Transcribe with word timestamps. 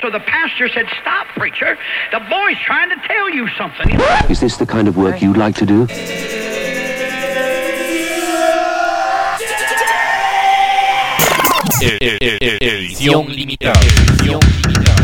so 0.00 0.10
the 0.10 0.20
pastor 0.20 0.68
said, 0.68 0.86
Stop, 1.00 1.26
preacher. 1.28 1.76
The 2.10 2.20
boy's 2.20 2.58
trying 2.64 2.90
to 2.90 2.96
tell 3.06 3.30
you 3.30 3.48
something. 3.58 3.98
Is 4.30 4.40
this 4.40 4.56
the 4.56 4.66
kind 4.66 4.88
of 4.88 4.96
work 4.96 5.20
you'd 5.20 5.36
like 5.36 5.56
to 5.56 5.66
do? 5.66 5.86
Edición 11.84 13.26
limitada. 13.28 13.80
Edición 13.80 14.40
limitada. 14.62 15.02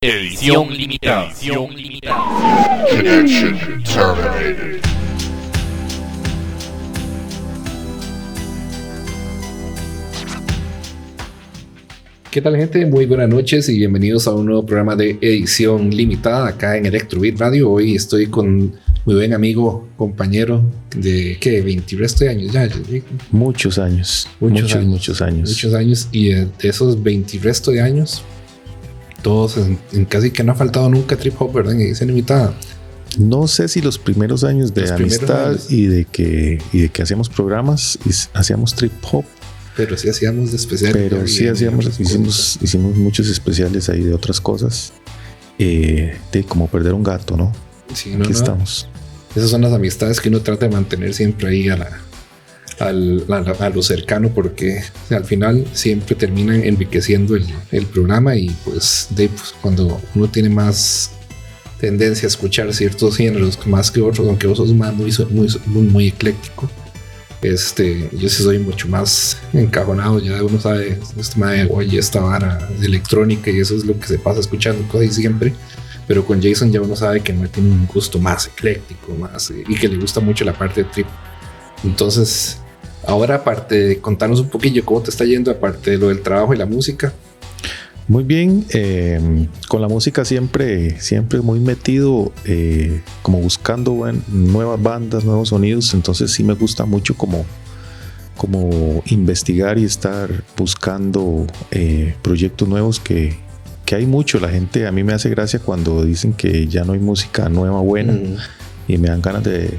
Edición 0.00 0.68
limitada. 0.76 1.26
Edición 1.26 1.76
limitada. 1.76 2.86
Connection 2.90 3.82
terminated. 3.84 4.71
¿Qué 12.32 12.40
tal 12.40 12.56
gente? 12.56 12.86
Muy 12.86 13.04
buenas 13.04 13.28
noches 13.28 13.68
y 13.68 13.76
bienvenidos 13.76 14.26
a 14.26 14.32
un 14.32 14.46
nuevo 14.46 14.64
programa 14.64 14.96
de 14.96 15.18
edición 15.20 15.90
limitada 15.90 16.48
acá 16.48 16.78
en 16.78 16.86
Electrobeat 16.86 17.38
Radio. 17.38 17.70
Hoy 17.70 17.94
estoy 17.94 18.28
con 18.28 18.72
mi 19.04 19.14
buen 19.14 19.34
amigo, 19.34 19.86
compañero 19.98 20.64
de 20.96 21.36
¿qué? 21.38 21.60
20 21.60 21.94
resto 21.96 22.24
de 22.24 22.30
años 22.30 22.50
ya. 22.50 22.70
Muchos 23.32 23.78
años. 23.78 24.26
Muchos 24.40 24.62
Muchos, 24.62 24.76
años. 24.76 24.88
muchos 24.88 25.20
años. 25.20 25.50
Muchos 25.50 25.74
años 25.74 26.08
y 26.10 26.28
de 26.30 26.48
esos 26.62 27.02
20 27.02 27.38
resto 27.40 27.70
de 27.70 27.82
años, 27.82 28.22
todos 29.20 29.58
en, 29.58 29.78
en 29.92 30.06
casi 30.06 30.30
que 30.30 30.42
no 30.42 30.52
ha 30.52 30.54
faltado 30.54 30.88
nunca 30.88 31.16
trip 31.16 31.34
hop, 31.38 31.52
¿verdad? 31.52 31.74
En 31.74 31.82
edición 31.82 32.08
limitada. 32.08 32.54
No 33.18 33.46
sé 33.46 33.68
si 33.68 33.82
los 33.82 33.98
primeros 33.98 34.42
años 34.42 34.72
de 34.72 34.80
Los 34.80 34.92
amistad 34.92 35.58
y 35.68 35.84
de 35.84 36.06
que 36.06 36.62
y 36.72 36.80
de 36.80 36.88
que 36.88 37.02
hacíamos 37.02 37.28
programas 37.28 37.98
y 38.06 38.10
hacíamos 38.32 38.74
trip 38.74 38.92
hop, 39.12 39.26
Pero 39.76 39.96
sí 39.96 40.08
hacíamos 40.08 40.50
de 40.50 40.56
especial. 40.56 40.92
pero 40.92 41.26
sí 41.26 41.48
hacíamos 41.48 41.98
hicimos 41.98 42.58
hicimos 42.62 42.96
muchos 42.96 43.28
especiales 43.28 43.88
ahí 43.88 44.02
de 44.02 44.12
otras 44.14 44.40
cosas. 44.40 44.92
eh, 45.58 46.16
de 46.32 46.44
como 46.44 46.66
perder 46.66 46.92
un 46.94 47.02
gato, 47.02 47.36
¿no? 47.36 47.52
Sí, 47.94 48.10
no, 48.10 48.24
Aquí 48.24 48.32
no. 48.32 48.38
estamos. 48.38 48.88
Esas 49.36 49.50
son 49.50 49.60
las 49.62 49.72
amistades 49.72 50.20
que 50.20 50.28
uno 50.28 50.40
trata 50.40 50.66
de 50.66 50.72
mantener 50.72 51.14
siempre 51.14 51.48
ahí 51.48 51.68
a, 51.68 51.76
la, 51.76 52.00
al- 52.80 53.24
a, 53.28 53.40
la- 53.40 53.52
a 53.66 53.70
lo 53.70 53.82
cercano 53.82 54.30
porque 54.34 54.82
al 55.10 55.24
final 55.24 55.64
siempre 55.72 56.14
terminan 56.16 56.64
enriqueciendo 56.64 57.36
el, 57.36 57.46
el 57.70 57.86
programa 57.86 58.34
y 58.36 58.48
pues, 58.64 59.06
de, 59.10 59.28
pues, 59.28 59.54
cuando 59.62 60.00
uno 60.14 60.28
tiene 60.28 60.48
más 60.48 61.12
tendencia 61.80 62.26
a 62.26 62.28
escuchar 62.28 62.72
ciertos 62.74 63.16
géneros 63.16 63.58
más 63.66 63.90
que 63.90 64.00
otros, 64.00 64.26
aunque 64.28 64.46
vos 64.46 64.58
sos 64.58 64.72
más 64.74 64.92
muy, 64.94 65.12
muy, 65.30 65.48
muy, 65.66 65.82
muy 65.86 66.06
ecléctico. 66.08 66.70
Este, 67.42 68.08
yo 68.12 68.28
sí 68.28 68.42
soy 68.42 68.58
mucho 68.58 68.88
más 68.88 69.36
encajonado, 69.52 70.20
ya 70.20 70.42
uno 70.42 70.60
sabe, 70.60 70.98
este 71.18 71.40
madre, 71.40 71.68
oye, 71.70 71.98
esta 71.98 72.20
vara 72.20 72.68
electrónica 72.80 73.50
y 73.50 73.58
eso 73.58 73.76
es 73.76 73.84
lo 73.84 73.98
que 73.98 74.06
se 74.06 74.18
pasa 74.18 74.40
escuchando 74.40 74.86
cosas 74.88 75.14
siempre 75.14 75.52
pero 76.06 76.24
con 76.24 76.42
Jason 76.42 76.70
ya 76.70 76.80
uno 76.80 76.96
sabe 76.96 77.20
que 77.20 77.32
no 77.32 77.48
tiene 77.48 77.70
un 77.70 77.86
gusto 77.86 78.18
más 78.18 78.46
ecléctico, 78.46 79.14
más 79.14 79.50
eh, 79.50 79.64
y 79.66 79.74
que 79.76 79.88
le 79.88 79.96
gusta 79.96 80.20
mucho 80.20 80.44
la 80.44 80.52
parte 80.52 80.82
de 80.82 80.90
trip. 80.90 81.06
Entonces, 81.84 82.58
ahora 83.06 83.36
aparte 83.36 83.74
de 83.76 83.98
contarnos 83.98 84.40
un 84.40 84.48
poquillo 84.48 84.84
cómo 84.84 85.02
te 85.02 85.10
está 85.10 85.24
yendo, 85.24 85.50
aparte 85.50 85.92
de 85.92 85.98
lo 85.98 86.08
del 86.08 86.20
trabajo 86.20 86.54
y 86.54 86.58
la 86.58 86.66
música, 86.66 87.12
Muy 88.08 88.24
bien, 88.24 88.66
eh, 88.74 89.46
con 89.68 89.80
la 89.80 89.88
música 89.88 90.24
siempre, 90.24 91.00
siempre 91.00 91.40
muy 91.40 91.60
metido, 91.60 92.32
eh, 92.44 93.00
como 93.22 93.38
buscando 93.38 93.92
buen- 93.92 94.22
nuevas 94.28 94.82
bandas, 94.82 95.24
nuevos 95.24 95.50
sonidos, 95.50 95.94
entonces 95.94 96.32
sí 96.32 96.42
me 96.42 96.54
gusta 96.54 96.84
mucho 96.84 97.16
como, 97.16 97.44
como 98.36 99.02
investigar 99.06 99.78
y 99.78 99.84
estar 99.84 100.28
buscando 100.56 101.46
eh, 101.70 102.14
proyectos 102.22 102.68
nuevos 102.68 102.98
que, 102.98 103.36
que 103.86 103.94
hay 103.94 104.04
mucho. 104.06 104.40
La 104.40 104.48
gente, 104.48 104.86
a 104.86 104.92
mí 104.92 105.04
me 105.04 105.12
hace 105.14 105.30
gracia 105.30 105.60
cuando 105.60 106.04
dicen 106.04 106.32
que 106.32 106.66
ya 106.66 106.84
no 106.84 106.94
hay 106.94 106.98
música 107.00 107.48
nueva 107.48 107.80
buena 107.80 108.18
y 108.88 108.98
me 108.98 109.08
dan 109.08 109.22
ganas 109.22 109.44
de, 109.44 109.78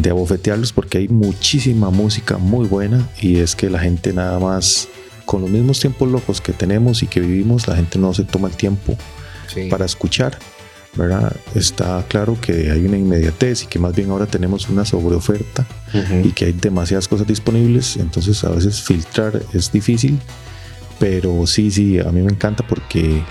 de 0.00 0.10
abofetearlos 0.10 0.72
porque 0.72 0.96
hay 0.98 1.08
muchísima 1.08 1.90
música 1.90 2.38
muy 2.38 2.66
buena 2.66 3.06
y 3.20 3.36
es 3.36 3.54
que 3.54 3.68
la 3.68 3.78
gente 3.80 4.12
nada 4.14 4.38
más 4.40 4.88
con 5.24 5.42
los 5.42 5.50
mismos 5.50 5.80
tiempos 5.80 6.10
locos 6.10 6.40
que 6.40 6.52
tenemos 6.52 7.02
y 7.02 7.06
que 7.06 7.20
vivimos, 7.20 7.66
la 7.68 7.76
gente 7.76 7.98
no 7.98 8.12
se 8.14 8.24
toma 8.24 8.48
el 8.48 8.54
tiempo 8.56 8.96
sí. 9.52 9.68
para 9.70 9.84
escuchar, 9.84 10.38
¿verdad? 10.94 11.34
Está 11.54 12.04
claro 12.08 12.36
que 12.40 12.70
hay 12.70 12.84
una 12.84 12.96
inmediatez 12.98 13.62
y 13.64 13.66
que 13.66 13.78
más 13.78 13.94
bien 13.94 14.10
ahora 14.10 14.26
tenemos 14.26 14.68
una 14.68 14.84
sobreoferta 14.84 15.66
Ujú. 15.94 16.28
y 16.28 16.32
que 16.32 16.46
hay 16.46 16.52
demasiadas 16.52 17.08
cosas 17.08 17.26
disponibles, 17.26 17.96
entonces 17.96 18.42
a 18.44 18.50
veces 18.50 18.82
filtrar 18.82 19.42
es 19.52 19.70
difícil, 19.72 20.18
pero 20.98 21.46
sí, 21.46 21.70
sí, 21.70 21.98
a 21.98 22.10
mí 22.12 22.20
me 22.22 22.32
encanta 22.32 22.66
porque 22.66 23.22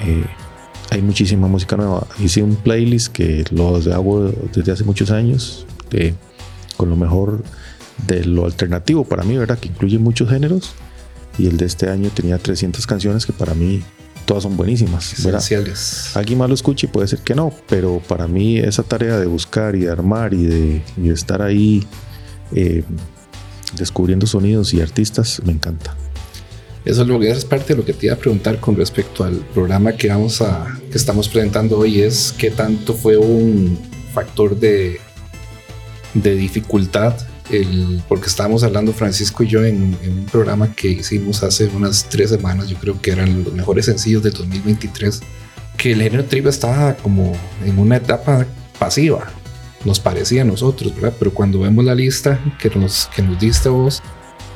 eh, 0.00 0.24
hay 0.90 1.02
muchísima 1.02 1.46
música 1.48 1.76
nueva. 1.76 2.06
Hice 2.18 2.42
un 2.42 2.56
playlist 2.56 3.12
que 3.12 3.44
lo 3.50 3.76
hago 3.76 4.30
desde 4.54 4.72
hace 4.72 4.84
muchos 4.84 5.10
años, 5.10 5.66
de- 5.90 6.14
con 6.76 6.90
lo 6.90 6.96
mejor 6.96 7.42
de 8.06 8.24
lo 8.24 8.44
alternativo 8.44 9.04
para 9.04 9.22
mí, 9.22 9.36
¿verdad? 9.36 9.58
Que 9.58 9.68
incluye 9.68 9.98
muchos 9.98 10.28
géneros, 10.28 10.72
y 11.38 11.46
el 11.46 11.56
de 11.56 11.66
este 11.66 11.88
año 11.88 12.10
tenía 12.10 12.38
300 12.38 12.86
canciones 12.86 13.26
que 13.26 13.32
para 13.32 13.54
mí 13.54 13.82
todas 14.24 14.42
son 14.42 14.56
buenísimas, 14.56 15.14
¿verdad? 15.24 15.40
esenciales. 15.40 16.16
Alguien 16.16 16.38
más 16.38 16.48
lo 16.48 16.54
escuche 16.54 16.86
y 16.86 16.90
puede 16.90 17.08
ser 17.08 17.20
que 17.20 17.34
no, 17.34 17.52
pero 17.68 18.00
para 18.06 18.26
mí 18.26 18.58
esa 18.58 18.82
tarea 18.82 19.18
de 19.18 19.26
buscar 19.26 19.76
y 19.76 19.80
de 19.80 19.90
armar 19.90 20.32
y 20.34 20.44
de, 20.44 20.82
y 20.96 21.08
de 21.08 21.14
estar 21.14 21.42
ahí 21.42 21.84
eh, 22.52 22.84
descubriendo 23.76 24.26
sonidos 24.26 24.72
y 24.74 24.80
artistas 24.80 25.42
me 25.44 25.52
encanta. 25.52 25.96
Eso 26.84 27.02
es, 27.02 27.08
lo, 27.08 27.22
esa 27.22 27.38
es 27.38 27.44
parte 27.46 27.72
de 27.72 27.78
lo 27.78 27.84
que 27.84 27.94
te 27.94 28.06
iba 28.06 28.14
a 28.14 28.18
preguntar 28.18 28.60
con 28.60 28.76
respecto 28.76 29.24
al 29.24 29.36
programa 29.36 29.92
que 29.92 30.08
vamos 30.08 30.42
a 30.42 30.78
que 30.90 30.98
estamos 30.98 31.28
presentando 31.28 31.78
hoy 31.78 32.02
es 32.02 32.34
qué 32.36 32.50
tanto 32.50 32.92
fue 32.92 33.16
un 33.16 33.78
factor 34.12 34.58
de 34.58 35.00
de 36.12 36.34
dificultad 36.34 37.14
el, 37.50 38.02
porque 38.08 38.26
estábamos 38.26 38.62
hablando 38.62 38.92
Francisco 38.92 39.42
y 39.42 39.48
yo 39.48 39.64
en, 39.64 39.96
en 40.02 40.18
un 40.18 40.24
programa 40.26 40.74
que 40.74 40.88
hicimos 40.88 41.42
hace 41.42 41.66
unas 41.66 42.08
tres 42.08 42.30
semanas 42.30 42.68
yo 42.68 42.76
creo 42.78 43.00
que 43.00 43.10
eran 43.10 43.44
los 43.44 43.52
mejores 43.52 43.86
sencillos 43.86 44.22
del 44.22 44.32
2023 44.32 45.20
que 45.76 45.92
el 45.92 46.02
género 46.02 46.24
trip 46.24 46.46
estaba 46.46 46.94
como 46.96 47.36
en 47.64 47.78
una 47.78 47.96
etapa 47.96 48.46
pasiva 48.78 49.26
nos 49.84 50.00
parecía 50.00 50.42
a 50.42 50.44
nosotros 50.44 50.94
¿verdad? 50.94 51.14
pero 51.18 51.32
cuando 51.34 51.60
vemos 51.60 51.84
la 51.84 51.94
lista 51.94 52.40
que 52.58 52.70
nos 52.70 53.10
que 53.14 53.22
nos 53.22 53.38
diste 53.38 53.68
vos 53.68 54.02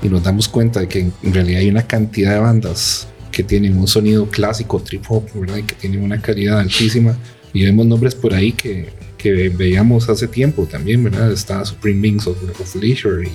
y 0.03 0.09
nos 0.09 0.23
damos 0.23 0.49
cuenta 0.49 0.81
de 0.81 0.89
que 0.89 1.01
en 1.01 1.35
realidad 1.35 1.61
hay 1.61 1.69
una 1.69 1.87
cantidad 1.87 2.33
de 2.33 2.39
bandas 2.41 3.09
que 3.39 3.45
tienen 3.45 3.79
un 3.79 3.87
sonido 3.87 4.27
clásico, 4.29 4.81
trip 4.81 5.05
hop, 5.09 5.25
¿verdad? 5.35 5.59
Y 5.59 5.63
que 5.63 5.75
tienen 5.75 6.03
una 6.03 6.21
calidad 6.21 6.59
altísima. 6.59 7.17
Y 7.53 7.65
vemos 7.65 7.87
nombres 7.87 8.15
por 8.15 8.35
ahí 8.35 8.53
que, 8.53 8.89
veíamos 9.33 10.09
hace 10.09 10.29
tiempo 10.29 10.67
también, 10.67 11.03
¿verdad? 11.05 11.33
Está 11.33 11.65
Supreme 11.65 12.01
Beings 12.01 12.27
of, 12.27 12.37
of 12.61 12.75
Leisure 12.77 13.27
y 13.27 13.33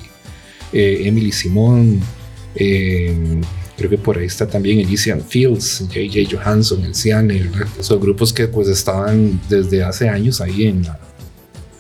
eh, 0.74 1.08
Emily 1.08 1.32
Simon. 1.32 2.00
eh, 2.56 3.42
creo 3.78 3.90
que 3.90 3.98
por 3.98 4.18
ahí 4.18 4.26
está 4.26 4.48
también 4.48 4.80
Elysian 4.80 5.22
Fields, 5.22 5.86
J.J. 5.88 6.36
Johansson, 6.36 6.84
el 6.84 6.96
Ciane. 6.96 7.50
Son 7.80 8.00
grupos 8.00 8.32
que 8.32 8.48
pues 8.48 8.68
estaban 8.68 9.40
desde 9.50 9.84
hace 9.84 10.10
años 10.10 10.42
ahí 10.42 10.68
en, 10.68 10.86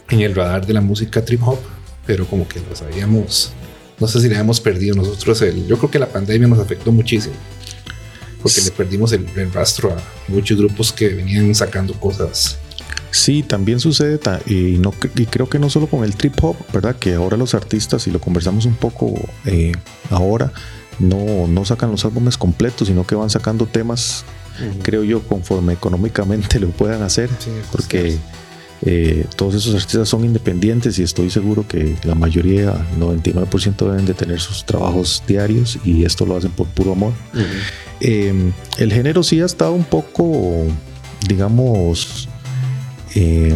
el 0.09 0.35
radar 0.35 0.65
de 0.65 0.73
la 0.73 0.81
música 0.81 1.23
trip 1.25 1.41
hop, 1.43 1.59
pero 2.05 2.27
como 2.27 2.47
que 2.47 2.59
los 2.69 2.81
habíamos 2.81 3.51
no 3.99 4.07
sé 4.07 4.19
si 4.19 4.27
le 4.27 4.35
hemos 4.35 4.59
perdido 4.59 4.95
nosotros 4.95 5.41
el 5.43 5.65
yo 5.65 5.77
creo 5.77 5.89
que 5.89 5.99
la 5.99 6.07
pandemia 6.07 6.47
nos 6.47 6.59
afectó 6.59 6.91
muchísimo 6.91 7.35
porque 8.41 8.61
le 8.61 8.71
perdimos 8.71 9.13
el 9.13 9.53
rastro 9.53 9.91
a 9.91 9.97
muchos 10.27 10.57
grupos 10.57 10.91
que 10.91 11.09
venían 11.09 11.55
sacando 11.55 11.93
cosas 11.99 12.59
Sí, 13.11 13.43
también 13.43 13.79
sucede 13.79 14.19
y, 14.47 14.77
no, 14.79 14.91
cre- 14.91 15.11
y 15.15 15.25
creo 15.27 15.47
que 15.47 15.59
no 15.59 15.69
solo 15.69 15.85
con 15.87 16.03
el 16.03 16.15
trip 16.15 16.33
hop, 16.43 16.55
¿verdad? 16.73 16.95
Que 16.95 17.13
ahora 17.13 17.37
los 17.37 17.53
artistas, 17.53 18.07
y 18.07 18.11
lo 18.11 18.19
conversamos 18.19 18.65
un 18.65 18.73
poco 18.75 19.13
eh, 19.45 19.71
ahora, 20.09 20.51
no, 20.99 21.45
no 21.47 21.63
sacan 21.65 21.91
los 21.91 22.05
álbumes 22.05 22.37
completos, 22.37 22.87
sino 22.87 23.05
que 23.05 23.13
van 23.15 23.29
sacando 23.29 23.65
temas, 23.67 24.25
creo 24.81 25.03
yo, 25.03 25.21
conforme 25.21 25.73
económicamente 25.73 26.59
lo 26.59 26.69
puedan 26.69 27.03
hacer, 27.03 27.29
Sí, 27.39 27.51
porque 27.71 28.17
eh, 28.85 29.25
todos 29.35 29.53
esos 29.55 29.75
artistas 29.75 30.09
son 30.09 30.25
independientes 30.25 30.97
y 30.99 31.03
estoy 31.03 31.29
seguro 31.29 31.67
que 31.67 31.95
la 32.03 32.15
mayoría, 32.15 32.73
99% 32.99 33.89
deben 33.91 34.05
de 34.07 34.13
tener 34.15 34.39
sus 34.39 34.65
trabajos 34.65 35.21
diarios 35.27 35.77
y 35.85 36.03
esto 36.03 36.25
lo 36.25 36.35
hacen 36.35 36.51
por 36.51 36.65
puro 36.67 36.93
amor. 36.93 37.13
Eh, 37.99 38.51
el 38.79 38.91
género 38.91 39.21
sí 39.23 39.39
ha 39.39 39.45
estado 39.45 39.71
un 39.73 39.83
poco, 39.85 40.65
digamos, 41.27 42.27
eh, 43.15 43.53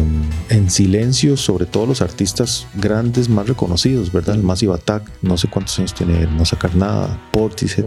en 0.50 0.70
silencio 0.70 1.36
sobre 1.36 1.66
todo 1.66 1.86
los 1.86 2.00
artistas 2.02 2.66
grandes 2.74 3.28
más 3.28 3.46
reconocidos, 3.48 4.12
¿verdad? 4.12 4.36
El 4.36 4.42
Massive 4.42 4.74
Attack, 4.74 5.10
no 5.22 5.36
sé 5.36 5.48
cuántos 5.48 5.78
años 5.78 5.94
tiene 5.94 6.26
no 6.26 6.44
sacar 6.44 6.74
nada, 6.76 7.20
Portishead, 7.32 7.84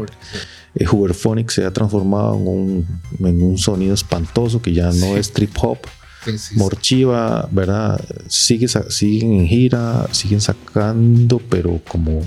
eh, 0.75 0.85
Hooverphonic 0.85 1.49
se 1.49 1.65
ha 1.65 1.71
transformado 1.71 2.35
en 2.35 2.47
un, 2.47 2.87
en 3.19 3.41
un 3.41 3.57
sonido 3.57 3.93
espantoso 3.93 4.61
que 4.61 4.73
ya 4.73 4.87
no 4.87 4.91
Sí. 4.93 5.13
es 5.17 5.31
trip 5.33 5.55
hop, 5.61 5.77
Sí, 6.23 6.31
sí, 6.33 6.37
sí. 6.53 6.55
Morchiva, 6.59 7.47
¿verdad? 7.51 7.99
Sigue, 8.27 8.67
siguen 8.67 9.33
en 9.33 9.47
gira, 9.47 10.07
siguen 10.11 10.39
sacando, 10.39 11.41
pero 11.49 11.81
como, 11.87 12.21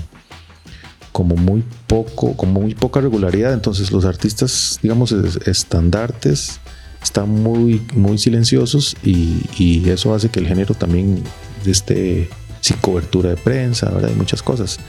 como 1.13 1.37
muy 1.37 1.63
poco, 1.87 2.35
como 2.35 2.59
muy 2.59 2.75
poca 2.75 2.99
regularidad. 2.99 3.53
Entonces 3.53 3.91
los 3.93 4.03
artistas, 4.03 4.79
digamos, 4.83 5.13
es- 5.13 5.37
estandartes 5.47 6.59
están 7.05 7.29
muy, 7.29 7.81
muy 7.93 8.17
silenciosos 8.17 8.95
y, 9.03 9.41
y 9.57 9.89
eso 9.89 10.13
hace 10.13 10.29
que 10.29 10.39
el 10.39 10.47
género 10.47 10.73
también 10.73 11.23
esté 11.65 12.27
sin 12.61 12.77
cobertura 12.77 13.29
de 13.29 13.37
prensa, 13.37 13.89
¿verdad? 13.91 14.09
Hay 14.09 14.15
muchas 14.15 14.41
cosas. 14.41 14.79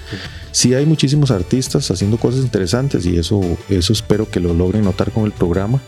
Sí 0.51 0.73
hay 0.75 0.87
muchísimos 0.87 1.31
artistas 1.31 1.91
haciendo 1.91 2.17
cosas 2.17 2.41
interesantes 2.41 3.05
y 3.07 3.19
eso, 3.19 3.41
eso 3.69 3.93
espero 3.93 4.29
que 4.31 4.41
lo 4.41 4.55
logren 4.55 4.83
notar 4.85 5.13
con 5.13 5.25
el 5.27 5.33
programa. 5.33 5.81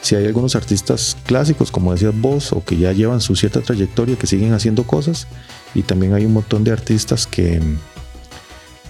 Si 0.00 0.14
hay 0.14 0.24
algunos 0.26 0.56
artistas 0.56 1.16
clásicos, 1.26 1.70
como 1.70 1.92
decías 1.92 2.14
vos, 2.18 2.52
o 2.52 2.64
que 2.64 2.76
ya 2.78 2.92
llevan 2.92 3.20
su 3.20 3.36
cierta 3.36 3.60
trayectoria, 3.60 4.16
que 4.16 4.26
siguen 4.26 4.52
haciendo 4.54 4.84
cosas, 4.84 5.26
y 5.74 5.82
también 5.82 6.14
hay 6.14 6.24
un 6.24 6.32
montón 6.32 6.64
de 6.64 6.70
artistas 6.70 7.26
que, 7.26 7.60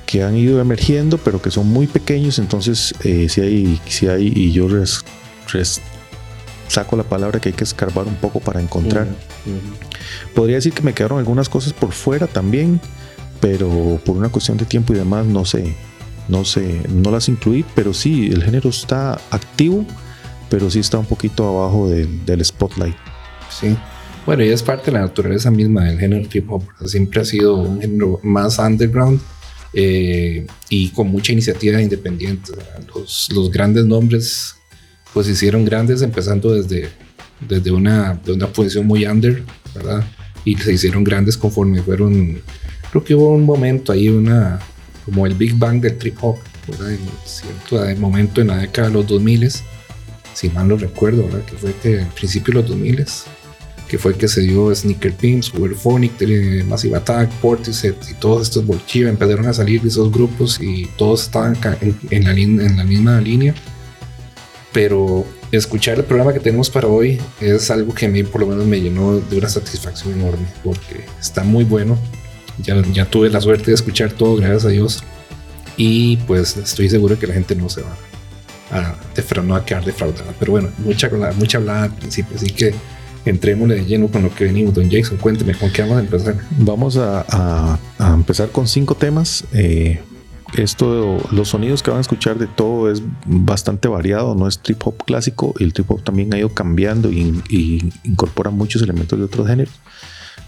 que 0.04 0.22
han 0.22 0.36
ido 0.36 0.60
emergiendo, 0.60 1.18
pero 1.18 1.40
que 1.42 1.50
son 1.50 1.68
muy 1.68 1.86
pequeños, 1.86 2.38
entonces 2.38 2.94
eh, 3.02 3.28
si 3.28 3.40
hay, 3.40 3.80
si 3.88 4.06
hay, 4.08 4.32
y 4.36 4.52
yo 4.52 4.68
res- 4.68 5.00
res- 5.52 5.80
saco 6.68 6.96
la 6.96 7.02
palabra 7.04 7.40
que 7.40 7.50
hay 7.50 7.54
que 7.54 7.64
escarbar 7.64 8.06
un 8.06 8.16
poco 8.16 8.40
para 8.40 8.60
encontrar. 8.60 9.06
Podría 10.34 10.56
decir 10.56 10.72
que 10.72 10.82
me 10.82 10.92
quedaron 10.94 11.18
algunas 11.18 11.48
cosas 11.48 11.72
por 11.72 11.92
fuera 11.92 12.26
también, 12.26 12.80
pero 13.40 14.00
por 14.04 14.16
una 14.16 14.28
cuestión 14.28 14.56
de 14.56 14.64
tiempo 14.64 14.92
y 14.92 14.96
demás 14.96 15.26
no 15.26 15.44
sé, 15.44 15.74
no 16.28 16.44
sé, 16.44 16.80
no 16.88 17.10
las 17.10 17.28
incluí, 17.28 17.64
pero 17.74 17.94
sí, 17.94 18.28
el 18.32 18.42
género 18.42 18.70
está 18.70 19.14
activo, 19.30 19.84
pero 20.50 20.70
sí 20.70 20.80
está 20.80 20.98
un 20.98 21.06
poquito 21.06 21.46
abajo 21.48 21.88
del- 21.88 22.24
del 22.24 22.44
spotlight. 22.44 22.96
Sí. 23.50 23.76
Bueno, 24.24 24.44
y 24.44 24.48
es 24.48 24.62
parte 24.62 24.86
de 24.86 24.92
la 24.92 25.02
naturaleza 25.02 25.50
misma 25.52 25.84
del 25.84 25.98
género 26.00 26.28
trip 26.28 26.50
hop. 26.50 26.62
Siempre 26.84 27.20
ha 27.20 27.24
sido 27.24 27.54
un 27.54 27.80
género 27.80 28.18
más 28.24 28.58
underground 28.58 29.20
eh, 29.72 30.46
y 30.68 30.88
con 30.88 31.08
mucha 31.08 31.32
iniciativa 31.32 31.80
independiente. 31.80 32.50
Los, 32.92 33.28
los 33.32 33.50
grandes 33.52 33.84
nombres 33.86 34.55
pues 35.16 35.30
hicieron 35.30 35.64
grandes 35.64 36.02
empezando 36.02 36.52
desde, 36.52 36.90
desde 37.48 37.70
una, 37.70 38.20
de 38.22 38.32
una 38.32 38.48
posición 38.48 38.86
muy 38.86 39.06
under, 39.06 39.42
¿verdad? 39.74 40.04
Y 40.44 40.54
se 40.58 40.74
hicieron 40.74 41.04
grandes 41.04 41.38
conforme 41.38 41.82
fueron... 41.82 42.42
Creo 42.90 43.02
que 43.02 43.14
hubo 43.14 43.30
un 43.30 43.46
momento 43.46 43.92
ahí, 43.92 44.10
una 44.10 44.58
como 45.06 45.24
el 45.24 45.32
Big 45.32 45.54
Bang 45.54 45.80
del 45.80 45.96
trip 45.96 46.18
hop, 46.20 46.36
¿verdad? 46.68 46.92
En 46.92 46.98
cierto 47.24 47.98
momento 47.98 48.42
en 48.42 48.48
la 48.48 48.58
década 48.58 48.88
de 48.88 48.92
los 48.92 49.06
2000 49.06 49.50
si 50.34 50.50
mal 50.50 50.68
no 50.68 50.76
recuerdo, 50.76 51.22
¿verdad? 51.22 51.46
Que 51.46 51.56
fue 51.56 51.74
que 51.82 52.00
al 52.00 52.08
principio 52.08 52.52
de 52.52 52.60
los 52.60 52.68
2000 52.68 53.06
que 53.88 53.96
fue 53.96 54.18
que 54.18 54.28
se 54.28 54.42
dio 54.42 54.74
Sneaker 54.74 55.14
Pimps, 55.14 55.50
Uberphonic, 55.54 56.12
eh, 56.20 56.62
Massive 56.68 56.94
Attack, 56.94 57.30
Portishead 57.40 57.94
y 58.10 58.12
todos 58.20 58.48
estos 58.48 58.66
Bolchiva 58.66 59.08
empezaron 59.08 59.46
a 59.46 59.54
salir 59.54 59.80
de 59.80 59.88
esos 59.88 60.12
grupos 60.12 60.60
y 60.60 60.84
todos 60.98 61.22
estaban 61.22 61.56
en, 61.80 61.96
en 62.10 62.24
la, 62.24 62.32
en 62.32 62.76
la 62.76 62.84
misma 62.84 63.18
línea. 63.18 63.54
Pero 64.76 65.24
escuchar 65.52 65.96
el 65.96 66.04
programa 66.04 66.34
que 66.34 66.40
tenemos 66.40 66.68
para 66.68 66.86
hoy 66.86 67.18
es 67.40 67.70
algo 67.70 67.94
que 67.94 68.04
a 68.04 68.08
mí 68.10 68.22
por 68.24 68.42
lo 68.42 68.48
menos 68.48 68.66
me 68.66 68.78
llenó 68.78 69.18
de 69.18 69.38
una 69.38 69.48
satisfacción 69.48 70.12
enorme 70.20 70.46
porque 70.62 71.06
está 71.18 71.44
muy 71.44 71.64
bueno. 71.64 71.98
Ya, 72.62 72.82
ya 72.92 73.06
tuve 73.06 73.30
la 73.30 73.40
suerte 73.40 73.70
de 73.70 73.74
escuchar 73.74 74.12
todo, 74.12 74.36
gracias 74.36 74.66
a 74.66 74.68
Dios. 74.68 75.02
Y 75.78 76.18
pues 76.26 76.58
estoy 76.58 76.90
seguro 76.90 77.18
que 77.18 77.26
la 77.26 77.32
gente 77.32 77.56
no 77.56 77.70
se 77.70 77.80
va 77.80 77.96
a, 78.70 78.94
defra- 79.14 79.42
no 79.42 79.56
a 79.56 79.64
quedar 79.64 79.82
defraudada. 79.82 80.34
Pero 80.38 80.52
bueno, 80.52 80.68
mucha, 80.76 81.08
mucha 81.38 81.56
hablada 81.56 81.84
al 81.84 81.94
principio, 81.94 82.36
así 82.36 82.50
que 82.50 82.74
entrémosle 83.24 83.76
de 83.76 83.84
lleno 83.86 84.08
con 84.08 84.24
lo 84.24 84.34
que 84.34 84.44
venimos. 84.44 84.74
Don 84.74 84.90
Jason, 84.90 85.16
cuénteme 85.16 85.54
con 85.54 85.70
qué 85.70 85.80
vamos 85.82 85.96
a 85.96 86.00
empezar. 86.00 86.36
Vamos 86.58 86.96
a, 86.98 87.24
a- 87.30 87.78
a 87.98 88.12
empezar 88.12 88.50
con 88.50 88.68
cinco 88.68 88.94
temas. 88.94 89.42
Eh, 89.54 90.00
esto, 90.54 91.18
los 91.32 91.48
sonidos 91.48 91.82
que 91.82 91.90
van 91.90 91.98
a 91.98 92.00
escuchar 92.00 92.38
de 92.38 92.46
todo 92.46 92.90
es 92.90 93.02
bastante 93.26 93.88
variado, 93.88 94.34
no 94.34 94.46
es 94.46 94.60
trip 94.60 94.80
hop 94.86 95.04
clásico. 95.04 95.54
El 95.58 95.72
trip 95.72 95.90
hop 95.90 96.02
también 96.02 96.32
ha 96.34 96.38
ido 96.38 96.50
cambiando 96.50 97.10
y 97.10 97.92
incorpora 98.04 98.50
muchos 98.50 98.82
elementos 98.82 99.18
de 99.18 99.24
otros 99.24 99.46
géneros. 99.48 99.74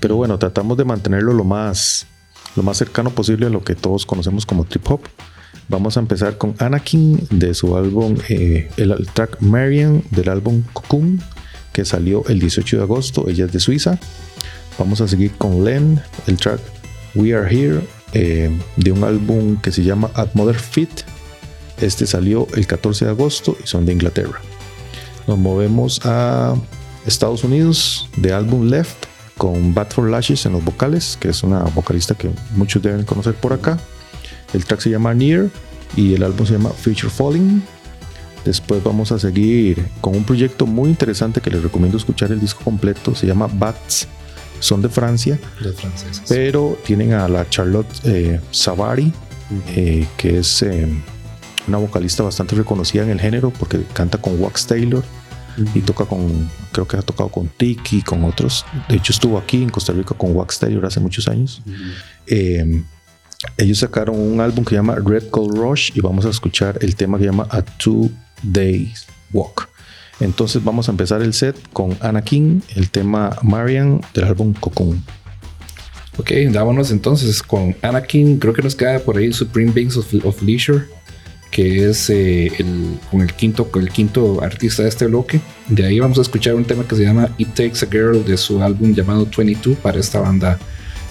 Pero 0.01 0.17
bueno, 0.17 0.39
tratamos 0.39 0.77
de 0.77 0.85
mantenerlo 0.85 1.33
lo 1.33 1.45
más, 1.45 2.07
lo 2.57 2.63
más 2.63 2.77
cercano 2.77 3.11
posible 3.11 3.47
a 3.47 3.51
lo 3.51 3.65
que 3.65 3.75
todos 3.75 4.07
conocemos 4.07 4.47
como 4.47 4.65
trip 4.65 4.89
hop. 4.91 5.01
Vamos 5.69 5.97
a 5.97 6.01
empezar 6.01 6.39
con 6.39 6.55
Anakin 6.59 7.27
de 7.31 7.53
su 7.53 7.77
álbum, 7.77 8.17
eh, 8.29 8.71
el, 8.77 8.93
el 8.93 9.07
track 9.09 9.41
Marian 9.41 10.03
del 10.11 10.29
álbum 10.29 10.63
Cocoon, 10.73 11.21
que 11.73 11.85
salió 11.85 12.25
el 12.29 12.39
18 12.39 12.79
de 12.79 12.83
agosto. 12.83 13.29
Ella 13.29 13.47
es 13.47 13.53
de 13.53 13.61
Suiza. 13.61 13.99
Vamos 14.79 15.01
a 15.01 15.09
seguir 15.09 15.33
con 15.33 15.65
Len, 15.65 16.01
el 16.27 16.37
track 16.37 16.61
We 17.15 17.35
Are 17.35 17.53
Here, 17.53 17.81
eh, 18.13 18.51
de 18.77 18.93
un 18.93 19.05
álbum 19.05 19.61
que 19.61 19.73
se 19.73 19.83
llama 19.83 20.11
At 20.15 20.31
Mother 20.35 20.59
Fit. 20.59 20.91
Este 21.81 22.07
salió 22.07 22.47
el 22.55 22.67
14 22.67 23.05
de 23.05 23.11
agosto 23.11 23.57
y 23.63 23.67
son 23.67 23.87
de 23.87 23.93
Inglaterra. 23.93 24.41
Nos 25.27 25.39
movemos 25.39 26.01
a 26.05 26.55
Estados 27.07 27.45
Unidos, 27.45 28.09
de 28.17 28.33
álbum 28.33 28.69
Left, 28.69 29.07
con 29.37 29.73
Bad 29.73 29.91
for 29.91 30.11
Lashes 30.11 30.45
en 30.47 30.53
los 30.53 30.65
vocales, 30.65 31.17
que 31.21 31.29
es 31.29 31.43
una 31.43 31.61
vocalista 31.61 32.15
que 32.15 32.31
muchos 32.57 32.83
deben 32.83 33.05
conocer 33.05 33.35
por 33.35 33.53
acá. 33.53 33.79
El 34.53 34.65
track 34.65 34.81
se 34.81 34.91
llama 34.91 35.15
Near 35.15 35.49
y 35.97 36.15
el 36.15 36.23
álbum 36.23 36.47
se 36.47 36.55
llama 36.55 36.71
Future 36.71 37.11
Falling. 37.11 37.63
Después 38.45 38.83
vamos 38.83 39.13
a 39.13 39.19
seguir 39.19 39.87
con 40.01 40.17
un 40.17 40.25
proyecto 40.25 40.67
muy 40.67 40.91
interesante 40.91 41.41
que 41.41 41.51
les 41.51 41.63
recomiendo 41.63 41.99
escuchar 41.99 42.33
el 42.33 42.41
disco 42.41 42.65
completo. 42.65 43.15
Se 43.15 43.27
llama 43.27 43.49
Bats. 43.53 44.09
Son 44.61 44.83
de 44.83 44.89
Francia, 44.89 45.39
franceses. 45.77 46.23
pero 46.29 46.79
tienen 46.85 47.13
a 47.13 47.29
la 47.29 47.49
Charlotte 47.49 47.89
eh, 48.05 48.41
Savary, 48.51 49.13
eh, 49.69 50.07
que 50.17 50.39
es 50.39 50.63
eh, 50.63 50.89
una 51.67 51.79
vocalista 51.79 52.23
bastante 52.23 52.57
reconocida 52.57 53.03
en 53.03 53.11
el 53.11 53.21
género 53.21 53.51
porque 53.51 53.83
canta 53.93 54.19
con 54.19 54.41
Wax 54.41 54.67
Taylor 54.67 55.05
y 55.75 55.81
toca 55.81 56.05
con, 56.05 56.49
creo 56.73 56.87
que 56.87 56.97
ha 56.97 57.03
tocado 57.03 57.29
con 57.31 57.49
Tiki, 57.49 58.03
con 58.03 58.25
otros. 58.25 58.65
De 58.89 58.97
hecho, 58.97 59.13
estuvo 59.13 59.39
aquí 59.39 59.63
en 59.63 59.69
Costa 59.71 59.93
Rica 59.93 60.15
con 60.15 60.35
Wax 60.35 60.59
Taylor 60.59 60.87
hace 60.87 61.01
muchos 61.01 61.29
años. 61.29 61.63
Eh, 62.27 62.83
ellos 63.57 63.79
sacaron 63.79 64.19
un 64.19 64.41
álbum 64.41 64.65
que 64.65 64.71
se 64.71 64.77
llama 64.77 64.97
Red 64.97 65.31
Gold 65.31 65.57
Rush 65.57 65.93
y 65.95 66.01
vamos 66.01 66.27
a 66.27 66.31
escuchar 66.31 66.79
el 66.81 66.97
tema 66.97 67.19
que 67.19 67.25
se 67.25 67.31
llama 67.31 67.47
A 67.51 67.63
Two 67.63 68.11
Days 68.43 69.07
Walk. 69.33 69.68
Entonces 70.21 70.63
vamos 70.65 70.89
a 70.89 70.93
empezar 70.93 71.23
el 71.23 71.33
set 71.33 71.57
con 71.73 71.97
Anakin, 72.01 72.63
el 72.75 72.91
tema 72.91 73.37
Marian 73.43 74.01
del 74.15 74.25
álbum 74.25 74.53
Cocoon. 74.53 75.03
Ok, 76.19 76.33
vámonos 76.53 76.91
entonces 76.91 77.43
con 77.43 77.77
Anakin. 77.83 78.39
Creo 78.39 78.53
que 78.53 78.63
nos 78.63 78.75
queda 78.75 78.99
por 78.99 79.17
ahí 79.17 79.33
Supreme 79.33 79.71
Beings 79.71 79.97
of, 79.97 80.43
Leisure, 80.43 80.85
que 81.53 81.89
es 81.89 82.11
eh, 82.11 82.51
el, 82.59 82.99
con 83.11 83.21
el 83.21 83.33
quinto, 83.35 83.71
el 83.77 83.91
quinto 83.91 84.43
artista 84.43 84.83
de 84.83 84.89
este 84.89 85.07
bloque. 85.07 85.41
De 85.69 85.87
ahí 85.87 86.01
vamos 86.01 86.19
a 86.19 86.23
escuchar 86.23 86.57
un 86.57 86.65
tema 86.65 86.83
que 86.87 86.97
se 86.97 87.05
llama 87.05 87.29
It 87.39 87.55
Takes 87.55 87.85
a 87.85 87.89
Girl 87.89 88.25
de 88.25 88.37
su 88.37 88.61
álbum 88.61 88.93
llamado 88.93 89.29
22 89.37 89.79
para 89.79 90.01
esta 90.01 90.19
banda 90.19 90.59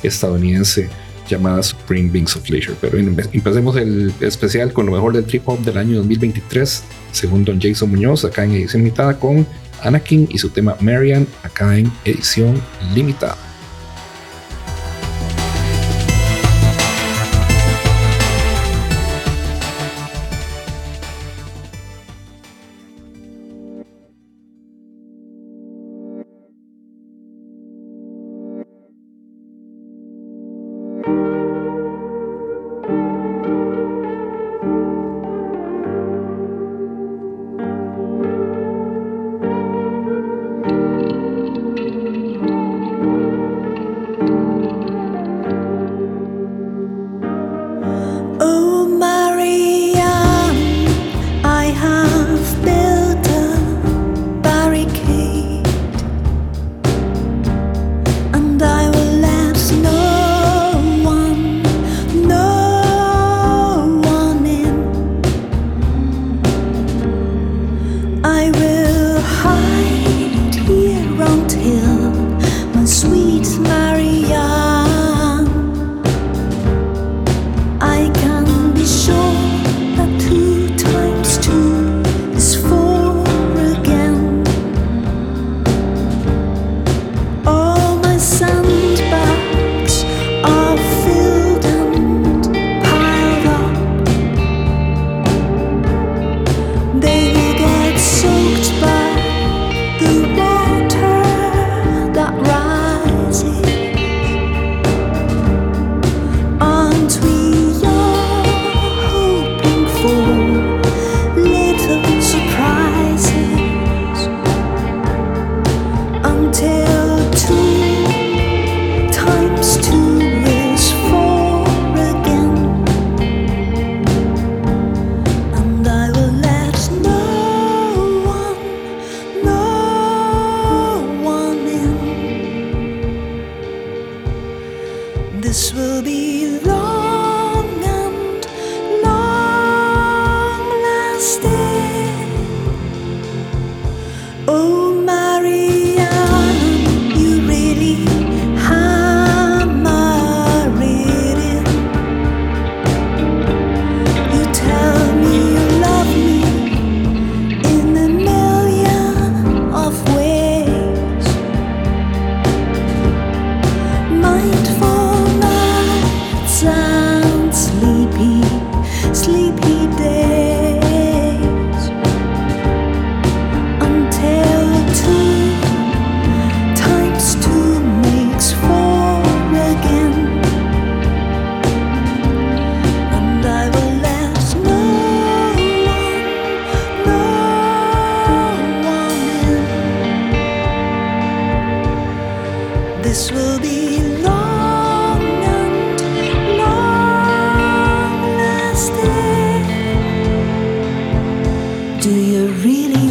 estadounidense 0.04 0.90
llamada 1.28 1.62
Supreme 1.64 2.10
Beings 2.10 2.36
of 2.36 2.50
Leisure. 2.50 2.76
Pero 2.80 2.98
empe- 2.98 3.30
empecemos 3.34 3.76
el 3.78 4.14
especial 4.22 4.74
con 4.74 4.86
lo 4.86 4.92
mejor 4.94 5.14
del 5.14 5.26
trip 5.26 5.48
hop 5.48 5.60
del 5.62 5.78
año 5.78 5.98
2023, 5.98 6.84
según 7.12 7.46
Don 7.46 7.60
Jason 7.62 7.90
Muñoz, 7.90 8.26
acá 8.26 8.44
en 8.44 8.52
edición 8.52 8.84
limitada 8.84 9.18
con 9.20 9.46
Anakin 9.84 10.28
y 10.32 10.38
su 10.38 10.50
tema 10.50 10.76
Marian, 10.82 11.28
acá 11.44 11.78
en 11.78 11.92
edición 12.06 12.62
limitada. 12.96 13.38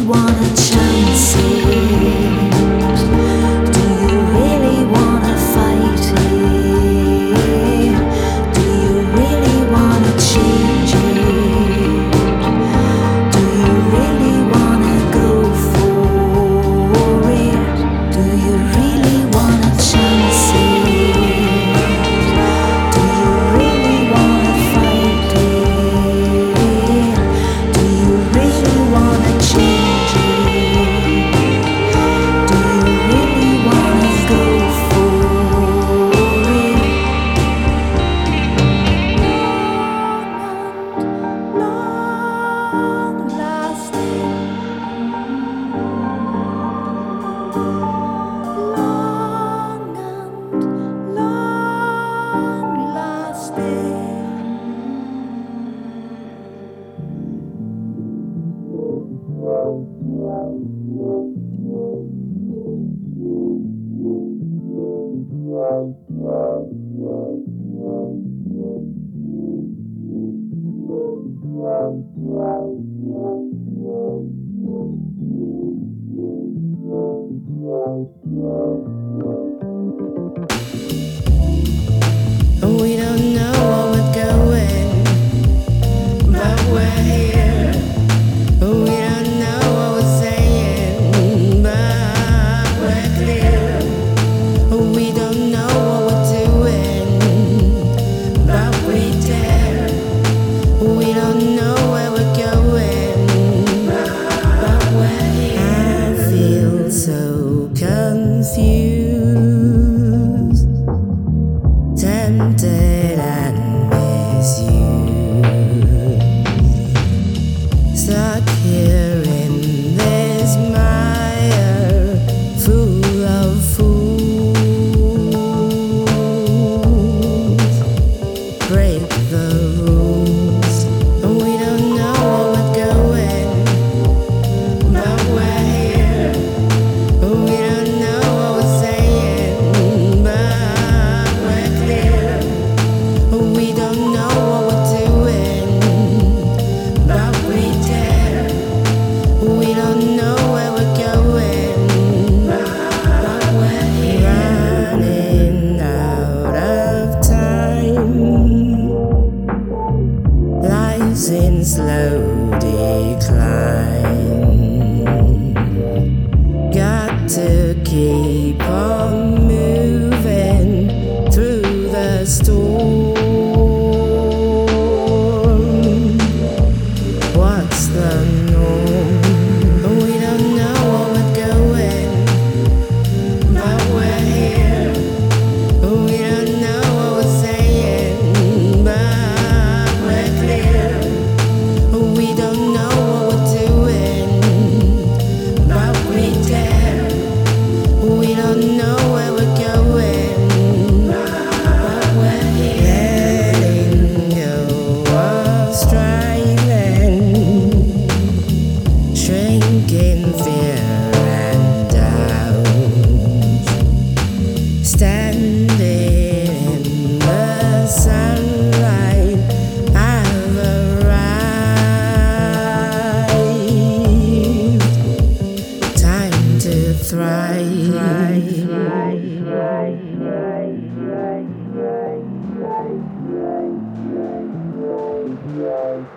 Wanna 0.07 0.55
chance 0.55 1.35
it? 1.35 1.66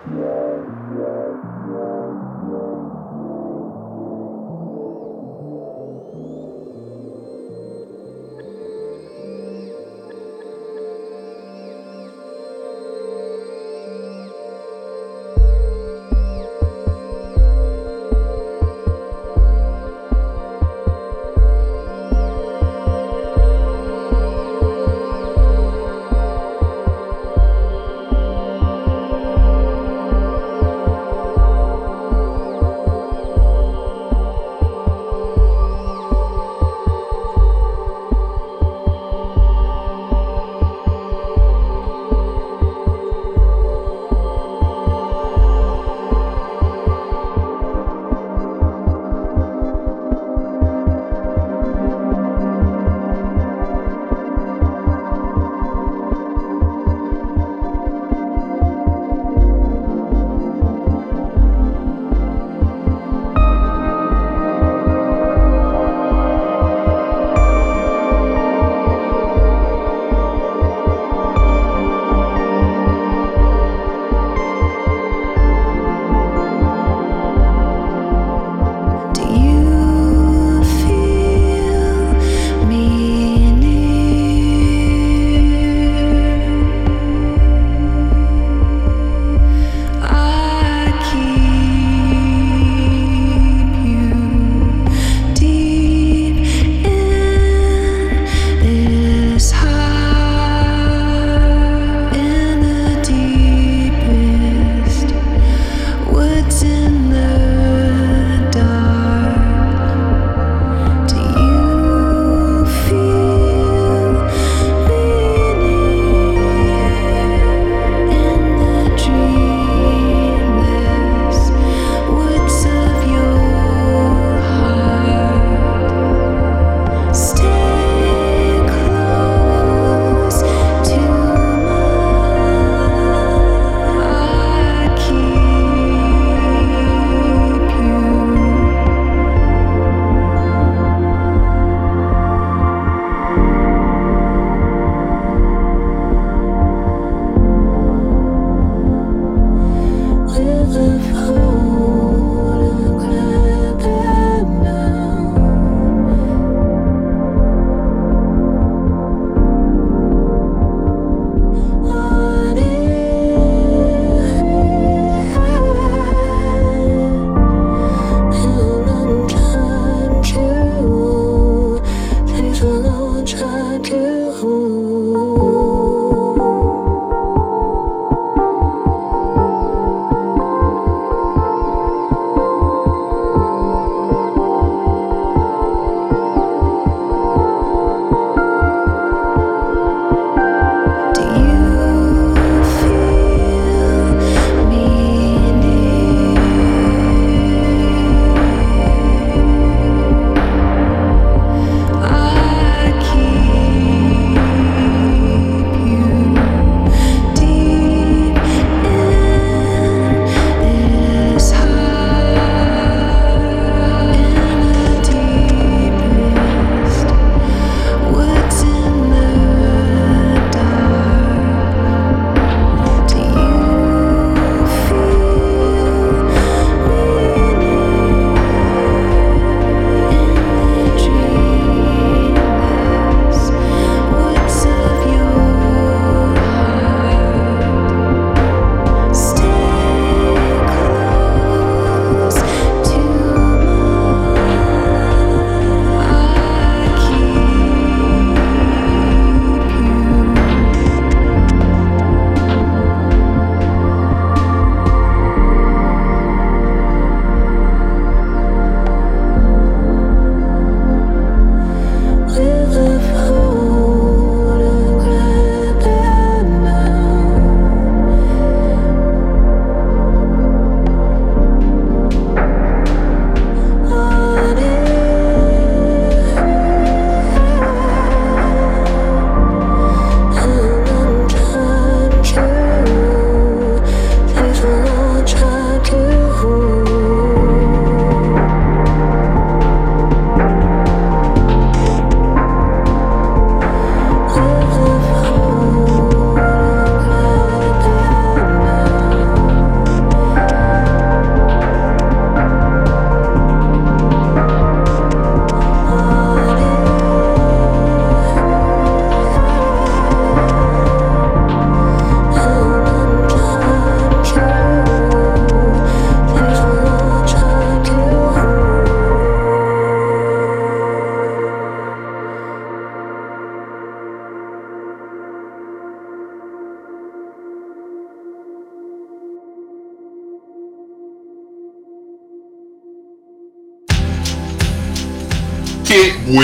Yeah. 0.05 0.40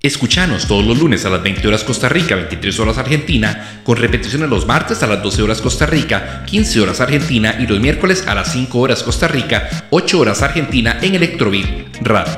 Escuchanos 0.00 0.68
todos 0.68 0.86
los 0.86 0.96
lunes 0.96 1.24
a 1.24 1.30
las 1.30 1.42
20 1.42 1.66
horas 1.66 1.82
Costa 1.82 2.08
Rica, 2.08 2.36
23 2.36 2.78
horas 2.78 2.98
Argentina, 2.98 3.80
con 3.82 3.96
repeticiones 3.96 4.48
los 4.48 4.64
martes 4.64 5.02
a 5.02 5.08
las 5.08 5.20
12 5.24 5.42
horas 5.42 5.60
Costa 5.60 5.86
Rica, 5.86 6.44
15 6.46 6.80
horas 6.82 7.00
Argentina 7.00 7.56
y 7.58 7.66
los 7.66 7.80
miércoles 7.80 8.24
a 8.28 8.36
las 8.36 8.52
5 8.52 8.78
horas 8.78 9.02
Costa 9.02 9.26
Rica, 9.26 9.68
8 9.90 10.20
horas 10.20 10.40
Argentina 10.42 11.00
en 11.02 11.16
Electrobeat 11.16 11.96
Radio. 12.02 12.32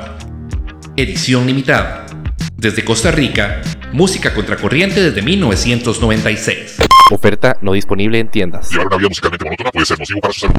Edición 0.97 1.45
limitada. 1.45 2.07
Desde 2.57 2.83
Costa 2.83 3.11
Rica, 3.11 3.61
música 3.93 4.33
contracorriente 4.33 4.99
desde 4.99 5.21
1996. 5.21 6.77
Oferta 7.11 7.57
no 7.61 7.73
disponible 7.73 8.17
en 8.17 8.31
tiendas. 8.31 8.71
Llevar 8.71 8.87
una 8.87 8.97
vida 8.97 9.09
musicalmente 9.09 9.45
monótona 9.45 9.71
puede 9.71 9.85
ser 9.85 9.99
nocivo 9.99 10.19
para 10.19 10.33
su 10.33 10.39
salud. 10.39 10.55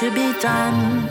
To 0.00 0.10
be 0.10 0.38
done. 0.40 1.08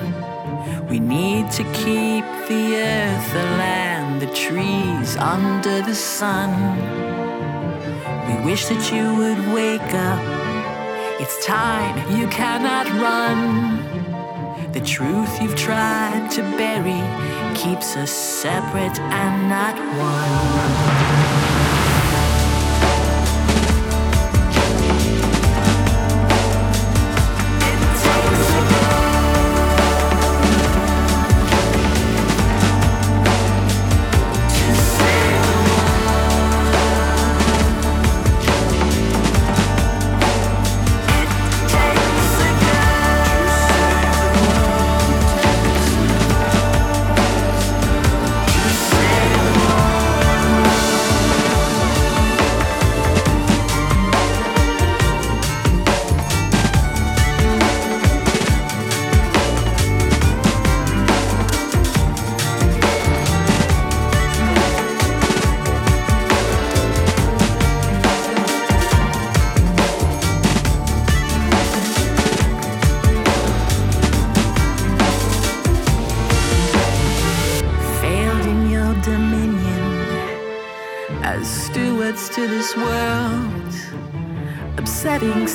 We 0.88 1.00
need 1.00 1.50
to 1.54 1.64
keep 1.74 2.24
the 2.48 2.76
earth, 2.76 3.34
the 3.34 3.44
land, 3.58 4.22
the 4.22 4.28
trees 4.28 5.18
under 5.18 5.82
the 5.82 5.96
sun. 5.96 6.52
We 8.28 8.46
wish 8.46 8.68
that 8.68 8.92
you 8.94 9.16
would 9.16 9.56
wake 9.56 9.94
up. 9.96 10.22
It's 11.20 11.44
time, 11.44 11.96
you 12.16 12.28
cannot 12.28 12.86
run. 13.02 14.72
The 14.74 14.82
truth 14.82 15.42
you've 15.42 15.56
tried 15.56 16.30
to 16.34 16.44
bury 16.56 17.02
keeps 17.56 17.96
us 17.96 18.12
separate 18.12 19.00
and 19.00 19.50
not 19.50 19.76
one. 19.98 21.55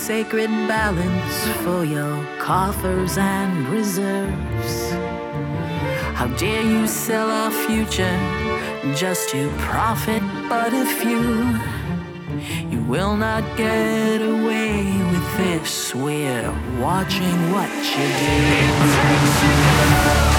Sacred 0.01 0.49
balance 0.67 1.47
for 1.63 1.85
your 1.85 2.25
coffers 2.39 3.19
and 3.19 3.69
reserves. 3.69 4.93
How 6.15 6.27
dare 6.39 6.63
you 6.63 6.87
sell 6.87 7.29
our 7.31 7.51
future 7.51 8.19
just 8.97 9.29
to 9.31 9.51
profit 9.59 10.23
but 10.49 10.73
a 10.73 10.87
few? 10.87 11.55
You 12.71 12.83
will 12.85 13.15
not 13.15 13.45
get 13.59 14.23
away 14.23 14.85
with 15.13 15.37
this. 15.37 15.95
We're 15.95 16.51
watching 16.81 17.53
what 17.53 17.71
you 17.95 18.07
do. 20.25 20.30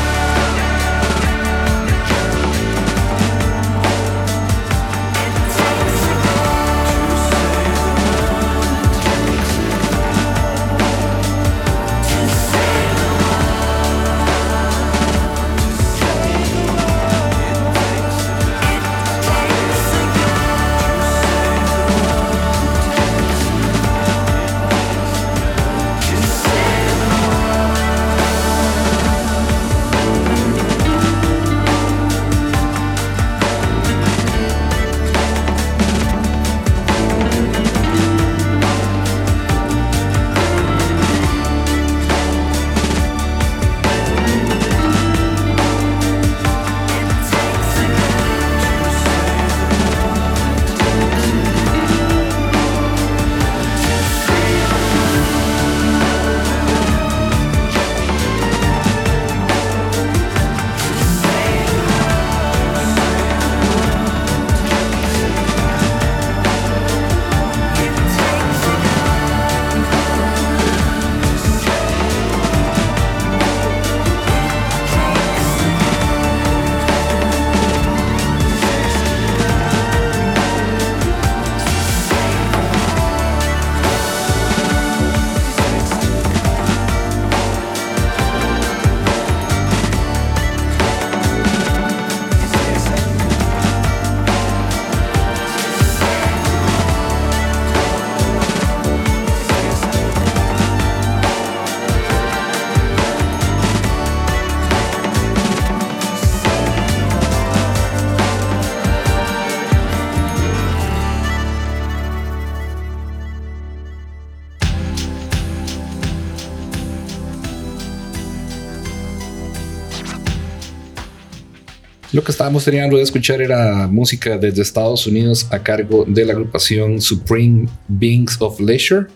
Lo 122.22 122.26
que 122.26 122.34
estábamos 122.34 122.64
teniendo 122.64 122.98
de 122.98 123.02
escuchar 123.02 123.42
era 123.42 123.88
música 123.88 124.38
desde 124.38 124.62
Estados 124.62 125.08
Unidos 125.08 125.48
a 125.50 125.58
cargo 125.58 126.06
de 126.08 126.24
la 126.24 126.34
agrupación 126.34 127.02
Supreme 127.02 127.68
Beings 127.88 128.38
of 128.40 128.60
Leisure. 128.60 129.08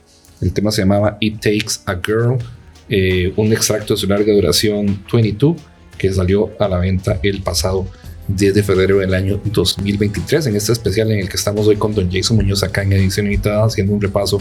El 0.41 0.51
tema 0.51 0.71
se 0.71 0.81
llamaba 0.81 1.15
It 1.19 1.35
Takes 1.35 1.81
a 1.85 2.01
Girl, 2.03 2.39
eh, 2.89 3.31
un 3.35 3.53
extracto 3.53 3.93
de 3.93 3.99
su 3.99 4.07
larga 4.07 4.33
duración 4.33 5.03
22 5.13 5.55
que 5.99 6.11
salió 6.11 6.49
a 6.59 6.67
la 6.67 6.79
venta 6.79 7.19
el 7.21 7.43
pasado 7.43 7.85
10 8.27 8.55
de 8.55 8.63
febrero 8.63 8.97
del 8.97 9.13
año 9.13 9.39
2023. 9.53 10.47
En 10.47 10.55
este 10.55 10.71
especial 10.71 11.11
en 11.11 11.19
el 11.19 11.29
que 11.29 11.37
estamos 11.37 11.67
hoy 11.67 11.75
con 11.75 11.93
Don 11.93 12.11
Jason 12.11 12.37
Muñoz 12.37 12.63
acá 12.63 12.81
en 12.81 12.93
edición 12.93 13.27
limitada 13.27 13.65
haciendo 13.65 13.93
un 13.93 14.01
repaso 14.01 14.39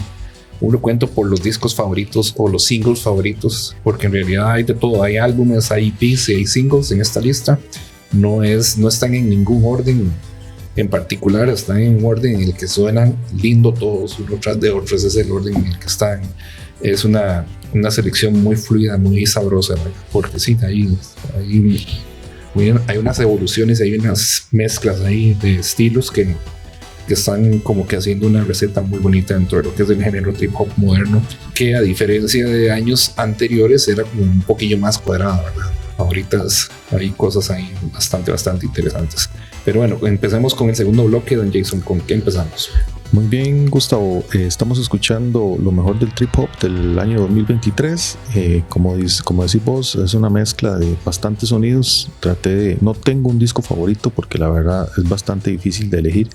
un 0.61 0.73
recuento 0.73 1.07
por 1.07 1.27
los 1.27 1.43
discos 1.43 1.75
favoritos 1.75 2.33
o 2.37 2.47
los 2.47 2.63
singles 2.63 3.01
favoritos, 3.01 3.75
porque 3.83 4.07
en 4.07 4.13
realidad 4.13 4.51
hay 4.51 4.63
de 4.63 4.73
todo, 4.73 5.03
hay 5.03 5.17
álbumes, 5.17 5.71
hay 5.71 5.93
EPs 5.99 6.29
y 6.29 6.35
hay 6.35 6.45
singles 6.45 6.91
en 6.91 7.01
esta 7.01 7.19
lista. 7.19 7.59
No, 8.15 8.43
es, 8.43 8.77
no 8.77 8.87
están 8.87 9.13
en 9.13 9.29
ningún 9.29 9.63
orden 9.65 10.11
en 10.75 10.89
particular, 10.89 11.47
están 11.49 11.79
en 11.79 11.97
un 11.97 12.05
orden 12.05 12.35
en 12.35 12.41
el 12.41 12.53
que 12.53 12.67
suenan 12.67 13.15
lindo 13.41 13.73
todos, 13.73 14.19
uno 14.19 14.37
tras 14.41 14.59
de 14.59 14.71
otro, 14.71 14.95
ese 14.95 15.07
es 15.07 15.15
el 15.15 15.31
orden 15.31 15.55
en 15.55 15.65
el 15.67 15.79
que 15.79 15.87
están. 15.87 16.21
Es 16.81 17.05
una, 17.05 17.45
una 17.73 17.91
selección 17.91 18.41
muy 18.43 18.55
fluida, 18.55 18.97
muy 18.97 19.25
sabrosa, 19.25 19.75
porque 20.11 20.37
sí, 20.39 20.57
hay, 20.61 20.97
hay, 21.35 22.97
unas 22.97 23.19
evoluciones, 23.19 23.79
hay 23.79 23.95
unas 23.95 24.47
mezclas 24.51 24.99
ahí 25.01 25.33
de 25.35 25.57
estilos 25.59 26.11
que, 26.11 26.35
que 27.07 27.13
están 27.13 27.59
como 27.59 27.87
que 27.87 27.95
haciendo 27.95 28.27
una 28.27 28.43
receta 28.43 28.81
muy 28.81 28.99
bonita 28.99 29.33
dentro 29.33 29.59
de 29.59 29.65
lo 29.65 29.75
que 29.75 29.83
es 29.83 29.89
el 29.89 30.03
género 30.03 30.33
trip 30.33 30.51
hop 30.55 30.67
moderno, 30.75 31.21
que 31.53 31.73
a 31.75 31.81
diferencia 31.81 32.45
de 32.45 32.71
años 32.71 33.13
anteriores 33.15 33.87
era 33.87 34.03
como 34.03 34.23
un 34.23 34.41
poquillo 34.41 34.77
más 34.77 34.97
cuadrada, 34.97 35.41
¿verdad? 35.41 35.84
Ahorita 35.97 36.43
hay 36.91 37.11
cosas 37.11 37.51
ahí 37.51 37.73
bastante, 37.93 38.31
bastante 38.31 38.65
interesantes. 38.65 39.29
Pero 39.63 39.79
bueno, 39.79 39.97
empecemos 40.05 40.53
con 40.53 40.69
el 40.69 40.75
segundo 40.75 41.05
bloque, 41.05 41.35
don 41.35 41.51
Jason. 41.51 41.81
¿Con 41.81 41.99
qué 42.01 42.13
empezamos? 42.13 42.69
Muy 43.11 43.27
bien, 43.27 43.69
Gustavo. 43.69 44.23
Eh, 44.33 44.45
estamos 44.45 44.77
escuchando 44.77 45.57
lo 45.61 45.71
mejor 45.71 45.97
del 45.97 46.13
trip 46.13 46.37
hop 46.37 46.49
del 46.59 46.99
año 46.99 47.21
2023. 47.21 48.17
Eh, 48.35 48.63
como, 48.67 48.97
dice, 48.97 49.23
como 49.23 49.43
decís 49.43 49.63
vos, 49.63 49.95
es 49.95 50.13
una 50.13 50.29
mezcla 50.29 50.75
de 50.77 50.97
bastantes 51.05 51.49
sonidos. 51.49 52.09
Traté 52.19 52.55
de. 52.55 52.77
No 52.81 52.93
tengo 52.93 53.29
un 53.29 53.39
disco 53.39 53.61
favorito 53.61 54.09
porque 54.09 54.37
la 54.37 54.49
verdad 54.49 54.89
es 54.97 55.07
bastante 55.07 55.51
difícil 55.51 55.89
de 55.89 55.99
elegir. 55.99 56.29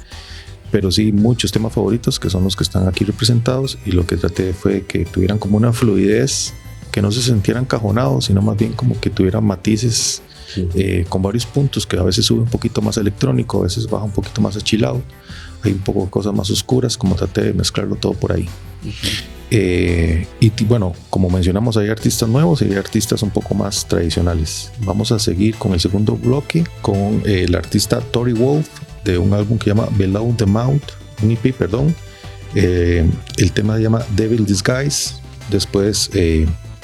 Pero 0.70 0.90
sí 0.90 1.12
muchos 1.12 1.52
temas 1.52 1.72
favoritos 1.72 2.18
que 2.18 2.30
son 2.30 2.44
los 2.44 2.56
que 2.56 2.62
están 2.62 2.88
aquí 2.88 3.04
representados. 3.04 3.78
Y 3.84 3.92
lo 3.92 4.06
que 4.06 4.16
traté 4.16 4.54
fue 4.54 4.86
que 4.86 5.04
tuvieran 5.04 5.38
como 5.38 5.56
una 5.56 5.72
fluidez, 5.72 6.54
que 6.90 7.02
no 7.02 7.10
se 7.12 7.22
sintieran 7.22 7.64
cajonados, 7.64 8.26
sino 8.26 8.42
más 8.42 8.56
bien 8.56 8.72
como 8.72 8.98
que 9.00 9.10
tuvieran 9.10 9.44
matices 9.44 10.22
eh, 10.56 11.04
con 11.08 11.22
varios 11.22 11.46
puntos 11.46 11.86
que 11.86 11.96
a 11.96 12.02
veces 12.02 12.26
sube 12.26 12.40
un 12.40 12.48
poquito 12.48 12.82
más 12.82 12.96
electrónico, 12.96 13.60
a 13.60 13.62
veces 13.64 13.88
baja 13.88 14.04
un 14.04 14.12
poquito 14.12 14.40
más 14.40 14.56
achilado. 14.56 15.02
Hay 15.62 15.72
un 15.72 15.80
poco 15.80 16.04
de 16.04 16.10
cosas 16.10 16.34
más 16.34 16.50
oscuras, 16.50 16.96
como 16.96 17.14
traté 17.14 17.42
de 17.42 17.52
mezclarlo 17.52 17.96
todo 17.96 18.14
por 18.14 18.32
ahí. 18.32 18.48
Eh, 19.50 20.26
y 20.38 20.50
bueno, 20.64 20.94
como 21.10 21.28
mencionamos, 21.28 21.76
hay 21.76 21.88
artistas 21.88 22.28
nuevos 22.28 22.62
y 22.62 22.66
hay 22.66 22.74
artistas 22.74 23.22
un 23.22 23.30
poco 23.30 23.54
más 23.54 23.86
tradicionales. 23.86 24.70
Vamos 24.80 25.12
a 25.12 25.18
seguir 25.18 25.56
con 25.56 25.72
el 25.72 25.80
segundo 25.80 26.16
bloque 26.16 26.64
con 26.80 27.22
eh, 27.26 27.44
el 27.44 27.54
artista 27.54 28.00
Tori 28.00 28.32
Wolf 28.32 28.68
de 29.04 29.18
un 29.18 29.32
álbum 29.32 29.58
que 29.58 29.64
se 29.64 29.70
llama 29.70 29.88
Below 29.96 30.34
the 30.36 30.46
Mount, 30.46 30.84
un 31.22 31.32
EP, 31.32 31.54
perdón. 31.54 31.94
Eh, 32.54 33.08
el 33.38 33.52
tema 33.52 33.76
se 33.76 33.82
llama 33.82 34.04
Devil 34.16 34.46
Disguise. 34.46 35.14
Después 35.50 36.10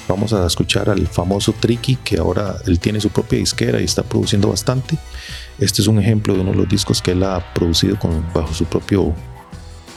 vamos 0.07 0.33
a 0.33 0.45
escuchar 0.45 0.89
al 0.89 1.07
famoso 1.07 1.53
Tricky, 1.53 1.97
que 1.97 2.17
ahora 2.17 2.55
él 2.65 2.79
tiene 2.79 2.99
su 2.99 3.09
propia 3.09 3.39
disquera 3.39 3.81
y 3.81 3.85
está 3.85 4.03
produciendo 4.03 4.49
bastante. 4.49 4.97
Este 5.59 5.81
es 5.81 5.87
un 5.87 5.99
ejemplo 5.99 6.33
de 6.33 6.41
uno 6.41 6.51
de 6.51 6.57
los 6.57 6.69
discos 6.69 7.01
que 7.01 7.11
él 7.11 7.23
ha 7.23 7.53
producido 7.53 7.97
bajo 8.33 8.53
su 8.53 8.65
propio 8.65 9.13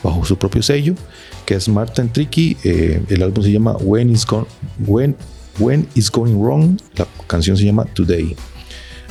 bajo 0.02 0.24
su 0.24 0.36
propio 0.36 0.62
sello, 0.62 0.94
que 1.44 1.54
es 1.54 1.68
Martin 1.68 2.08
Tricky. 2.10 2.56
Eh, 2.64 3.02
el 3.08 3.22
álbum 3.22 3.44
se 3.44 3.52
llama 3.52 3.76
When 3.80 4.10
is, 4.10 4.26
When, 4.86 5.16
When 5.58 5.86
is 5.94 6.10
Going 6.10 6.38
Wrong. 6.40 6.80
La 6.96 7.06
canción 7.26 7.56
se 7.56 7.64
llama 7.64 7.84
Today. 7.84 8.34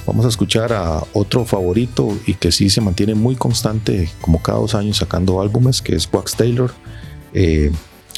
Vamos 0.06 0.26
a 0.26 0.30
escuchar 0.30 0.74
a 0.74 1.04
otro 1.14 1.46
favorito 1.46 2.18
y 2.26 2.34
que 2.34 2.52
sí 2.52 2.70
se 2.70 2.82
mantiene 2.82 3.14
muy 3.14 3.36
constante, 3.36 4.10
como 4.22 4.42
cada 4.42 4.58
dos 4.58 4.74
años 4.74 4.98
sacando 4.98 5.40
álbumes, 5.42 5.82
que 5.82 5.96
es 5.96 6.10
Wax 6.12 6.36
Taylor, 6.36 6.72
eh, 7.34 7.72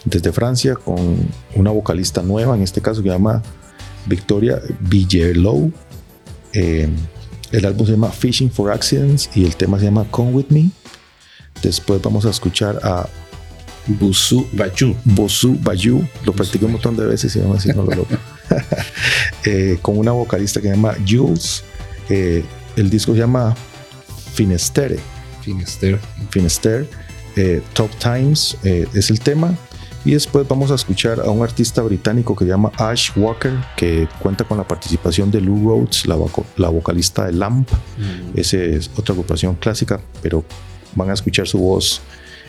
desde 0.06 0.32
Francia, 0.32 0.76
con 0.76 1.18
una 1.56 1.72
vocalista 1.72 2.22
nueva, 2.22 2.56
en 2.56 2.64
este 2.64 2.82
caso 2.82 3.02
que 3.02 3.10
se 3.10 3.14
llama 3.14 3.42
Victoria 4.06 4.60
Villarlow. 4.80 5.72
Eh, 6.54 6.90
el 7.52 7.66
álbum 7.66 7.86
se 7.86 7.94
llama 7.94 8.12
Fishing 8.12 8.52
for 8.52 8.72
Accidents 8.72 9.30
y 9.36 9.46
el 9.46 9.56
tema 9.56 9.78
se 9.80 9.86
llama 9.86 10.06
Come 10.10 10.32
With 10.32 10.50
Me. 10.50 10.70
Después 11.62 12.02
vamos 12.02 12.26
a 12.26 12.30
escuchar 12.30 12.80
a 12.84 13.08
Busu 13.88 14.48
Bayu. 14.54 14.96
Bosu 15.04 15.58
Bayu. 15.62 16.06
Lo 16.26 16.34
practiqué 16.34 16.66
un 16.66 16.74
montón 16.74 16.96
de 16.96 17.06
veces 17.06 17.36
y 17.36 17.42
aún 17.42 17.56
así 17.56 17.70
no 17.70 17.84
lo 17.84 17.92
logro. 17.92 18.18
Eh, 19.46 19.80
con 19.82 19.98
una 19.98 20.12
vocalista 20.12 20.62
que 20.62 20.68
se 20.68 20.76
llama 20.76 20.94
Jules. 21.08 21.64
Eh, 22.10 22.44
el 22.76 22.90
disco 22.90 23.14
se 23.14 23.20
llama 23.20 23.56
Finestere. 24.34 25.00
Finister. 25.42 26.00
Finisterre, 26.30 26.88
eh, 27.38 27.64
Top 27.74 27.90
Times 27.98 28.58
es 28.64 29.10
el 29.10 29.20
tema. 29.22 29.58
Y 30.04 30.12
después 30.12 30.48
vamos 30.48 30.72
a 30.72 30.76
escuchar 30.76 31.20
a 31.20 31.30
un 31.30 31.44
artista 31.44 31.82
británico 31.82 32.36
que 32.36 32.46
se 32.46 32.50
llama 32.50 32.72
Ash 32.78 33.12
Walker, 33.16 33.54
que 33.78 34.08
cuenta 34.20 34.44
con 34.44 34.58
la 34.58 34.68
participación 34.68 35.30
de 35.30 35.42
Lou 35.42 35.70
Rhodes, 35.70 36.06
la, 36.08 36.70
vocalista 36.70 37.26
de 37.26 37.34
Lamp. 37.34 37.70
Ese 38.36 38.76
es 38.76 38.90
otra 38.96 39.14
agrupación 39.14 39.56
clásica, 39.56 40.02
pero 40.22 40.44
van 40.96 41.10
a 41.10 41.14
escuchar 41.14 41.48
su 41.48 41.60
voz 41.60 42.02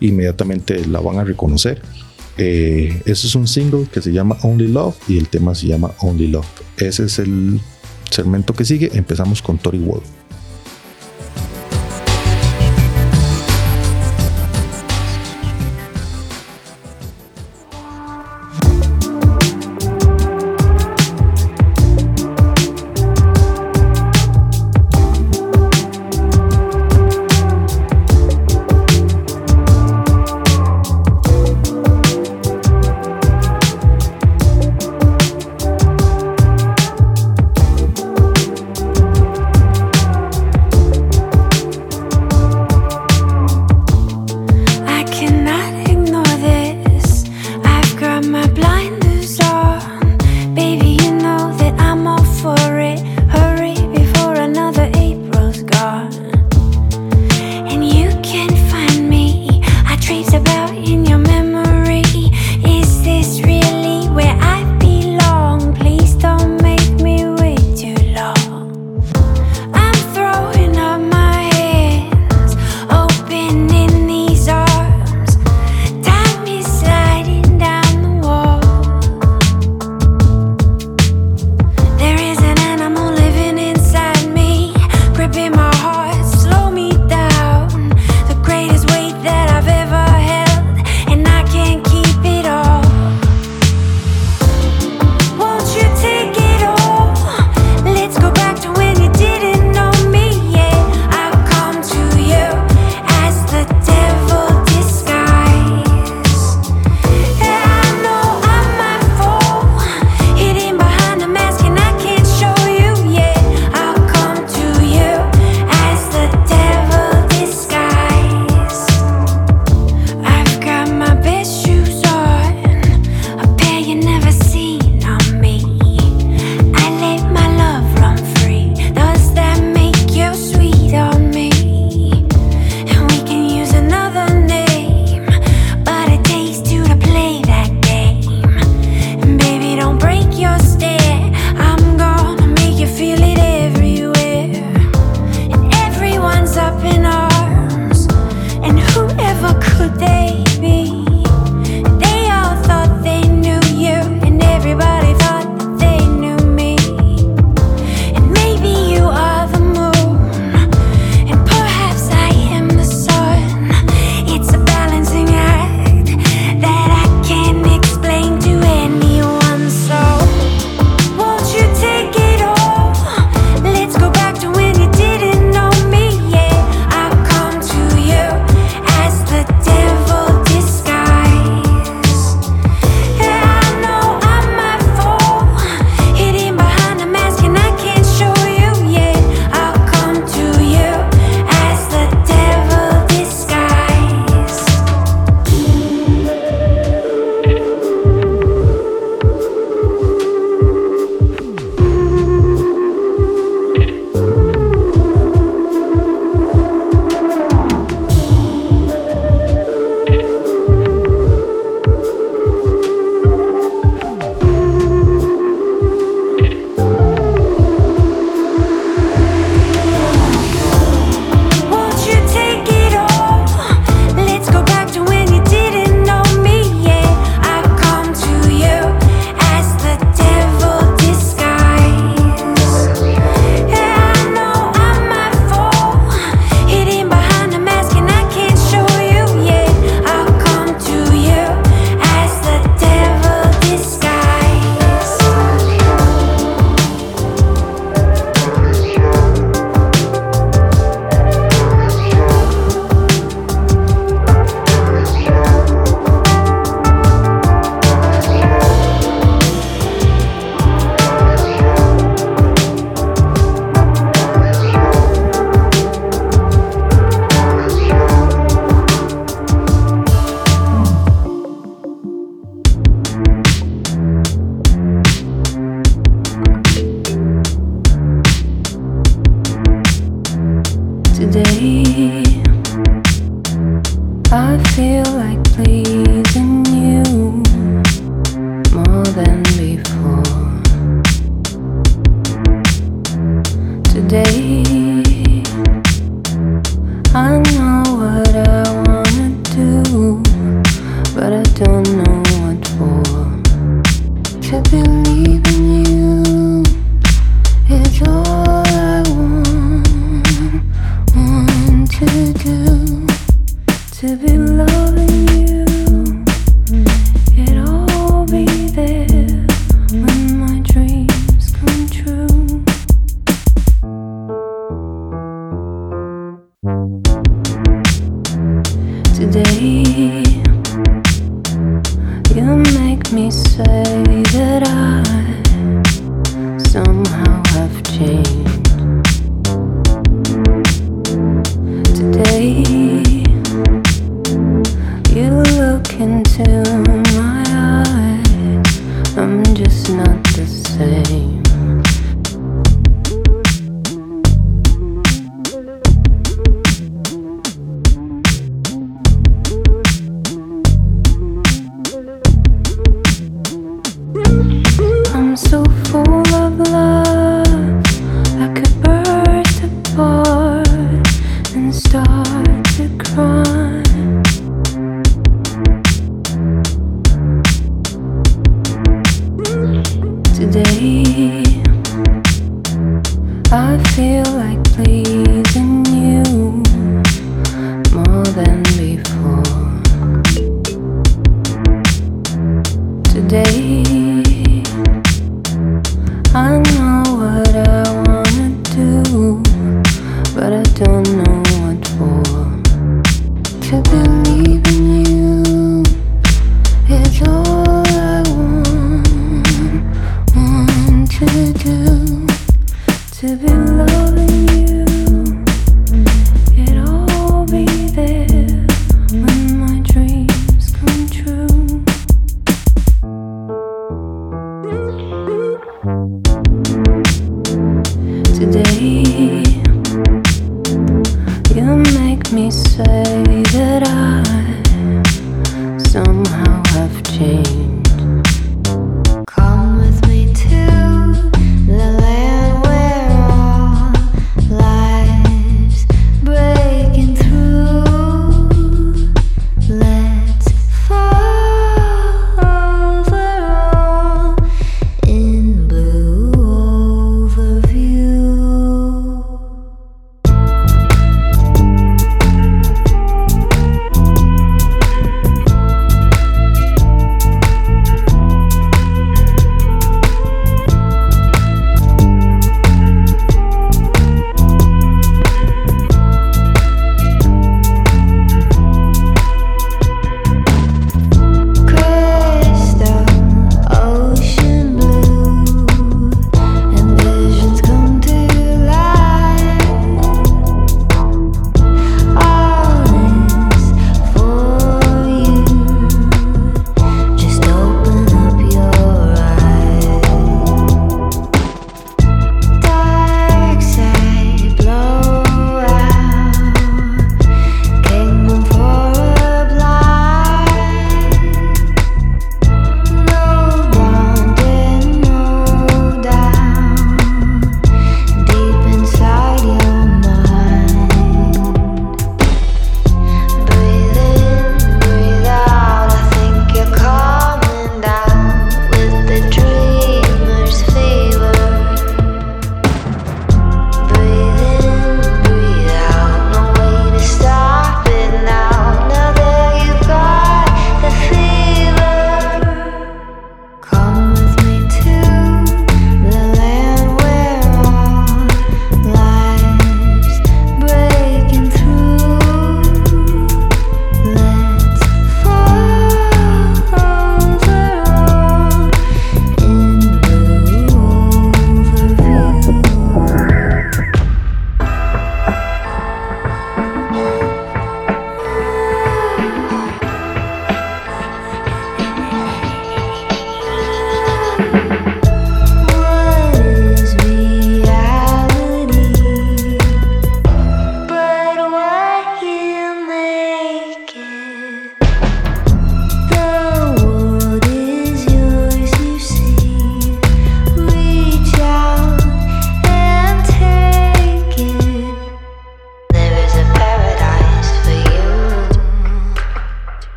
inmediatamente 0.00 0.84
la 0.86 1.00
van 1.00 1.18
a 1.18 1.24
reconocer. 1.24 1.80
Eh, 2.38 3.00
ese 3.06 3.26
es 3.26 3.34
un 3.34 3.46
single 3.46 3.86
que 3.90 4.02
se 4.02 4.12
llama 4.12 4.36
Only 4.42 4.68
Love 4.68 4.96
y 5.08 5.18
el 5.18 5.28
tema 5.28 5.54
se 5.54 5.68
llama 5.68 5.92
Only 6.00 6.28
Love. 6.28 6.46
Ese 6.76 7.04
es 7.04 7.18
el 7.18 7.60
segmento 8.10 8.52
que 8.54 8.64
sigue. 8.64 8.90
Empezamos 8.94 9.40
con 9.40 9.58
Tori 9.58 9.78
Wolf. 9.78 10.15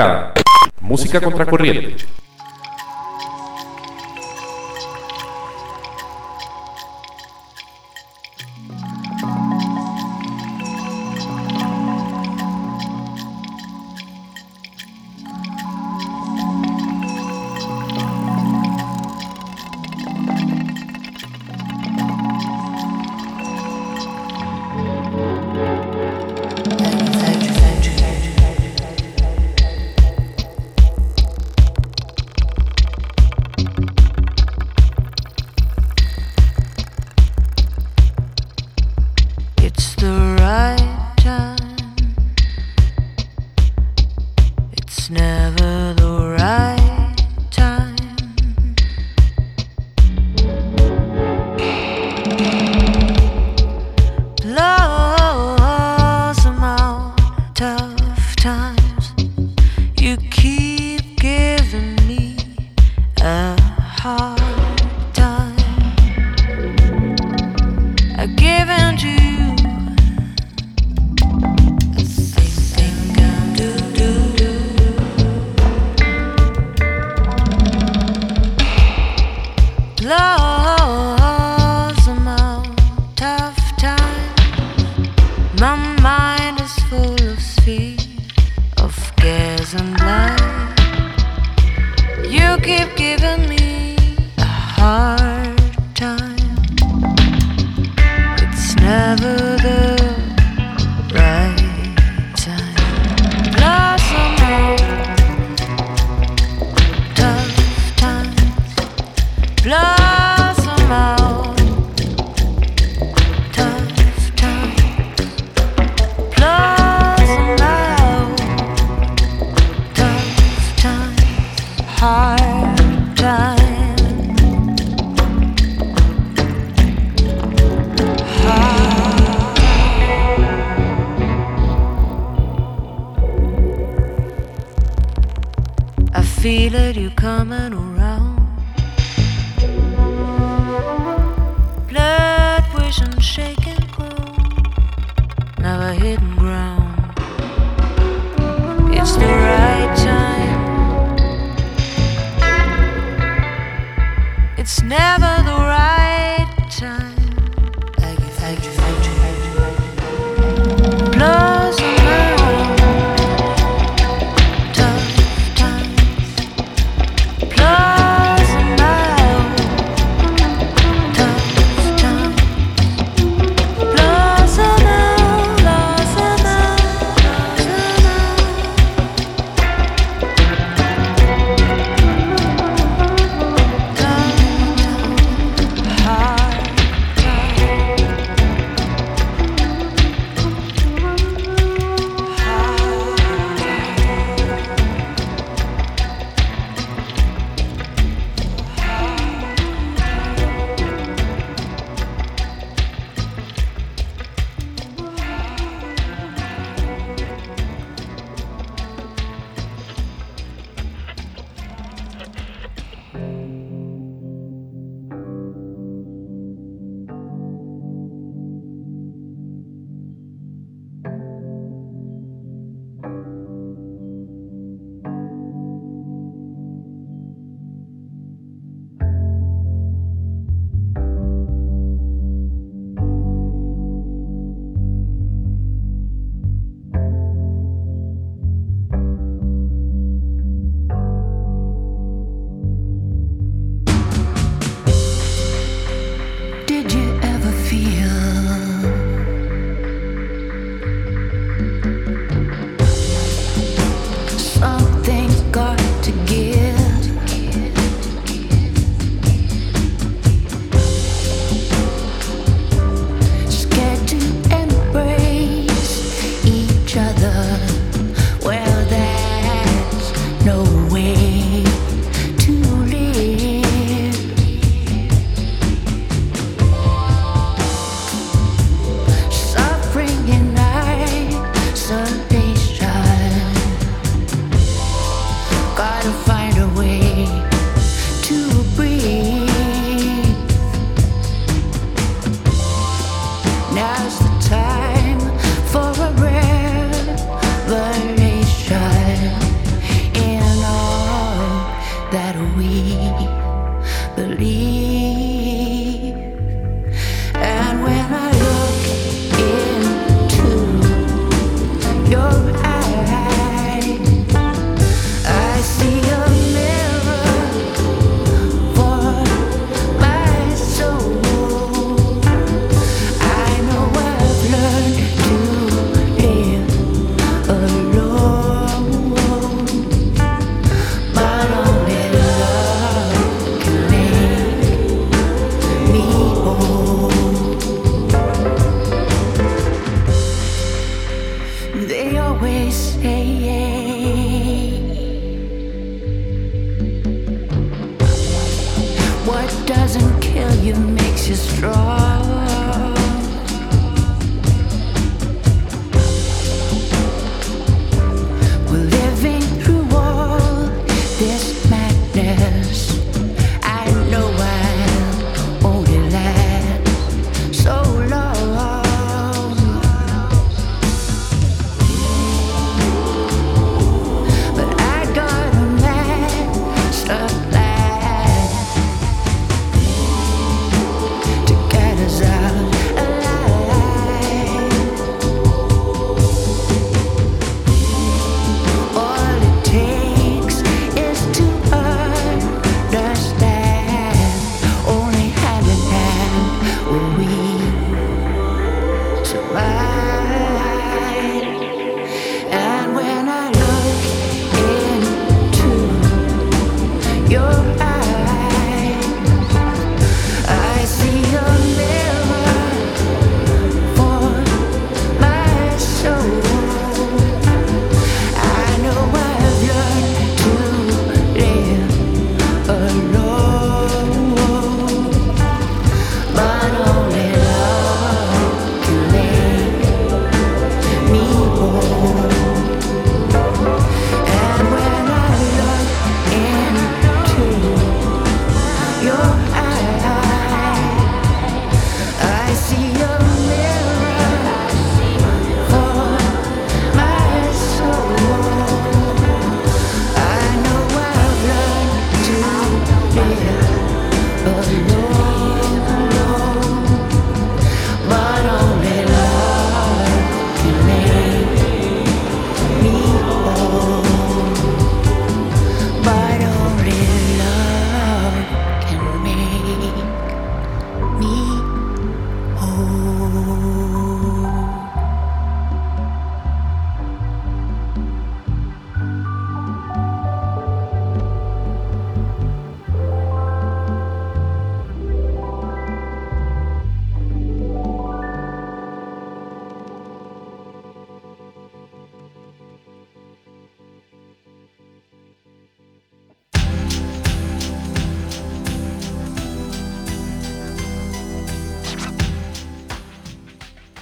Limitada. 0.00 0.32
Música 0.80 1.20
contracorriente. 1.20 2.06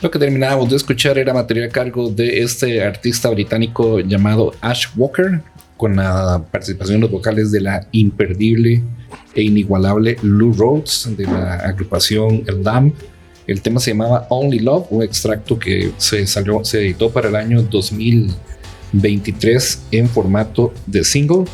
Lo 0.09 0.13
que 0.13 0.21
terminábamos 0.21 0.71
de 0.71 0.77
escuchar 0.77 1.19
era 1.19 1.35
material 1.35 1.69
a 1.69 1.71
cargo 1.71 2.09
de 2.09 2.43
este 2.43 2.83
artista 2.83 3.29
británico 3.29 4.01
llamado 4.01 4.55
Ash 4.63 4.87
Walker, 4.97 5.43
con 5.77 5.97
la 5.97 6.43
participación 6.51 6.95
en 6.95 7.03
los 7.03 7.11
vocales 7.11 7.53
de 7.53 7.61
la 7.61 7.87
imperdible 7.93 8.83
e 9.35 9.43
inigualable 9.43 10.17
Lou 10.23 10.55
Rhodes 10.55 11.15
de 11.15 11.25
la 11.25 11.57
agrupación 11.57 12.43
El 12.47 12.63
Dam. 12.63 12.91
El 13.47 13.61
tema 13.61 13.81
se 13.81 13.91
llamaba 13.91 14.27
Only 14.31 14.61
Love, 14.61 14.87
un 14.89 15.03
extracto 15.03 15.59
que 15.59 15.93
se 15.99 16.27
salió, 16.27 16.65
se 16.65 16.79
editó 16.79 17.11
para 17.11 17.29
el 17.29 17.37
año 17.37 17.61
2023 17.61 19.83
en 19.91 20.09
formato 20.09 20.73
de 20.87 21.05
single 21.05 21.45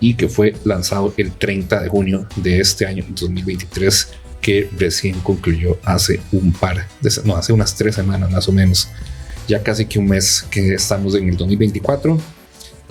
y 0.00 0.14
que 0.14 0.28
fue 0.28 0.56
lanzado 0.64 1.14
el 1.16 1.30
30 1.30 1.80
de 1.80 1.88
junio 1.88 2.26
de 2.34 2.58
este 2.58 2.86
año 2.86 3.04
2023 3.08 4.14
que 4.40 4.70
recién 4.76 5.18
concluyó 5.20 5.78
hace 5.84 6.20
un 6.32 6.52
par 6.52 6.86
de 7.00 7.10
no 7.24 7.36
hace 7.36 7.52
unas 7.52 7.74
tres 7.74 7.94
semanas 7.94 8.30
más 8.30 8.48
o 8.48 8.52
menos. 8.52 8.88
Ya 9.48 9.62
casi 9.62 9.86
que 9.86 9.98
un 9.98 10.06
mes 10.06 10.46
que 10.50 10.74
estamos 10.74 11.14
en 11.14 11.28
el 11.28 11.36
2024 11.36 12.18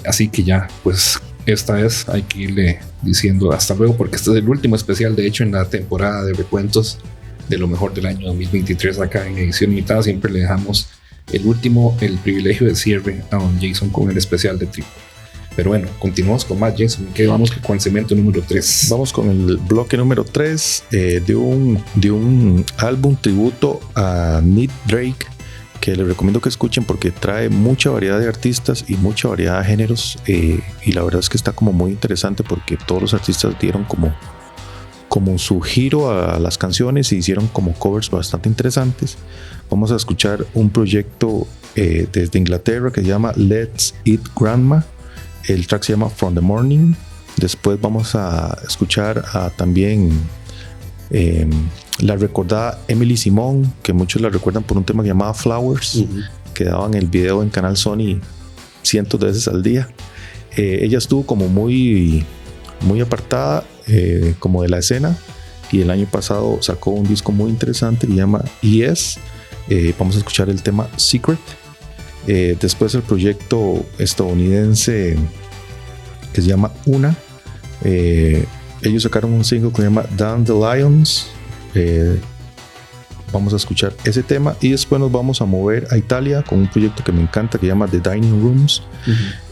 así 0.05 0.29
que 0.29 0.43
ya 0.43 0.67
pues 0.83 1.19
esta 1.45 1.73
vez 1.73 2.07
hay 2.09 2.21
que 2.23 2.39
irle 2.39 2.79
diciendo 3.01 3.51
hasta 3.51 3.73
luego 3.73 3.95
porque 3.97 4.17
este 4.17 4.31
es 4.31 4.37
el 4.37 4.47
último 4.47 4.75
especial 4.75 5.15
de 5.15 5.25
hecho 5.25 5.43
en 5.43 5.51
la 5.51 5.65
temporada 5.65 6.23
de 6.23 6.33
recuentos 6.33 6.99
de 7.47 7.57
lo 7.57 7.67
mejor 7.67 7.93
del 7.93 8.05
año 8.05 8.27
2023 8.27 8.99
acá 8.99 9.25
en 9.25 9.37
edición 9.37 9.71
limitada. 9.71 10.03
Siempre 10.03 10.31
le 10.31 10.39
dejamos 10.39 10.89
el 11.31 11.45
último 11.45 11.97
el 12.01 12.17
privilegio 12.17 12.67
de 12.67 12.75
cierre 12.75 13.23
a 13.31 13.37
don 13.37 13.59
Jason 13.59 13.89
con 13.89 14.09
el 14.09 14.17
especial 14.17 14.59
de 14.59 14.67
tripo 14.67 14.89
pero 15.55 15.71
bueno 15.71 15.87
continuamos 15.99 16.45
con 16.45 16.59
más 16.59 16.73
Jason 16.77 17.07
que 17.13 17.27
vamos 17.27 17.51
con 17.51 17.75
el 17.75 17.81
segmento 17.81 18.15
número 18.15 18.41
3 18.47 18.87
Vamos 18.89 19.11
con 19.11 19.29
el 19.29 19.57
bloque 19.57 19.97
número 19.97 20.23
3 20.23 20.83
de, 20.91 21.35
un, 21.35 21.83
de 21.95 22.11
un 22.11 22.65
álbum 22.77 23.15
tributo 23.15 23.79
a 23.95 24.41
Nick 24.43 24.71
Drake 24.85 25.25
que 25.79 25.95
les 25.95 26.07
recomiendo 26.07 26.41
que 26.41 26.49
escuchen 26.49 26.83
porque 26.83 27.11
trae 27.11 27.49
mucha 27.49 27.89
variedad 27.89 28.19
de 28.19 28.27
artistas 28.27 28.85
y 28.87 28.95
mucha 28.95 29.27
variedad 29.27 29.59
de 29.59 29.65
géneros 29.65 30.19
eh, 30.27 30.59
y 30.85 30.91
la 30.91 31.03
verdad 31.03 31.19
es 31.19 31.29
que 31.29 31.37
está 31.37 31.53
como 31.53 31.71
muy 31.71 31.91
interesante 31.91 32.43
porque 32.43 32.77
todos 32.77 33.01
los 33.01 33.13
artistas 33.13 33.57
dieron 33.59 33.85
como, 33.85 34.13
como 35.07 35.37
su 35.37 35.61
giro 35.61 36.11
a 36.11 36.39
las 36.39 36.57
canciones 36.57 37.11
y 37.11 37.17
hicieron 37.17 37.47
como 37.47 37.73
covers 37.73 38.09
bastante 38.09 38.49
interesantes. 38.49 39.17
Vamos 39.69 39.91
a 39.91 39.95
escuchar 39.95 40.45
un 40.53 40.69
proyecto 40.69 41.47
eh, 41.75 42.07
desde 42.11 42.39
Inglaterra 42.39 42.91
que 42.91 43.01
se 43.01 43.07
llama 43.07 43.31
Let's 43.35 43.95
Eat 44.05 44.21
Grandma. 44.35 44.85
El 45.47 45.67
track 45.67 45.83
se 45.83 45.93
llama 45.93 46.09
From 46.09 46.35
the 46.35 46.41
Morning. 46.41 46.93
Después 47.37 47.79
vamos 47.79 48.15
a 48.15 48.57
escuchar 48.67 49.23
a 49.33 49.49
también 49.49 50.11
eh, 51.11 51.47
la 51.99 52.15
recordada 52.15 52.79
Emily 52.87 53.17
Simón, 53.17 53.73
que 53.83 53.93
muchos 53.93 54.21
la 54.21 54.29
recuerdan 54.29 54.63
por 54.63 54.77
un 54.77 54.83
tema 54.83 55.03
llamado 55.03 55.33
Flowers, 55.33 56.03
que 56.53 56.65
daban 56.65 56.93
el 56.93 57.07
video 57.07 57.41
en 57.43 57.49
Canal 57.49 57.77
Sony 57.77 58.19
cientos 58.83 59.19
de 59.19 59.27
veces 59.27 59.47
al 59.47 59.63
día. 59.63 59.89
Eh, 60.55 60.79
ella 60.81 60.97
estuvo 60.97 61.25
como 61.25 61.47
muy 61.47 62.25
muy 62.81 63.01
apartada 63.01 63.63
eh, 63.87 64.35
como 64.39 64.63
de 64.63 64.69
la 64.69 64.79
escena 64.79 65.17
y 65.71 65.81
el 65.81 65.91
año 65.91 66.07
pasado 66.09 66.59
sacó 66.61 66.91
un 66.91 67.07
disco 67.07 67.31
muy 67.31 67.49
interesante 67.49 68.07
que 68.07 68.13
se 68.13 68.19
llama 68.19 68.43
ES. 68.61 69.19
Eh, 69.69 69.93
vamos 69.99 70.15
a 70.15 70.19
escuchar 70.19 70.49
el 70.49 70.63
tema 70.63 70.87
Secret. 70.97 71.39
Eh, 72.31 72.55
después 72.61 72.93
el 72.93 73.01
proyecto 73.01 73.83
estadounidense 73.97 75.17
que 76.31 76.41
se 76.43 76.47
llama 76.47 76.71
Una. 76.85 77.17
Eh, 77.83 78.45
ellos 78.83 79.01
sacaron 79.01 79.33
un 79.33 79.43
single 79.43 79.71
que 79.71 79.77
se 79.77 79.83
llama 79.85 80.05
Down 80.15 80.45
the 80.45 80.53
Lions. 80.53 81.25
Eh, 81.73 82.19
vamos 83.33 83.53
a 83.53 83.55
escuchar 83.55 83.95
ese 84.03 84.21
tema 84.21 84.55
y 84.61 84.69
después 84.69 85.01
nos 85.01 85.11
vamos 85.11 85.41
a 85.41 85.45
mover 85.45 85.87
a 85.89 85.97
Italia 85.97 86.43
con 86.43 86.59
un 86.59 86.67
proyecto 86.67 87.03
que 87.03 87.11
me 87.11 87.21
encanta 87.23 87.57
que 87.57 87.65
se 87.65 87.69
llama 87.69 87.87
The 87.87 87.99
Dining 87.99 88.43
Rooms, 88.43 88.83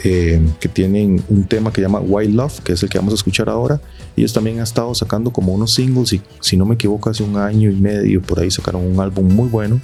eh, 0.04 0.40
que 0.60 0.70
tienen 0.70 1.24
un 1.30 1.46
tema 1.46 1.72
que 1.72 1.78
se 1.78 1.88
llama 1.88 2.00
Wild 2.00 2.36
Love, 2.36 2.60
que 2.60 2.74
es 2.74 2.84
el 2.84 2.90
que 2.90 3.00
vamos 3.00 3.14
a 3.14 3.16
escuchar 3.16 3.50
ahora. 3.50 3.82
Ellos 4.16 4.34
también 4.34 4.58
han 4.58 4.64
estado 4.64 4.94
sacando 4.94 5.32
como 5.32 5.52
unos 5.52 5.74
singles 5.74 6.14
y 6.14 6.22
si 6.42 6.58
no 6.58 6.66
me 6.68 6.76
equivoco 6.76 7.10
hace 7.10 7.24
un 7.24 7.38
año 7.38 7.72
y 7.72 7.76
medio 7.76 8.22
por 8.22 8.40
ahí 8.40 8.52
sacaron 8.52 8.86
un 8.86 9.00
álbum 9.00 9.34
muy 9.34 9.50
bueno 9.50 9.82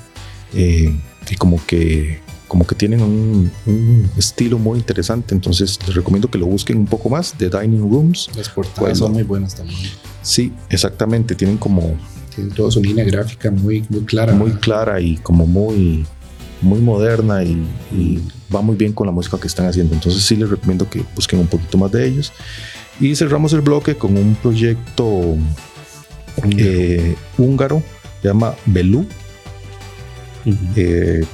eh, 0.53 0.95
y 1.27 1.35
como 1.37 1.59
que 1.65 2.21
como 2.53 2.67
que 2.67 2.75
tienen 2.75 3.01
un, 3.01 3.51
un 3.65 4.07
estilo 4.15 4.59
muy 4.59 4.77
interesante 4.77 5.33
entonces 5.33 5.79
les 5.87 5.95
recomiendo 5.95 6.29
que 6.29 6.37
lo 6.37 6.45
busquen 6.45 6.77
un 6.77 6.85
poco 6.85 7.09
más 7.09 7.33
The 7.35 7.49
Dining 7.49 7.81
Rooms 7.91 8.29
Las 8.37 8.47
portadas 8.49 8.79
Bueno. 8.79 8.95
son 8.95 9.11
muy 9.13 9.23
buenas 9.23 9.55
también. 9.55 9.79
sí 10.21 10.53
exactamente 10.69 11.33
tienen 11.33 11.57
como 11.57 11.95
Tienen 12.35 12.53
toda 12.53 12.69
su 12.69 12.79
línea 12.79 13.05
gráfica 13.05 13.49
muy, 13.49 13.83
muy 13.89 14.01
clara. 14.01 14.33
muy 14.33 14.51
clara 14.51 15.01
y 15.01 15.15
como 15.17 15.47
muy 15.47 16.05
muy 16.61 16.79
moderna 16.79 17.43
y, 17.43 17.53
y 17.91 18.19
va 18.55 18.61
muy 18.61 18.75
bien 18.75 18.93
con 18.93 19.07
la 19.07 19.11
música 19.11 19.39
que 19.39 19.47
están 19.47 19.65
haciendo. 19.65 19.95
Entonces 19.95 20.21
sí 20.23 20.35
les 20.35 20.47
recomiendo 20.49 20.87
que 20.87 21.03
busquen 21.15 21.39
un 21.39 21.47
poquito 21.47 21.77
más 21.79 21.91
de 21.91 22.07
ellos. 22.07 22.31
Y 23.01 23.15
cerramos 23.15 23.51
el 23.53 23.61
bloque 23.61 23.95
con 23.95 24.15
un 24.15 24.35
proyecto 24.35 25.35
eh, 26.57 27.15
húngaro, 27.37 27.81
se 28.21 28.27
llama 28.29 28.55
Belú, 28.65 29.05
eh, 30.75 31.25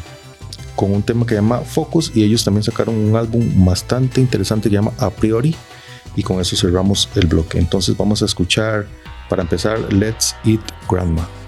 con 0.79 0.93
un 0.93 1.03
tema 1.03 1.25
que 1.25 1.35
se 1.35 1.41
llama 1.41 1.57
Focus 1.57 2.13
y 2.15 2.23
ellos 2.23 2.45
también 2.45 2.63
sacaron 2.63 2.95
un 2.95 3.13
álbum 3.17 3.65
bastante 3.65 4.21
interesante 4.21 4.69
que 4.69 4.77
se 4.77 4.81
llama 4.81 4.93
A 4.97 5.09
Priori 5.09 5.53
y 6.15 6.23
con 6.23 6.39
eso 6.39 6.55
cerramos 6.55 7.09
el 7.15 7.27
bloque. 7.27 7.59
Entonces 7.59 7.97
vamos 7.97 8.21
a 8.21 8.25
escuchar 8.25 8.87
para 9.27 9.41
empezar 9.41 9.91
Let's 9.91 10.37
Eat 10.45 10.61
Grandma. 10.89 11.38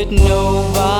would 0.00 0.12
nobody 0.12 0.99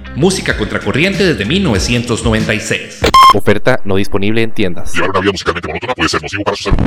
música 0.15 0.57
contracorriente 0.57 1.25
desde 1.25 1.45
1996. 1.45 2.99
Oferta 3.33 3.79
no 3.85 3.95
disponible 3.95 4.41
en 4.41 4.51
tiendas. 4.51 4.93
Llevar 4.93 5.11
una 5.11 5.19
vida 5.21 5.31
musicalmente 5.31 5.67
monótona 5.67 5.95
puede 5.95 6.09
ser 6.09 6.21
nocivo 6.21 6.43
para 6.43 6.57
su 6.57 6.63
salud. 6.63 6.77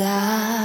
God. 0.00 0.59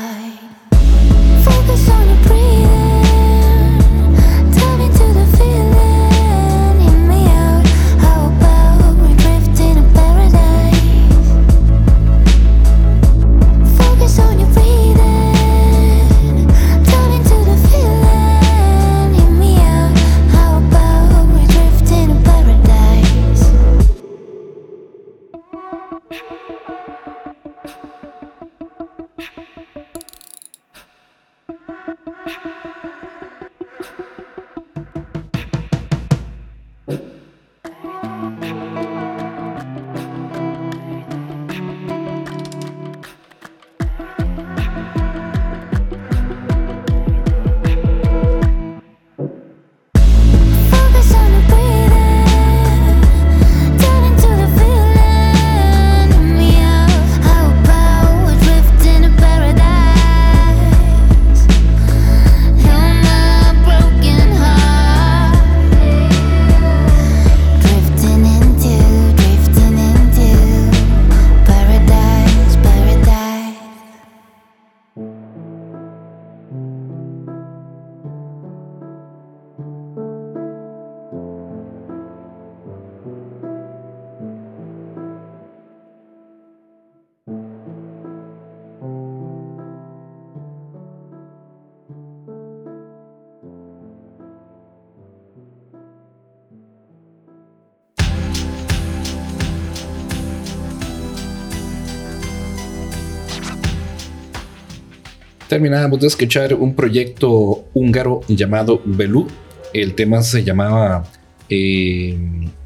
Terminábamos 105.47 105.99
de 105.99 106.07
escuchar 106.07 106.55
un 106.55 106.73
proyecto 106.73 107.65
húngaro 107.75 108.21
llamado 108.27 108.81
Belú. 108.83 109.27
El 109.73 109.93
tema 109.93 110.23
se 110.23 110.43
llamaba, 110.43 111.03
eh, 111.47 112.17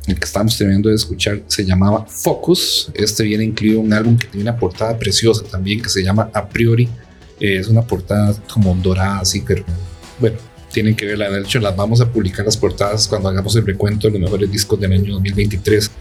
el 0.08 0.16
que 0.18 0.26
estamos 0.26 0.58
terminando 0.58 0.88
de 0.88 0.96
escuchar, 0.96 1.42
se 1.48 1.66
llamaba 1.66 2.06
Focus. 2.06 2.90
Este 2.94 3.24
viene 3.24 3.44
incluido 3.44 3.82
un 3.82 3.92
álbum 3.92 4.18
que 4.18 4.28
tiene 4.28 4.50
una 4.50 4.58
portada 4.58 4.98
preciosa 4.98 5.44
también 5.44 5.82
que 5.82 5.90
se 5.90 6.02
llama 6.02 6.30
A 6.34 6.48
Priori. 6.48 6.88
Eh, 7.42 7.58
es 7.58 7.68
una 7.68 7.82
portada 7.82 8.34
como 8.54 8.74
dorada, 8.76 9.20
así, 9.20 9.44
pero 9.46 9.66
bueno, 10.18 10.38
tienen 10.72 10.96
que 10.96 11.06
verla. 11.06 11.30
De 11.30 11.42
hecho, 11.42 11.60
las 11.60 11.76
vamos 11.76 12.00
a 12.00 12.10
publicar 12.10 12.46
las 12.46 12.56
portadas 12.56 13.10
cuando 13.10 13.28
hagamos 13.28 13.58
el 13.58 13.66
recuento 13.66 14.08
de 14.08 14.14
los 14.14 14.22
mejores 14.22 14.50
discos 14.50 14.80
del 14.80 14.94
año 14.94 15.14
2023 15.16 15.92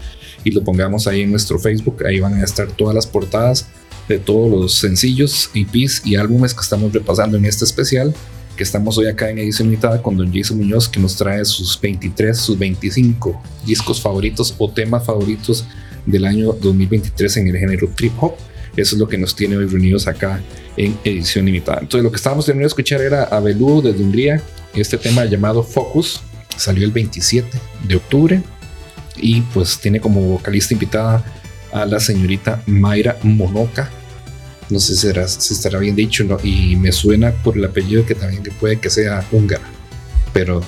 y 0.45 0.51
lo 0.51 0.63
pongamos 0.63 1.07
ahí 1.07 1.23
en 1.23 1.31
nuestro 1.31 1.59
Facebook. 1.59 2.05
Ahí 2.05 2.21
van 2.21 2.35
a 2.35 2.43
estar 2.45 2.67
todas 2.67 2.95
las 2.95 3.05
portadas 3.05 3.67
de 4.09 4.19
todos 4.19 4.49
los 4.49 4.73
sencillos, 4.73 5.51
EPs 5.53 6.01
y 6.05 6.15
álbumes 6.15 6.53
que 6.53 6.61
estamos 6.61 6.91
repasando 6.91 7.37
en 7.37 7.45
este 7.45 7.63
especial, 7.63 8.13
que 8.57 8.63
estamos 8.63 8.97
hoy 8.97 9.07
acá 9.07 9.29
en 9.29 9.37
edición 9.37 9.69
limitada 9.69 10.01
con 10.01 10.17
Don 10.17 10.33
Jason 10.33 10.57
Muñoz, 10.57 10.89
que 10.89 10.99
nos 10.99 11.15
trae 11.15 11.45
sus 11.45 11.79
23, 11.79 12.37
sus 12.37 12.57
25 12.57 13.41
discos 13.65 14.01
favoritos 14.01 14.53
o 14.57 14.69
temas 14.69 15.05
favoritos 15.05 15.65
del 16.05 16.25
año 16.25 16.53
2023 16.53 17.37
en 17.37 17.47
el 17.47 17.57
género 17.57 17.87
trip 17.95 18.11
hop. 18.19 18.33
Eso 18.75 18.95
es 18.95 18.99
lo 18.99 19.07
que 19.07 19.17
nos 19.17 19.35
tiene 19.35 19.55
hoy 19.55 19.65
reunidos 19.65 20.07
acá 20.07 20.41
en 20.75 20.97
edición 21.03 21.45
limitada. 21.45 21.79
Entonces, 21.81 22.03
lo 22.03 22.11
que 22.11 22.17
estábamos 22.17 22.45
terminando 22.45 22.65
de 22.65 22.69
escuchar 22.69 23.01
era 23.01 23.23
a 23.23 23.39
Belú 23.39 23.81
desde 23.81 24.03
Hungría. 24.03 24.41
Este 24.73 24.97
tema 24.97 25.25
llamado 25.25 25.63
Focus 25.63 26.21
salió 26.57 26.83
el 26.83 26.91
27 26.91 27.47
de 27.87 27.95
octubre 27.95 28.41
y 29.17 29.41
pues 29.41 29.79
tiene 29.79 29.99
como 29.99 30.21
vocalista 30.21 30.73
invitada 30.73 31.23
a 31.71 31.85
la 31.85 31.99
señorita 31.99 32.63
Mayra 32.65 33.17
Monoka. 33.23 33.89
No 34.69 34.79
sé 34.79 34.93
si, 34.95 35.01
será, 35.01 35.27
si 35.27 35.53
estará 35.53 35.79
bien 35.79 35.95
dicho, 35.95 36.23
¿no? 36.23 36.37
y 36.43 36.75
me 36.75 36.91
suena 36.91 37.31
por 37.31 37.57
el 37.57 37.65
apellido 37.65 38.05
que 38.05 38.15
también 38.15 38.43
puede 38.59 38.79
que 38.79 38.89
sea 38.89 39.25
húngara, 39.31 39.67
pero 40.31 40.61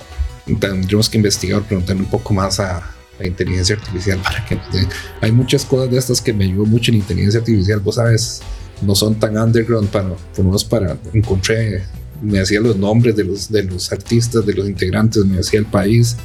tendremos 0.60 1.10
que 1.10 1.18
investigar, 1.18 1.62
preguntar 1.64 1.96
un 1.96 2.06
poco 2.06 2.34
más 2.34 2.60
a 2.60 2.92
la 3.20 3.28
inteligencia 3.28 3.76
artificial 3.76 4.20
para 4.20 4.44
que 4.46 4.56
nos 4.56 4.72
dé. 4.72 4.88
Hay 5.22 5.32
muchas 5.32 5.66
cosas 5.66 5.92
de 5.92 5.98
estas 5.98 6.22
que 6.22 6.34
me 6.34 6.46
ayudó 6.46 6.66
mucho 6.66 6.92
en 6.92 6.98
inteligencia 6.98 7.40
artificial, 7.40 7.80
vos 7.80 7.96
sabes, 7.96 8.42
no 8.82 8.96
son 8.96 9.16
tan 9.16 9.38
underground 9.38 9.90
para, 9.90 10.10
por 10.36 10.46
lo 10.46 10.58
para 10.68 10.98
encontré, 11.14 11.84
me 12.22 12.40
hacía 12.40 12.60
los 12.60 12.76
nombres 12.78 13.16
de 13.16 13.24
los, 13.24 13.52
de 13.52 13.64
los 13.64 13.92
artistas, 13.92 14.46
de 14.46 14.54
los 14.54 14.68
integrantes, 14.68 15.26
me 15.26 15.40
hacía 15.40 15.60
el 15.60 15.66
país 15.66 16.16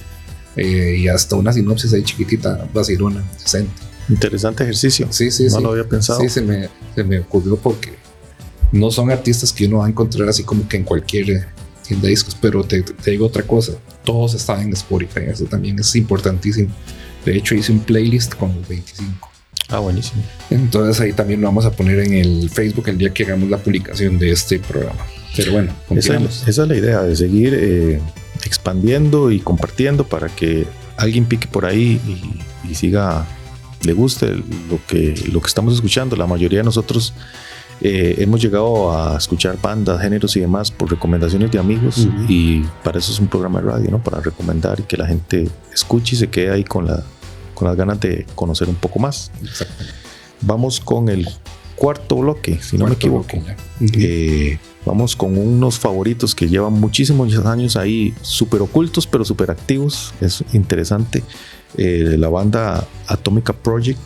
eh, 0.56 0.96
y 0.98 1.08
hasta 1.08 1.36
una 1.36 1.52
sinopsis 1.52 1.92
ahí 1.92 2.02
chiquitita, 2.02 2.68
vacilona, 2.72 3.22
decente. 3.32 3.85
Interesante 4.08 4.62
ejercicio. 4.62 5.08
Sí, 5.10 5.30
sí, 5.30 5.44
no 5.44 5.56
sí. 5.56 5.62
lo 5.62 5.70
había 5.72 5.88
pensado. 5.88 6.20
Sí, 6.20 6.28
se 6.28 6.42
me, 6.42 6.68
se 6.94 7.04
me 7.04 7.20
ocurrió 7.20 7.56
porque 7.56 7.94
no 8.72 8.90
son 8.90 9.10
artistas 9.10 9.52
que 9.52 9.66
uno 9.66 9.78
va 9.78 9.86
a 9.86 9.88
encontrar 9.88 10.28
así 10.28 10.42
como 10.42 10.68
que 10.68 10.76
en 10.76 10.84
cualquier 10.84 11.30
eh, 11.30 11.44
tienda 11.86 12.04
de 12.04 12.10
discos, 12.10 12.36
pero 12.40 12.64
te, 12.64 12.82
te 12.82 13.10
digo 13.10 13.26
otra 13.26 13.42
cosa, 13.42 13.72
todos 14.04 14.34
están 14.34 14.60
en 14.62 14.72
Spotify, 14.72 15.20
eso 15.28 15.44
también 15.44 15.78
es 15.78 15.94
importantísimo. 15.96 16.70
De 17.24 17.36
hecho, 17.36 17.54
hice 17.54 17.72
un 17.72 17.80
playlist 17.80 18.34
con 18.34 18.54
los 18.54 18.68
25. 18.68 19.30
Ah, 19.68 19.80
buenísimo. 19.80 20.22
Entonces 20.50 21.00
ahí 21.00 21.12
también 21.12 21.40
lo 21.40 21.48
vamos 21.48 21.64
a 21.64 21.72
poner 21.72 21.98
en 22.00 22.14
el 22.14 22.50
Facebook 22.50 22.88
el 22.88 22.98
día 22.98 23.12
que 23.12 23.24
hagamos 23.24 23.50
la 23.50 23.58
publicación 23.58 24.18
de 24.18 24.30
este 24.30 24.60
programa. 24.60 25.04
Pero 25.36 25.52
bueno, 25.52 25.72
Esa, 25.90 26.16
esa 26.16 26.62
es 26.62 26.68
la 26.68 26.76
idea, 26.76 27.02
de 27.02 27.16
seguir 27.16 27.52
eh, 27.54 28.00
expandiendo 28.44 29.30
y 29.30 29.40
compartiendo 29.40 30.06
para 30.06 30.28
que 30.28 30.66
alguien 30.96 31.26
pique 31.26 31.48
por 31.48 31.66
ahí 31.66 32.00
y, 32.06 32.70
y 32.70 32.74
siga, 32.74 33.26
le 33.86 33.92
guste 33.92 34.34
lo 34.34 34.78
que, 34.86 35.14
lo 35.32 35.40
que 35.40 35.46
estamos 35.46 35.74
escuchando. 35.74 36.16
La 36.16 36.26
mayoría 36.26 36.58
de 36.58 36.64
nosotros 36.64 37.14
eh, 37.80 38.16
hemos 38.18 38.40
llegado 38.42 38.92
a 38.92 39.16
escuchar 39.16 39.58
bandas, 39.60 40.00
géneros 40.00 40.36
y 40.36 40.40
demás 40.40 40.70
por 40.70 40.90
recomendaciones 40.90 41.50
de 41.50 41.58
amigos 41.58 41.98
Ujú. 41.98 42.24
y 42.28 42.64
para 42.82 42.98
eso 42.98 43.12
es 43.12 43.20
un 43.20 43.28
programa 43.28 43.60
de 43.60 43.66
radio, 43.70 43.90
¿no? 43.90 44.02
Para 44.02 44.20
recomendar 44.20 44.80
y 44.80 44.82
que 44.84 44.96
la 44.96 45.06
gente 45.06 45.48
escuche 45.72 46.14
y 46.16 46.18
se 46.18 46.28
quede 46.28 46.50
ahí 46.50 46.64
con, 46.64 46.86
la, 46.86 47.02
con 47.54 47.68
las 47.68 47.76
ganas 47.76 48.00
de 48.00 48.26
conocer 48.34 48.68
un 48.68 48.76
poco 48.76 48.98
más. 48.98 49.30
Exacto. 49.42 49.84
Vamos 50.42 50.80
con 50.80 51.08
el 51.08 51.28
cuarto 51.76 52.16
bloque, 52.16 52.58
si 52.62 52.76
no 52.78 52.84
me 52.86 52.90
Cuarto 52.96 53.06
equivoco. 53.06 53.36
bloque 53.36 53.56
ya. 53.80 53.98
Eh, 54.00 54.58
vamos 54.86 55.14
con 55.16 55.36
unos 55.36 55.78
favoritos 55.78 56.34
que 56.34 56.48
llevan 56.48 56.72
muchísimos 56.74 57.36
años 57.44 57.76
ahí, 57.76 58.14
súper 58.22 58.62
ocultos, 58.62 59.06
pero 59.06 59.24
súper 59.24 59.50
activos. 59.50 60.14
Es 60.20 60.42
interesante. 60.54 61.22
Eh, 61.76 62.16
la 62.18 62.28
banda 62.28 62.86
Atomica 63.06 63.52
Project 63.52 64.00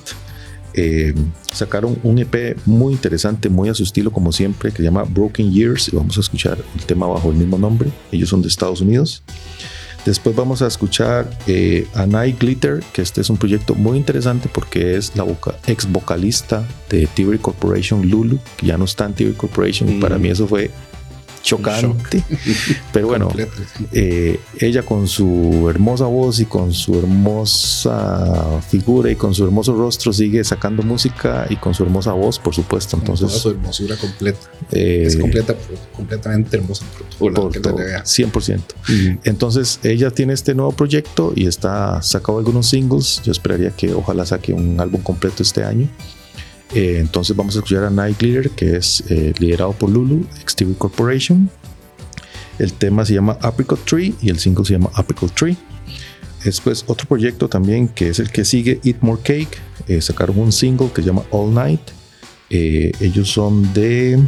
eh, 0.75 1.15
sacaron 1.53 1.99
un 2.03 2.19
EP 2.19 2.57
muy 2.67 2.93
interesante, 2.93 3.49
muy 3.49 3.69
a 3.69 3.75
su 3.75 3.83
estilo, 3.83 4.11
como 4.13 4.33
siempre, 4.33 4.71
que 4.71 4.79
se 4.79 4.83
llama 4.85 5.05
Broken 5.05 5.53
Years. 5.53 5.89
Y 5.93 5.97
vamos 5.97 6.17
a 6.17 6.21
escuchar 6.21 6.59
el 6.77 6.85
tema 6.85 7.07
bajo 7.07 7.31
el 7.31 7.37
mismo 7.37 7.59
nombre. 7.59 7.91
Ellos 8.13 8.29
son 8.29 8.43
de 8.43 8.49
Estados 8.49 8.81
Unidos. 8.81 9.23
Después 10.07 10.35
vamos 10.35 10.63
a 10.63 10.67
escuchar 10.67 11.29
eh, 11.47 11.87
a 11.95 12.07
Night 12.07 12.41
Glitter, 12.41 12.83
que 12.95 13.03
este 13.03 13.21
es 13.21 13.29
un 13.29 13.37
proyecto 13.37 13.75
muy 13.75 13.99
interesante 13.99 14.49
porque 14.51 14.97
es 14.97 15.15
la 15.15 15.25
voca- 15.25 15.57
ex 15.67 15.87
vocalista 15.93 16.67
de 16.89 17.07
TV 17.07 17.39
Corporation, 17.39 18.09
Lulu, 18.09 18.39
que 18.57 18.67
ya 18.69 18.79
no 18.79 18.87
está 18.87 19.05
en 19.05 19.13
TV 19.13 19.35
Corporation. 19.35 19.91
y 19.91 20.01
Para 20.01 20.17
Mm. 20.17 20.23
mí 20.23 20.29
eso 20.31 20.47
fue 20.49 20.71
chocante. 21.43 22.23
Pero 22.93 23.09
bueno, 23.09 23.29
eh, 23.93 24.41
ella 24.59 24.83
con 24.83 25.09
su 25.09 25.69
hermosa 25.69 26.07
voz 26.07 26.41
y 26.41 26.47
con 26.47 26.73
su 26.73 26.99
hermosa 26.99 28.61
figura 28.69 29.11
y 29.11 29.17
con 29.17 29.35
su 29.35 29.45
hermoso 29.45 29.75
rostro 29.75 30.13
sigue 30.13 30.43
sacando 30.45 30.83
música 30.83 31.47
y 31.49 31.57
con 31.57 31.75
su 31.75 31.83
hermosa 31.83 32.13
voz, 32.13 32.39
por 32.39 32.55
supuesto. 32.55 32.97
Con 32.97 33.07
toda 33.07 33.19
Entonces, 33.19 33.43
su 33.43 33.51
hermosura 33.51 33.97
completa. 33.97 34.39
eh, 34.73 35.05
es 35.07 35.17
completa, 35.17 35.55
completamente 35.95 36.57
hermosa 36.57 36.85
por 37.19 37.35
por 37.35 37.53
que 37.53 37.61
todo, 37.61 37.77
te 37.77 37.85
vea. 37.85 38.05
100%. 38.05 38.61
Entonces 39.25 39.81
ella 39.83 40.11
tiene 40.11 40.33
este 40.33 40.55
nuevo 40.55 40.73
proyecto 40.73 41.33
y 41.35 41.47
está 41.47 42.03
sacado 42.03 42.39
algunos 42.39 42.69
singles. 42.69 43.23
Yo 43.25 43.33
esperaría 43.33 43.71
que 43.71 43.93
ojalá 43.93 44.27
saque 44.27 44.53
un 44.53 44.81
álbum 44.81 45.03
completo 45.03 45.43
este 45.43 45.65
año. 45.65 45.89
Eh, 46.75 46.99
entonces 47.01 47.35
vamos 47.35 47.57
a 47.57 47.59
escuchar 47.59 47.85
a 47.85 47.91
Night 47.91 48.19
Glitter, 48.19 48.51
que 48.51 48.77
es 48.77 49.03
eh, 49.09 49.33
liderado 49.39 49.73
por 49.73 49.91
Lulu, 49.91 50.27
XTV 50.47 50.77
Corporation. 50.79 51.51
El 52.59 52.73
tema 52.75 53.05
se 53.05 53.15
llama 53.15 53.39
Apricot 53.41 53.85
Tree 53.85 54.15
y 54.21 54.31
el 54.31 54.39
single 54.39 54.65
se 54.65 54.75
llama 54.75 54.91
Apricot 54.95 55.33
Tree. 55.35 55.57
Después 56.45 56.85
otro 56.87 57.07
proyecto 57.07 57.49
también 57.49 57.89
que 57.89 58.09
es 58.09 58.19
el 58.19 58.31
que 58.31 58.45
sigue 58.45 58.81
Eat 58.85 58.99
More 59.01 59.21
Cake. 59.23 59.59
eh, 59.89 60.01
sacaron 60.01 60.39
un 60.39 60.53
single 60.53 60.91
que 60.95 61.03
se 61.03 61.09
llama 61.09 61.23
All 61.31 61.53
Night. 61.53 61.81
Ellos 62.51 63.31
son 63.31 63.73
de 63.75 64.19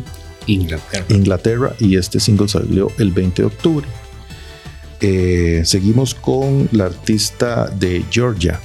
Inglaterra. 0.47 1.05
Inglaterra 1.09 1.75
y 1.81 1.97
este 1.97 2.21
single 2.21 2.49
salió 2.49 2.89
el 2.99 3.11
20 3.11 3.43
de 3.43 3.47
octubre. 3.47 3.87
Seguimos 5.65 6.15
con 6.15 6.69
la 6.71 6.85
artista 6.85 7.67
de 7.67 8.05
Georgia, 8.13 8.61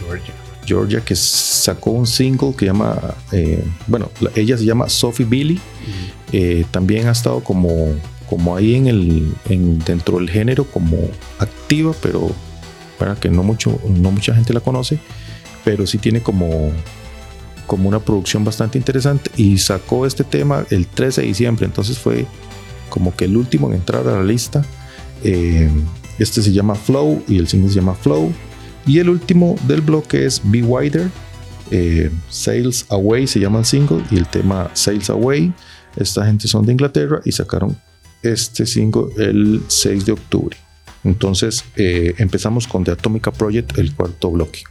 Georgia. 0.00 0.39
Georgia 0.70 1.00
que 1.04 1.16
sacó 1.16 1.90
un 1.90 2.06
single 2.06 2.54
que 2.56 2.66
llama, 2.66 2.96
eh, 3.32 3.64
bueno, 3.86 4.08
la- 4.20 4.30
ella 4.36 4.56
se 4.56 4.64
llama 4.64 4.88
Sophie 4.88 5.26
Billy. 5.26 5.58
Eh, 6.32 6.64
también 6.70 7.08
ha 7.08 7.12
estado 7.12 7.40
como, 7.42 7.88
como 8.28 8.56
ahí 8.56 8.74
en 8.76 8.86
el, 8.86 9.32
en, 9.48 9.78
dentro 9.80 10.18
del 10.18 10.30
género 10.30 10.64
como 10.64 10.96
activa, 11.38 11.92
pero 12.02 12.30
para 12.98 13.16
que 13.16 13.28
no, 13.30 13.42
mucho, 13.42 13.80
no 13.88 14.10
mucha 14.12 14.34
gente 14.34 14.52
la 14.52 14.60
conoce, 14.60 14.98
pero 15.64 15.86
sí 15.86 15.98
tiene 15.98 16.20
como, 16.20 16.70
como 17.66 17.88
una 17.88 17.98
producción 17.98 18.44
bastante 18.44 18.78
interesante 18.78 19.30
y 19.36 19.58
sacó 19.58 20.06
este 20.06 20.22
tema 20.22 20.64
el 20.70 20.86
13 20.86 21.22
de 21.22 21.26
diciembre, 21.26 21.66
entonces 21.66 21.98
fue 21.98 22.26
como 22.90 23.14
que 23.16 23.24
el 23.24 23.36
último 23.36 23.68
en 23.68 23.74
entrar 23.76 24.06
a 24.06 24.12
la 24.12 24.22
lista. 24.22 24.64
Eh, 25.24 25.68
este 26.18 26.42
se 26.42 26.52
llama 26.52 26.74
Flow 26.74 27.22
y 27.28 27.38
el 27.38 27.48
single 27.48 27.70
se 27.70 27.76
llama 27.76 27.94
Flow. 27.94 28.32
Y 28.86 28.98
el 28.98 29.08
último 29.08 29.56
del 29.66 29.80
bloque 29.80 30.26
es 30.26 30.40
Be 30.44 30.62
Wider. 30.62 31.10
eh, 31.70 32.10
Sails 32.28 32.86
Away 32.88 33.26
se 33.26 33.38
llama 33.38 33.60
el 33.60 33.64
single 33.64 34.02
y 34.10 34.16
el 34.16 34.26
tema 34.26 34.70
Sails 34.74 35.10
Away. 35.10 35.52
Esta 35.96 36.24
gente 36.26 36.48
son 36.48 36.66
de 36.66 36.72
Inglaterra 36.72 37.20
y 37.24 37.32
sacaron 37.32 37.76
este 38.22 38.66
single 38.66 39.06
el 39.18 39.62
6 39.68 40.06
de 40.06 40.12
octubre. 40.12 40.56
Entonces 41.04 41.64
eh, 41.76 42.14
empezamos 42.18 42.66
con 42.66 42.84
The 42.84 42.92
Atomica 42.92 43.30
Project, 43.30 43.78
el 43.78 43.94
cuarto 43.94 44.30
bloque. 44.30 44.62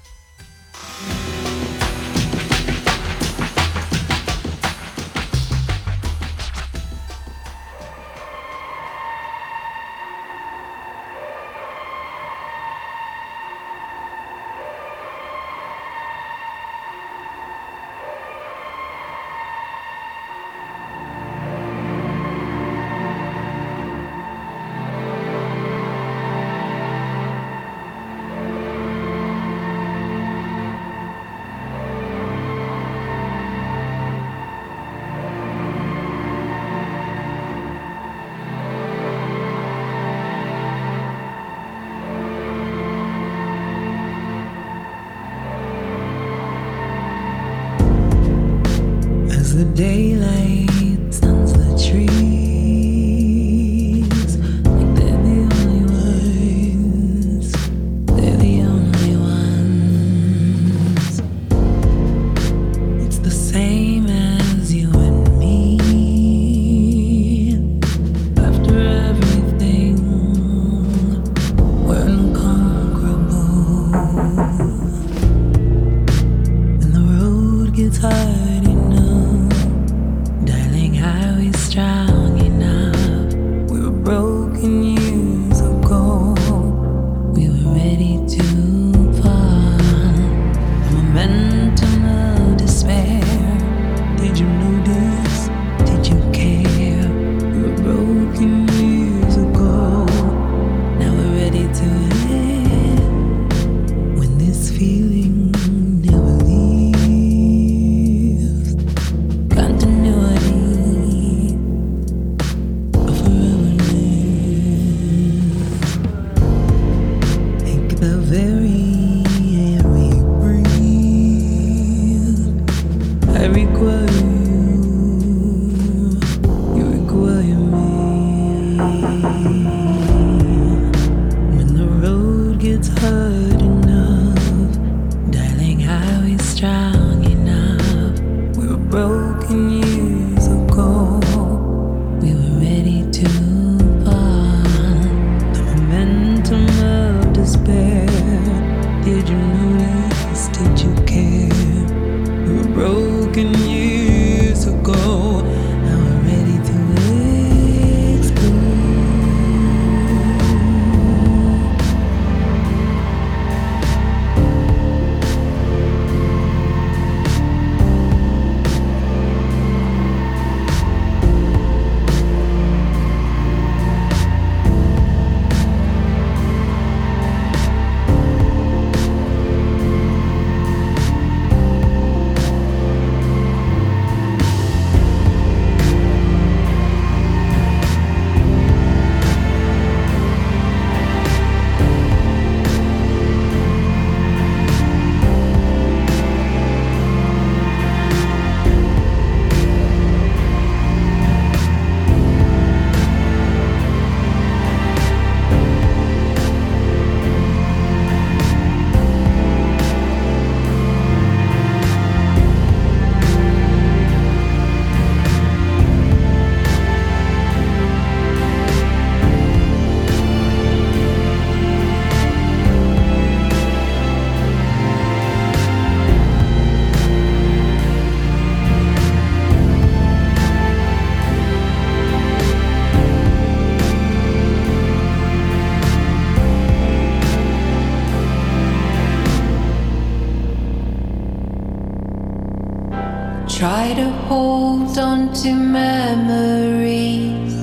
empty 245.30 245.54
memories. 245.54 247.54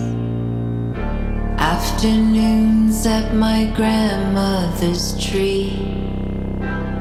Afternoons 1.58 3.04
at 3.06 3.34
my 3.34 3.72
grandmother's 3.74 5.18
tree. 5.18 5.72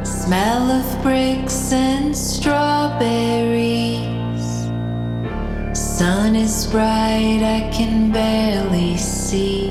Smell 0.03 0.71
of 0.71 1.01
bricks 1.03 1.71
and 1.71 2.17
strawberries. 2.17 4.01
Sun 5.77 6.35
is 6.35 6.65
bright, 6.67 7.43
I 7.43 7.69
can 7.71 8.11
barely 8.11 8.97
see. 8.97 9.64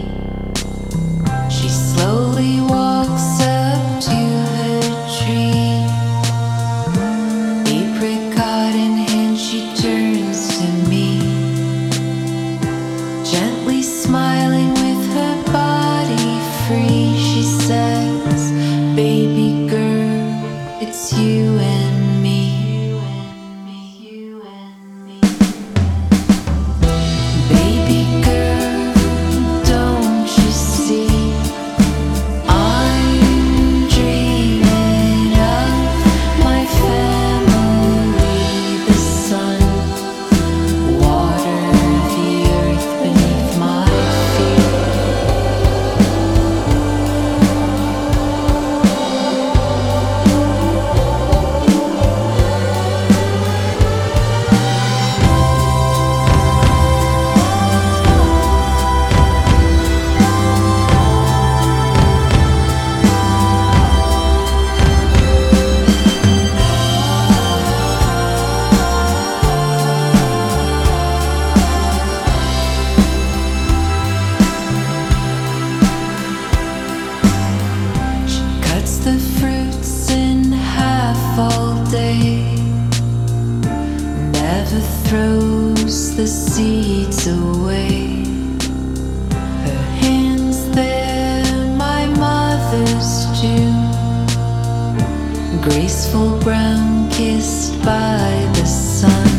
graceful 95.75 96.39
brown 96.39 97.11
kissed 97.11 97.77
by 97.83 98.49
the 98.55 98.65
sun. 98.65 99.34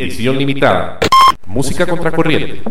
Edición 0.00 0.38
limitada. 0.38 0.98
Música 1.46 1.86
contracorriente. 1.86 2.62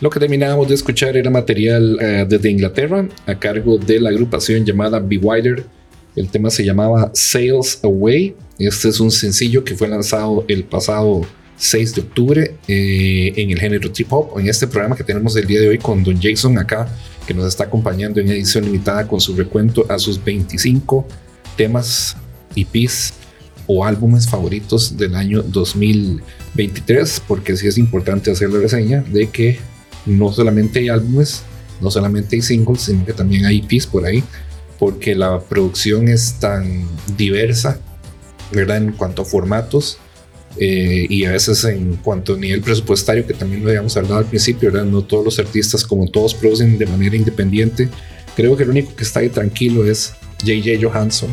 Lo 0.00 0.08
que 0.08 0.18
terminábamos 0.18 0.66
de 0.66 0.74
escuchar 0.74 1.14
era 1.18 1.30
material 1.30 1.98
eh, 2.00 2.24
desde 2.26 2.50
Inglaterra 2.50 3.06
a 3.26 3.38
cargo 3.38 3.76
de 3.76 4.00
la 4.00 4.08
agrupación 4.08 4.64
llamada 4.64 4.98
Bewilder. 4.98 5.66
El 6.16 6.30
tema 6.30 6.48
se 6.48 6.64
llamaba 6.64 7.10
Sails 7.12 7.80
Away. 7.82 8.34
Este 8.58 8.88
es 8.88 8.98
un 8.98 9.10
sencillo 9.10 9.62
que 9.62 9.76
fue 9.76 9.88
lanzado 9.88 10.46
el 10.48 10.64
pasado 10.64 11.20
6 11.58 11.94
de 11.94 12.00
octubre 12.00 12.54
eh, 12.66 13.32
en 13.36 13.50
el 13.50 13.60
género 13.60 13.92
trip 13.92 14.10
hop. 14.10 14.40
En 14.40 14.48
este 14.48 14.66
programa 14.66 14.96
que 14.96 15.04
tenemos 15.04 15.36
el 15.36 15.46
día 15.46 15.60
de 15.60 15.68
hoy 15.68 15.78
con 15.78 16.02
Don 16.02 16.18
Jason 16.18 16.56
acá, 16.56 16.88
que 17.26 17.34
nos 17.34 17.46
está 17.46 17.64
acompañando 17.64 18.20
en 18.20 18.30
edición 18.30 18.64
limitada 18.64 19.06
con 19.06 19.20
su 19.20 19.36
recuento 19.36 19.84
a 19.90 19.98
sus 19.98 20.22
25 20.24 21.06
temas, 21.58 22.16
EPs 22.56 23.12
o 23.66 23.84
álbumes 23.84 24.26
favoritos 24.26 24.96
del 24.96 25.14
año 25.14 25.42
2023, 25.42 27.22
porque 27.28 27.54
sí 27.54 27.68
es 27.68 27.76
importante 27.76 28.30
hacer 28.30 28.48
la 28.48 28.60
reseña 28.60 29.02
de 29.02 29.28
que 29.28 29.58
no 30.10 30.32
solamente 30.32 30.80
hay 30.80 30.88
álbumes, 30.88 31.42
no 31.80 31.90
solamente 31.90 32.36
hay 32.36 32.42
singles, 32.42 32.82
sino 32.82 33.04
que 33.04 33.12
también 33.12 33.46
hay 33.46 33.66
EPs 33.68 33.86
por 33.86 34.04
ahí, 34.04 34.22
porque 34.78 35.14
la 35.14 35.40
producción 35.40 36.08
es 36.08 36.34
tan 36.34 36.86
diversa, 37.16 37.78
¿verdad? 38.52 38.78
En 38.78 38.92
cuanto 38.92 39.22
a 39.22 39.24
formatos 39.24 39.98
eh, 40.58 41.06
y 41.08 41.24
a 41.24 41.32
veces 41.32 41.64
en 41.64 41.96
cuanto 41.96 42.34
a 42.34 42.36
nivel 42.36 42.60
presupuestario, 42.60 43.26
que 43.26 43.34
también 43.34 43.62
lo 43.62 43.68
habíamos 43.68 43.96
hablado 43.96 44.18
al 44.18 44.26
principio, 44.26 44.72
¿verdad? 44.72 44.86
No 44.86 45.02
todos 45.02 45.24
los 45.24 45.38
artistas, 45.38 45.84
como 45.84 46.08
todos, 46.10 46.34
producen 46.34 46.76
de 46.76 46.86
manera 46.86 47.16
independiente. 47.16 47.88
Creo 48.36 48.56
que 48.56 48.64
el 48.64 48.70
único 48.70 48.94
que 48.94 49.04
está 49.04 49.20
ahí 49.20 49.28
tranquilo 49.28 49.84
es 49.84 50.14
JJ 50.42 50.82
Johansson, 50.82 51.30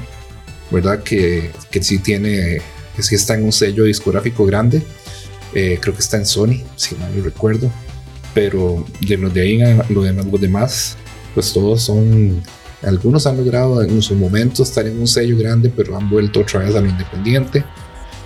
¿verdad? 0.71 1.03
Que, 1.03 1.51
que 1.71 1.81
sí 1.81 1.99
tiene, 1.99 2.61
que 2.95 3.03
sí 3.03 3.15
está 3.15 3.35
en 3.35 3.45
un 3.45 3.51
sello 3.51 3.85
discográfico 3.85 4.45
grande. 4.45 4.81
Eh, 5.53 5.79
creo 5.81 5.93
que 5.95 6.01
está 6.01 6.17
en 6.17 6.25
Sony, 6.25 6.63
si 6.75 6.95
mal 6.95 7.15
no 7.15 7.23
recuerdo 7.23 7.71
pero 8.37 8.85
de 9.01 9.17
los 9.17 9.33
de 9.33 9.41
ahí 9.41 9.61
a 9.63 9.83
los 9.89 10.39
demás, 10.39 10.95
pues 11.33 11.51
todos 11.51 11.81
son, 11.81 12.43
algunos 12.83 13.25
han 13.25 13.35
logrado 13.35 13.81
en 13.81 13.99
su 13.99 14.13
momento 14.13 14.61
estar 14.61 14.85
en 14.85 14.99
un 14.99 15.07
sello 15.07 15.35
grande, 15.39 15.73
pero 15.75 15.97
han 15.97 16.07
vuelto 16.07 16.41
otra 16.41 16.59
vez 16.59 16.75
a 16.75 16.81
lo 16.81 16.87
independiente. 16.87 17.65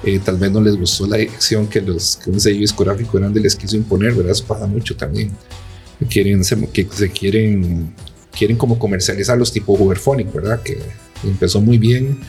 Eh, 0.04 0.20
tal 0.20 0.36
vez 0.36 0.52
no 0.52 0.60
les 0.60 0.76
gustó 0.76 1.08
la 1.08 1.16
dirección 1.16 1.66
que, 1.68 1.80
los, 1.80 2.18
que 2.18 2.30
un 2.30 2.42
sello 2.42 2.60
discográfico 2.60 3.20
grande 3.20 3.40
les 3.40 3.56
quiso 3.56 3.78
imponer, 3.78 4.14
¿verdad? 4.14 4.34
Eso 4.34 4.44
pasa 4.44 4.68
mucho 4.68 4.98
también. 4.98 5.32
Quieren, 6.10 6.44
se, 6.44 6.60
que 6.68 6.86
se 6.92 7.10
quieren, 7.10 7.94
quieren 8.38 8.58
como 8.58 8.78
comercializar 8.78 9.38
los 9.38 9.54
tipo 9.54 9.78
Hooverphonic, 9.78 10.34
¿verdad? 10.34 10.62
Que 10.62 10.78
empezó 11.24 11.62
muy 11.62 11.78
bien, 11.78 12.20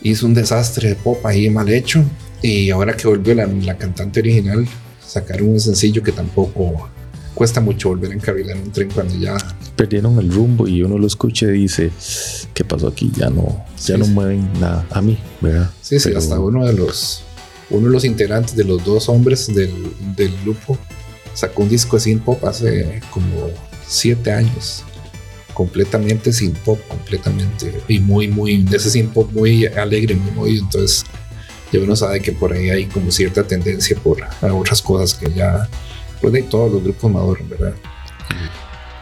hizo 0.00 0.24
un 0.24 0.32
desastre 0.32 0.88
de 0.88 0.94
pop 0.94 1.18
ahí 1.26 1.50
mal 1.50 1.68
hecho, 1.68 2.02
y 2.40 2.70
ahora 2.70 2.96
que 2.96 3.06
volvió 3.06 3.34
la, 3.34 3.46
la 3.46 3.76
cantante 3.76 4.20
original, 4.20 4.66
sacaron 5.06 5.48
un 5.50 5.60
sencillo 5.60 6.02
que 6.02 6.12
tampoco 6.12 6.88
cuesta 7.34 7.60
mucho 7.60 7.90
volver 7.90 8.10
a 8.12 8.14
encarrilar 8.14 8.56
un 8.56 8.72
tren 8.72 8.90
cuando 8.90 9.14
ya 9.16 9.36
Perdieron 9.76 10.18
el 10.18 10.32
rumbo 10.32 10.66
y 10.66 10.82
uno 10.82 10.96
lo 10.96 11.06
escucha 11.06 11.46
y 11.46 11.50
dice, 11.52 11.90
¿qué 12.54 12.64
pasó 12.64 12.88
aquí? 12.88 13.12
Ya 13.14 13.28
no, 13.28 13.62
ya 13.76 13.94
Sí, 13.94 13.98
no 13.98 14.06
sí. 14.06 14.10
mueven 14.10 14.50
nada 14.58 14.86
a 14.90 15.02
mí, 15.02 15.18
¿verdad? 15.42 15.70
Sí, 15.82 15.98
sí, 15.98 16.08
Pero- 16.08 16.18
hasta 16.18 16.40
uno 16.40 16.64
de 16.64 16.72
los 16.72 17.22
uno 17.68 17.88
de 17.88 17.92
los 17.92 18.04
integrantes 18.04 18.54
de 18.56 18.64
los 18.64 18.82
dos 18.84 19.08
hombres 19.10 19.48
del, 19.54 19.72
del 20.16 20.32
grupo 20.44 20.78
sacó 21.34 21.62
un 21.64 21.68
disco 21.68 21.96
de 21.96 22.00
synth 22.04 22.22
pop 22.22 22.42
hace 22.44 23.00
como 23.10 23.50
siete 23.86 24.32
años 24.32 24.82
completamente 25.52 26.32
sin 26.32 26.52
pop 26.52 26.78
completamente 26.88 27.80
y 27.88 27.98
muy 27.98 28.28
muy 28.28 28.62
de 28.62 28.76
ese 28.76 28.90
synth 28.90 29.12
pop 29.12 29.30
muy 29.32 29.66
alegre 29.66 30.14
muy 30.14 30.30
movido 30.32 30.64
entonces 30.64 31.04
ya 31.78 31.84
uno 31.84 31.94
sabe 31.96 32.20
que 32.20 32.32
por 32.32 32.52
ahí 32.52 32.70
hay 32.70 32.86
como 32.86 33.10
cierta 33.10 33.42
tendencia 33.46 33.96
por 34.02 34.22
a 34.22 34.52
otras 34.54 34.82
cosas 34.82 35.14
que 35.14 35.32
ya 35.32 35.68
pues 36.20 36.32
de 36.32 36.42
todos 36.42 36.72
los 36.72 36.82
grupos 36.82 37.10
maduros 37.10 37.48
verdad 37.48 37.74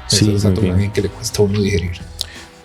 Sí, 0.06 0.30
Eso 0.34 0.50
es 0.50 0.60
bien. 0.60 0.92
que 0.92 1.00
le 1.02 1.08
cuesta 1.08 1.42
a 1.42 1.46
uno 1.46 1.60
digerir 1.60 1.92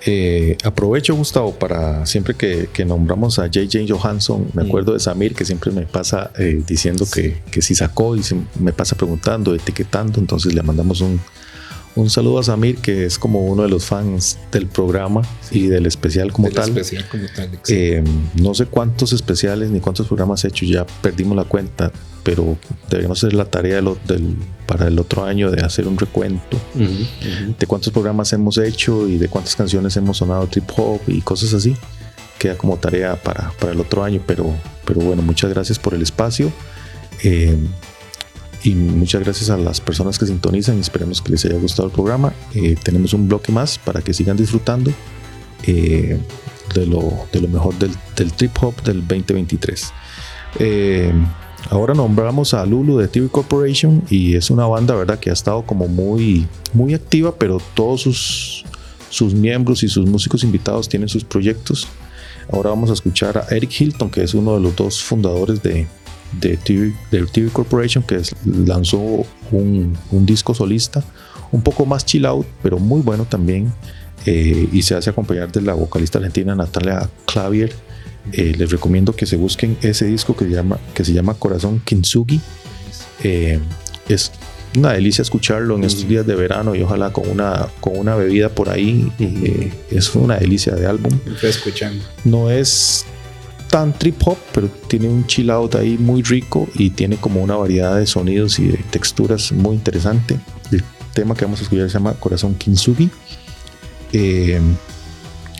Eh, 0.06 0.58
aprovecho, 0.64 1.14
Gustavo, 1.16 1.54
para 1.56 2.06
siempre 2.06 2.34
que, 2.34 2.70
que 2.72 2.86
nombramos 2.86 3.38
a 3.40 3.44
J.J. 3.44 3.80
Johansson, 3.88 4.48
me 4.54 4.64
Mm. 4.64 4.68
acuerdo 4.68 4.94
de 4.94 5.00
Samir, 5.00 5.36
que 5.36 5.44
siempre 5.46 5.72
me 5.72 5.82
pasa 5.86 6.32
eh, 6.38 6.62
diciendo 6.66 7.06
que, 7.12 7.42
que 7.52 7.62
sí 7.62 7.76
sacó 7.76 8.16
y 8.16 8.24
se- 8.24 8.38
me 8.60 8.72
pasa 8.72 8.96
preguntando, 8.96 9.54
etiquetando. 9.54 10.20
Entonces 10.20 10.54
le 10.54 10.62
mandamos 10.64 11.02
un, 11.02 11.20
un 11.96 12.10
saludo 12.10 12.40
a 12.40 12.44
Samir, 12.44 12.78
que 12.78 13.06
es 13.06 13.18
como 13.20 13.46
uno 13.46 13.64
de 13.64 13.70
los 13.70 13.86
fans 13.86 14.38
del 14.52 14.68
programa 14.68 15.22
y 15.52 15.68
del 15.68 15.86
especial 15.86 16.32
como 16.32 16.48
del 16.48 16.56
tal. 16.56 16.70
especial 16.70 17.08
como 17.10 17.24
tal 17.36 17.50
Eh, 17.68 18.04
no 18.42 18.54
sé 18.54 18.66
cuántos 18.68 19.12
especiales 19.12 19.70
ni 19.70 19.80
cuántos 19.80 20.08
programas 20.08 20.46
he 20.46 20.50
hecho, 20.50 20.66
ya 20.66 20.86
perdimos 21.02 21.36
la 21.36 21.44
cuenta, 21.46 21.92
pero 22.24 22.58
deberíamos 22.90 23.18
hacer 23.24 23.34
la 23.34 23.46
tarea 23.46 23.78
de 23.78 23.82
lo- 23.82 23.98
del- 24.08 24.36
para 24.66 24.88
el 24.88 24.98
otro 25.00 25.26
año 25.26 25.50
de 25.52 25.62
hacer 25.64 25.88
un 25.88 25.98
recuento 25.98 26.58
de 27.58 27.66
cuántos 27.68 27.92
programas 27.92 28.32
hemos 28.34 28.58
hecho 28.60 29.08
y 29.10 29.18
de 29.18 29.28
cuántas 29.28 29.56
canciones 29.56 29.98
hemos 29.98 30.18
sonado 30.18 30.46
trip 30.48 30.70
hop 30.78 31.02
y 31.08 31.22
cosas 31.22 31.54
así. 31.54 31.76
Queda 32.38 32.56
como 32.58 32.78
tarea 32.78 33.22
para, 33.22 33.52
para 33.60 33.74
el 33.74 33.80
otro 33.82 34.04
año, 34.04 34.22
pero, 34.26 34.54
pero 34.86 35.02
bueno, 35.02 35.22
muchas 35.22 35.50
gracias 35.50 35.78
por 35.80 35.94
el 35.96 36.02
espacio. 36.04 36.52
Eh, 37.24 37.58
y 38.64 38.76
muchas 38.76 39.24
gracias 39.24 39.50
a 39.50 39.58
las 39.58 39.80
personas 39.80 40.20
que 40.20 40.26
sintonizan 40.26 40.78
y 40.78 40.82
esperemos 40.82 41.22
que 41.22 41.32
les 41.32 41.46
haya 41.46 41.58
gustado 41.58 41.88
el 41.88 41.94
programa. 41.94 42.34
Eh, 42.54 42.76
tenemos 42.82 43.14
un 43.14 43.28
bloque 43.28 43.52
más 43.52 43.78
para 43.78 44.02
que 44.02 44.14
sigan 44.14 44.36
disfrutando 44.36 44.92
eh, 45.64 46.20
de, 46.76 46.86
lo, 46.86 47.28
de 47.32 47.42
lo 47.42 47.48
mejor 47.48 47.76
del, 47.80 47.96
trip 48.34 48.52
hop 48.62 48.82
del 48.84 49.00
2023. 49.00 49.94
Eh, 50.60 51.14
ahora 51.70 51.94
nombramos 51.94 52.54
a 52.54 52.66
Lulu 52.66 52.98
de 52.98 53.08
TV 53.08 53.30
Corporation 53.30 54.04
y 54.10 54.36
es 54.36 54.50
una 54.50 54.68
banda, 54.68 54.94
¿verdad? 54.94 55.20
Que 55.20 55.30
ha 55.30 55.34
estado 55.34 55.66
como 55.66 55.88
muy, 55.88 56.46
muy 56.74 56.94
activa, 56.94 57.36
pero 57.36 57.62
todos 57.76 58.02
sus, 58.02 58.66
sus 59.10 59.34
miembros 59.34 59.84
y 59.84 59.88
sus 59.88 60.06
músicos 60.06 60.44
invitados 60.44 60.90
tienen 60.90 61.08
sus 61.08 61.24
proyectos. 61.24 61.88
Ahora 62.52 62.72
vamos 62.72 62.90
a 62.90 62.94
escuchar 62.94 63.38
a 63.38 63.56
Eric 63.56 63.72
Hilton, 63.80 64.10
que 64.10 64.24
es 64.24 64.34
uno 64.34 64.56
de 64.56 64.60
los 64.60 64.76
dos 64.76 65.02
fundadores 65.02 65.62
de, 65.62 65.88
de, 66.34 66.58
TV, 66.58 66.94
de 67.12 67.26
TV 67.26 67.50
Corporation, 67.50 68.04
que 68.04 68.22
lanzó 68.46 68.98
un, 69.52 69.98
un 70.12 70.26
disco 70.26 70.54
solista, 70.54 71.04
un 71.52 71.62
poco 71.62 71.86
más 71.86 72.06
chill 72.06 72.26
out, 72.26 72.46
pero 72.62 72.78
muy 72.80 73.02
bueno 73.02 73.26
también. 73.26 73.72
eh, 74.26 74.68
y 74.72 74.82
se 74.82 74.96
hace 74.96 75.10
acompañar 75.10 75.52
de 75.52 75.62
la 75.62 75.74
vocalista 75.74 76.18
argentina 76.20 76.54
Natalia 76.56 77.10
Clavier. 77.26 77.72
Eh, 78.34 78.54
les 78.58 78.70
recomiendo 78.70 79.16
que 79.16 79.26
se 79.26 79.38
busquen 79.38 79.78
ese 79.82 80.06
disco 80.06 80.36
que 80.36 80.46
se 80.46 80.52
llama, 80.52 80.78
que 80.94 81.04
se 81.06 81.14
llama 81.14 81.34
Corazón 81.36 81.82
Kintsugi. 81.84 82.40
Eh, 83.24 83.60
es 84.08 84.32
una 84.78 84.92
delicia 84.94 85.22
escucharlo 85.24 85.76
en 85.78 85.84
estos 85.86 86.08
días 86.08 86.28
de 86.28 86.36
verano 86.36 86.76
y 86.76 86.82
ojalá 86.84 87.12
con 87.12 87.28
una, 87.28 87.68
con 87.80 87.98
una 87.98 88.16
bebida 88.16 88.50
por 88.50 88.70
ahí. 88.70 89.12
eh, 89.20 89.72
es 89.90 90.14
una 90.16 90.38
delicia 90.38 90.76
de 90.76 90.86
álbum. 90.86 91.18
Escuchando. 91.42 92.04
No 92.24 92.52
es 92.52 93.06
tan 93.70 93.94
trip 93.94 94.22
hop, 94.26 94.38
pero 94.54 94.68
tiene 94.68 95.08
un 95.08 95.26
chill 95.26 95.50
out 95.50 95.76
ahí 95.76 95.98
muy 95.98 96.22
rico 96.24 96.68
y 96.74 96.90
tiene 96.90 97.18
como 97.18 97.42
una 97.42 97.56
variedad 97.56 97.98
de 97.98 98.06
sonidos 98.06 98.60
y 98.60 98.68
de 98.68 98.78
texturas 98.78 99.52
muy 99.52 99.76
interesante. 99.76 100.40
El 100.72 100.84
tema 101.14 101.36
que 101.36 101.46
vamos 101.46 101.60
a 101.60 101.64
escuchar 101.64 101.90
se 101.90 101.94
llama 101.94 102.14
Corazón 102.14 102.56
Kintsugi. 102.56 103.10
Eh, 104.12 104.60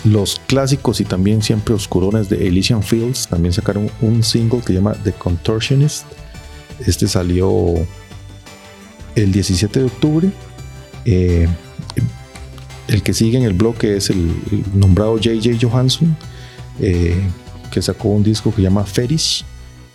los 0.06 0.42
clásicos 0.48 1.02
y 1.02 1.06
también 1.06 1.42
siempre 1.42 1.74
oscurones 1.76 2.30
de 2.30 2.48
Elysian 2.48 2.82
Fields 2.82 3.28
también 3.28 3.54
sacaron 3.54 3.92
un 4.02 4.24
single 4.24 4.60
que 4.62 4.68
se 4.68 4.74
llama 4.74 4.94
The 5.04 5.12
Contortionist. 5.14 6.06
Este 6.86 7.08
salió 7.08 7.76
el 9.16 9.32
17 9.32 9.80
de 9.80 9.86
octubre. 9.86 10.32
Eh, 11.06 11.48
el 12.88 13.04
que 13.04 13.14
sigue 13.14 13.38
en 13.38 13.44
el 13.44 13.54
bloque 13.54 13.98
es 13.98 14.10
el, 14.10 14.34
nombrado 14.74 15.18
JJ 15.18 15.60
Johansson, 15.62 16.16
eh, 16.80 17.22
que 17.70 17.82
sacó 17.82 18.10
un 18.10 18.24
disco 18.24 18.50
que 18.52 18.58
se 18.58 18.62
llama 18.64 18.86
Fetish. 18.86 19.46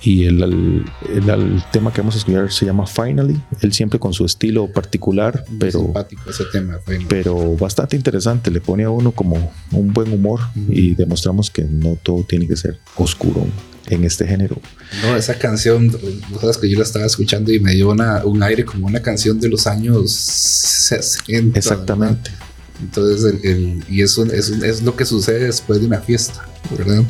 Y 0.03 0.27
el, 0.27 0.43
el- 0.43 0.85
el- 1.15 1.31
el 1.31 1.65
tema 1.73 1.91
que 1.91 2.03
vamos 2.03 2.15
a 2.15 2.19
escuchar 2.19 2.53
se 2.53 2.67
llama 2.67 2.87
Finally. 2.87 3.41
Él 3.63 3.73
siempre 3.73 3.99
con 3.99 4.13
su 4.13 4.27
estilo 4.27 4.71
particular, 4.71 5.45
Muy 5.49 5.59
pero 5.59 5.79
simpático 5.81 6.29
ese 6.29 6.45
tema. 6.53 6.79
pero 7.09 7.57
bastante 7.57 7.97
interesante. 7.97 8.51
Le 8.51 8.61
pone 8.61 8.85
a 8.85 8.91
uno 8.91 9.13
como 9.13 9.51
un 9.73 9.93
buen 9.95 10.13
humor 10.13 10.41
y 10.69 10.95
demostramos 10.95 11.51
que 11.51 11.63
no 11.65 11.97
todo 12.03 12.23
tiene 12.23 12.47
que 12.47 12.55
ser 12.57 12.79
oscuro 12.97 13.47
en 13.89 14.05
este 14.05 14.27
género. 14.27 14.59
No, 15.03 15.17
esa 15.17 15.39
canción, 15.39 15.91
vos 16.31 16.41
sabes 16.41 16.59
que 16.59 16.69
yo 16.69 16.77
la 16.77 16.85
estaba 16.85 17.07
escuchando 17.07 17.51
y 17.51 17.59
me 17.61 17.73
dio 17.73 17.91
una- 17.91 18.27
un 18.27 18.43
aire 18.43 18.63
como 18.67 18.87
una 18.87 19.01
canción 19.01 19.41
de 19.41 19.49
los 19.49 19.67
años 19.67 20.11
60. 20.13 21.59
Exactamente. 21.59 22.31
¿verdad? 22.31 22.47
Entonces, 22.83 23.25
el, 23.43 23.51
el- 23.51 23.85
y 23.89 24.03
eso 24.03 24.25
es, 24.25 24.51
es 24.51 24.83
lo 24.83 24.97
que 24.97 25.05
sucede 25.07 25.45
después 25.47 25.81
de 25.81 25.87
una 25.87 26.01
fiesta, 26.01 26.47
¿verdad? 26.77 27.05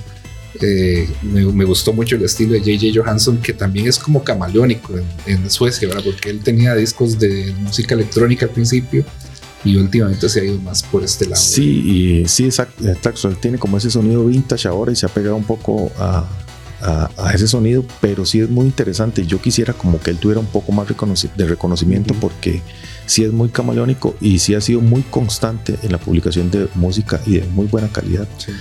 Eh, 0.60 1.08
me, 1.22 1.44
me 1.46 1.64
gustó 1.64 1.92
mucho 1.92 2.14
el 2.16 2.22
estilo 2.22 2.52
de 2.52 2.60
JJ 2.60 2.96
Johansson, 3.00 3.38
que 3.38 3.52
también 3.52 3.88
es 3.88 3.98
como 3.98 4.22
camaleónico 4.22 4.94
en, 4.96 5.04
en 5.26 5.50
Suecia, 5.50 5.88
¿verdad? 5.88 6.04
Porque 6.04 6.30
él 6.30 6.40
tenía 6.44 6.74
discos 6.74 7.18
de 7.18 7.52
música 7.60 7.94
electrónica 7.94 8.46
al 8.46 8.52
principio 8.52 9.04
y 9.64 9.76
últimamente 9.76 10.28
se 10.28 10.40
ha 10.40 10.44
ido 10.44 10.58
más 10.60 10.82
por 10.82 11.02
este 11.02 11.24
lado. 11.26 11.40
Sí, 11.42 12.22
y 12.22 12.28
sí, 12.28 12.44
exacto. 12.44 12.86
exacto. 12.88 13.28
Él 13.28 13.36
tiene 13.38 13.58
como 13.58 13.78
ese 13.78 13.90
sonido 13.90 14.24
vintage 14.26 14.68
ahora 14.68 14.92
y 14.92 14.96
se 14.96 15.06
ha 15.06 15.08
pegado 15.08 15.34
un 15.36 15.44
poco 15.44 15.90
a, 15.98 16.28
a- 16.80 17.10
a 17.16 17.32
ese 17.32 17.48
sonido, 17.48 17.84
pero 18.00 18.24
sí 18.26 18.40
es 18.40 18.48
muy 18.50 18.66
interesante. 18.66 19.26
Yo 19.26 19.40
quisiera 19.40 19.72
como 19.72 19.98
que 20.00 20.10
él 20.10 20.18
tuviera 20.18 20.38
un 20.40 20.46
poco 20.46 20.70
más 20.70 20.86
reconoci- 20.86 21.34
de 21.34 21.46
reconocimiento 21.46 22.14
porque 22.20 22.62
sí 23.06 23.24
es 23.24 23.32
muy 23.32 23.48
camaleónico 23.48 24.14
y 24.20 24.38
sí 24.38 24.54
ha 24.54 24.60
sido 24.60 24.80
muy 24.80 25.02
constante 25.02 25.76
en 25.82 25.90
la 25.92 25.98
publicación 25.98 26.50
de 26.50 26.68
música 26.74 27.20
y 27.26 27.38
de 27.38 27.44
muy 27.46 27.66
buena 27.66 27.88
calidad. 27.88 28.28
Sí. 28.38 28.52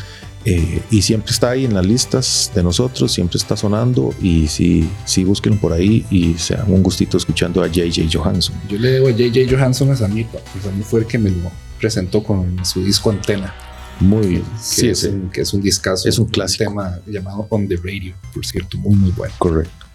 Eh, 0.46 0.82
y 0.92 1.02
siempre 1.02 1.32
está 1.32 1.52
ahí 1.52 1.64
en 1.64 1.74
las 1.74 1.86
listas 1.86 2.52
de 2.54 2.64
nosotros, 2.64 3.14
siempre 3.14 3.38
está 3.38 3.56
sonando 3.56 4.14
y 4.22 4.48
sí, 4.48 4.90
sí 5.06 5.24
búsquenlo 5.24 5.60
por 5.60 5.72
ahí 5.72 6.06
y 6.12 6.34
se 6.34 6.56
dan 6.56 6.72
un 6.72 6.84
gustito 6.84 7.18
escuchando 7.18 7.64
a 7.64 7.68
JJ 7.68 8.10
Johansson. 8.12 8.56
Yo 8.68 8.78
le 8.78 8.90
debo 8.92 9.08
a 9.08 9.12
JJ 9.12 9.50
Johansson 9.50 9.92
a 9.92 9.96
Sammy, 9.96 10.26
pues 10.26 10.66
a 10.66 10.72
mí 10.72 10.84
fue 10.84 11.02
el 11.02 11.06
que 11.08 11.18
me 11.18 11.30
lo 11.30 11.50
presentó 11.80 12.24
con 12.24 12.64
su 12.66 12.84
disco 12.84 13.10
Antena. 13.10 13.54
Muy 14.00 14.28
bien. 14.28 14.44
Sí, 14.60 14.90
es, 14.90 15.04
un, 15.04 15.30
que 15.30 15.42
es 15.42 15.54
un 15.54 15.62
discazo. 15.62 16.10
Es 16.10 16.20
un 16.20 16.28
clásico. 16.28 16.66
tema 16.66 17.00
llamado 17.06 17.48
On 17.50 17.68
the 17.68 17.78
Radio, 17.78 18.14
por 18.34 18.46
cierto, 18.46 18.78
muy, 18.78 18.96
muy 18.96 19.12
bueno. 19.12 19.34
correcto. 19.38 19.86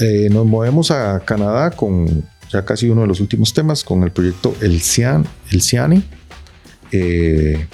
Eh, 0.00 0.28
nos 0.30 0.46
movemos 0.46 0.90
a 0.90 1.20
Canadá 1.20 1.70
con 1.70 2.24
ya 2.50 2.64
casi 2.64 2.88
uno 2.88 3.02
de 3.02 3.08
los 3.08 3.20
últimos 3.20 3.52
temas, 3.52 3.84
con 3.84 4.02
el 4.02 4.12
proyecto 4.12 4.54
El, 4.60 4.80
Cian, 4.80 5.26
el 5.50 5.60
Ciane. 5.60 6.02
Eh, 6.92 7.66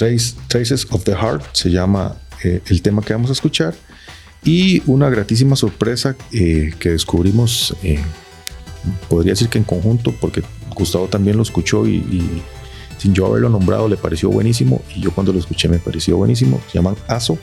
Traces 0.00 0.86
of 0.90 1.04
the 1.04 1.12
Heart 1.12 1.44
se 1.52 1.70
llama 1.70 2.16
eh, 2.42 2.62
el 2.66 2.80
tema 2.80 3.02
que 3.02 3.12
vamos 3.12 3.28
a 3.28 3.34
escuchar. 3.34 3.74
Y 4.42 4.82
una 4.86 5.10
gratísima 5.10 5.56
sorpresa 5.56 6.16
eh, 6.32 6.72
que 6.78 6.90
descubrimos, 6.90 7.76
eh, 7.82 8.00
podría 9.10 9.32
decir 9.32 9.50
que 9.50 9.58
en 9.58 9.64
conjunto, 9.64 10.14
porque 10.18 10.42
Gustavo 10.74 11.08
también 11.08 11.36
lo 11.36 11.42
escuchó 11.42 11.86
y, 11.86 12.42
sin 12.96 13.12
yo 13.12 13.26
haberlo 13.26 13.50
nombrado 13.50 13.88
le 13.88 13.98
pareció 13.98 14.30
buenísimo. 14.30 14.80
Y 14.96 15.02
yo 15.02 15.10
cuando 15.10 15.34
lo 15.34 15.38
escuché 15.38 15.68
me 15.68 15.78
pareció 15.78 16.16
buenísimo. 16.16 16.62
Se 16.68 16.78
llaman 16.78 16.96
ASO, 17.06 17.38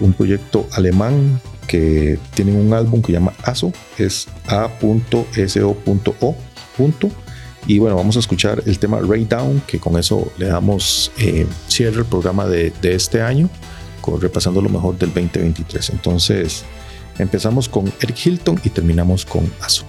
un 0.00 0.12
proyecto 0.12 0.68
alemán 0.72 1.40
que 1.66 2.18
tienen 2.34 2.56
un 2.56 2.72
álbum 2.72 3.02
que 3.02 3.08
se 3.08 3.12
llama 3.14 3.32
ASO, 3.42 3.72
es 3.98 4.28
A.so.o. 4.46 6.36
Y 7.66 7.78
bueno, 7.78 7.96
vamos 7.96 8.16
a 8.16 8.20
escuchar 8.20 8.62
el 8.64 8.78
tema 8.78 9.00
Ray 9.00 9.24
Down, 9.24 9.62
que 9.66 9.80
con 9.80 9.98
eso 9.98 10.30
le 10.38 10.46
damos 10.46 11.10
eh, 11.18 11.46
cierre 11.66 11.98
al 11.98 12.06
programa 12.06 12.46
de, 12.46 12.72
este 12.82 13.22
año, 13.22 13.50
repasando 14.20 14.62
lo 14.62 14.68
mejor 14.68 14.96
del 14.98 15.08
2023. 15.12 15.90
Entonces, 15.90 16.64
empezamos 17.18 17.68
con 17.68 17.92
Eric 18.00 18.24
Hilton 18.24 18.60
y 18.62 18.70
terminamos 18.70 19.26
con 19.26 19.52
ASO. 19.60 19.84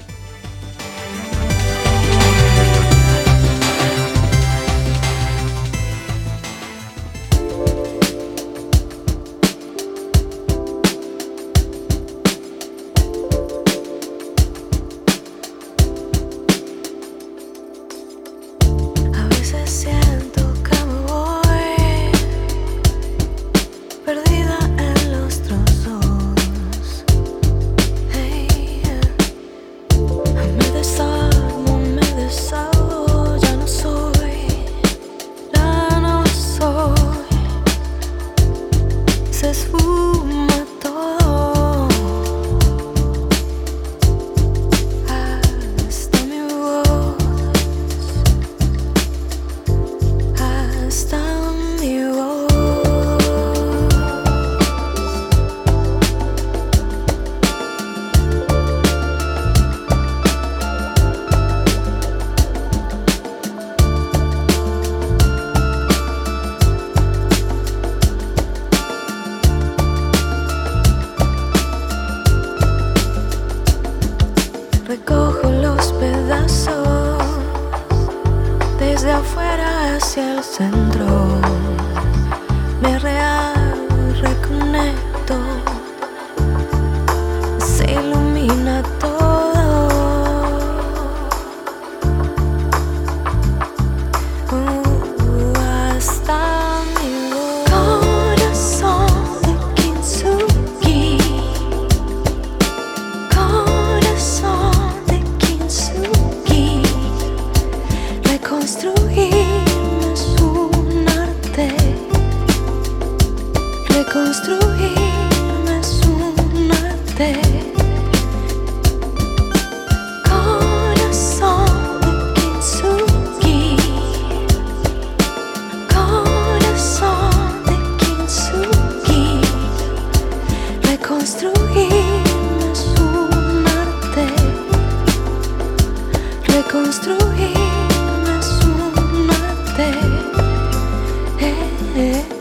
る 141.97 142.36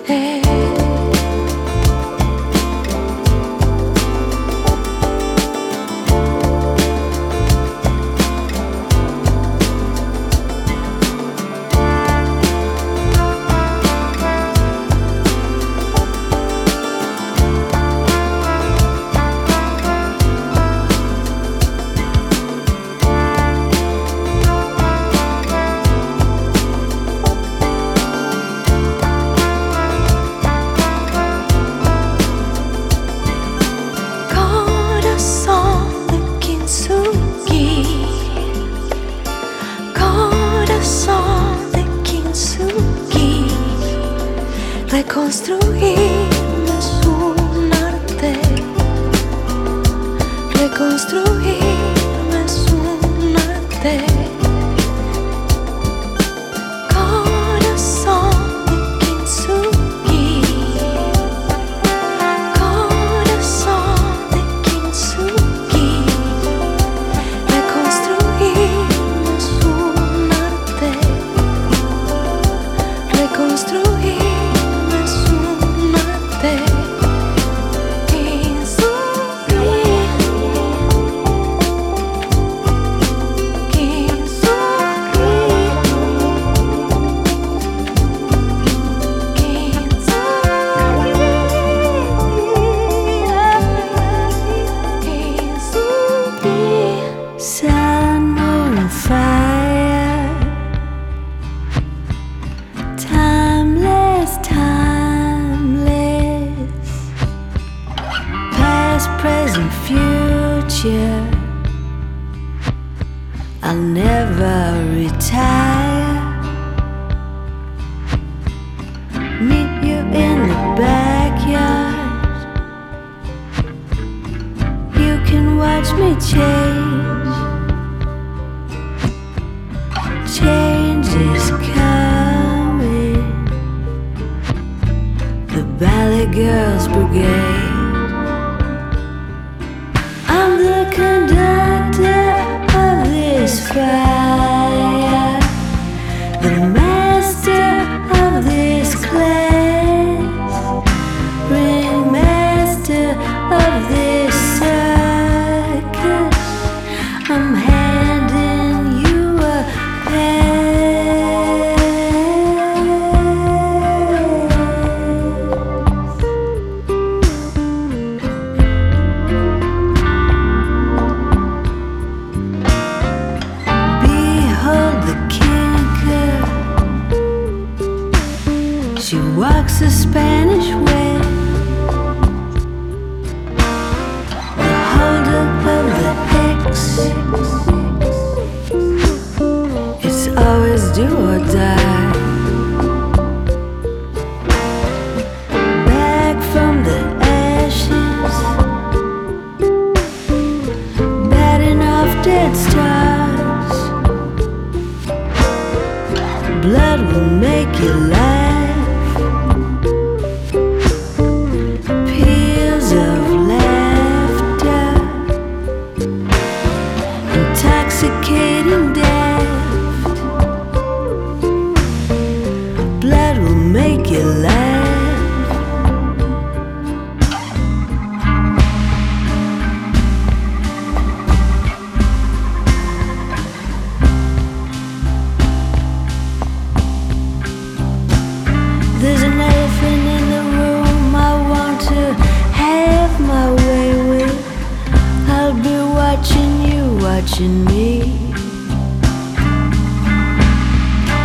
me. 247.44 248.00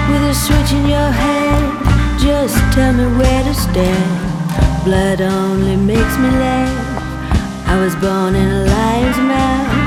With 0.09 0.23
a 0.29 0.33
switch 0.33 0.73
in 0.73 0.89
your 0.89 1.11
hand 1.11 2.19
Just 2.19 2.57
tell 2.73 2.93
me 2.93 3.05
where 3.17 3.43
to 3.43 3.53
stand. 3.53 4.83
Blood 4.83 5.21
only 5.21 5.77
makes 5.77 6.17
me 6.17 6.29
laugh. 6.29 7.67
I 7.67 7.79
was 7.79 7.95
born 7.95 8.35
in 8.35 8.47
a 8.47 8.65
lion's 8.65 9.17
mouth. 9.31 9.79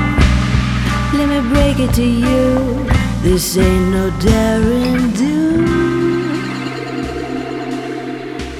Let 1.13 1.29
me 1.29 1.49
break 1.53 1.79
it 1.79 1.93
to 1.95 2.03
you. 2.03 2.85
This 3.21 3.57
ain't 3.57 3.91
no 3.91 4.09
daring 4.19 5.11
do. 5.11 5.65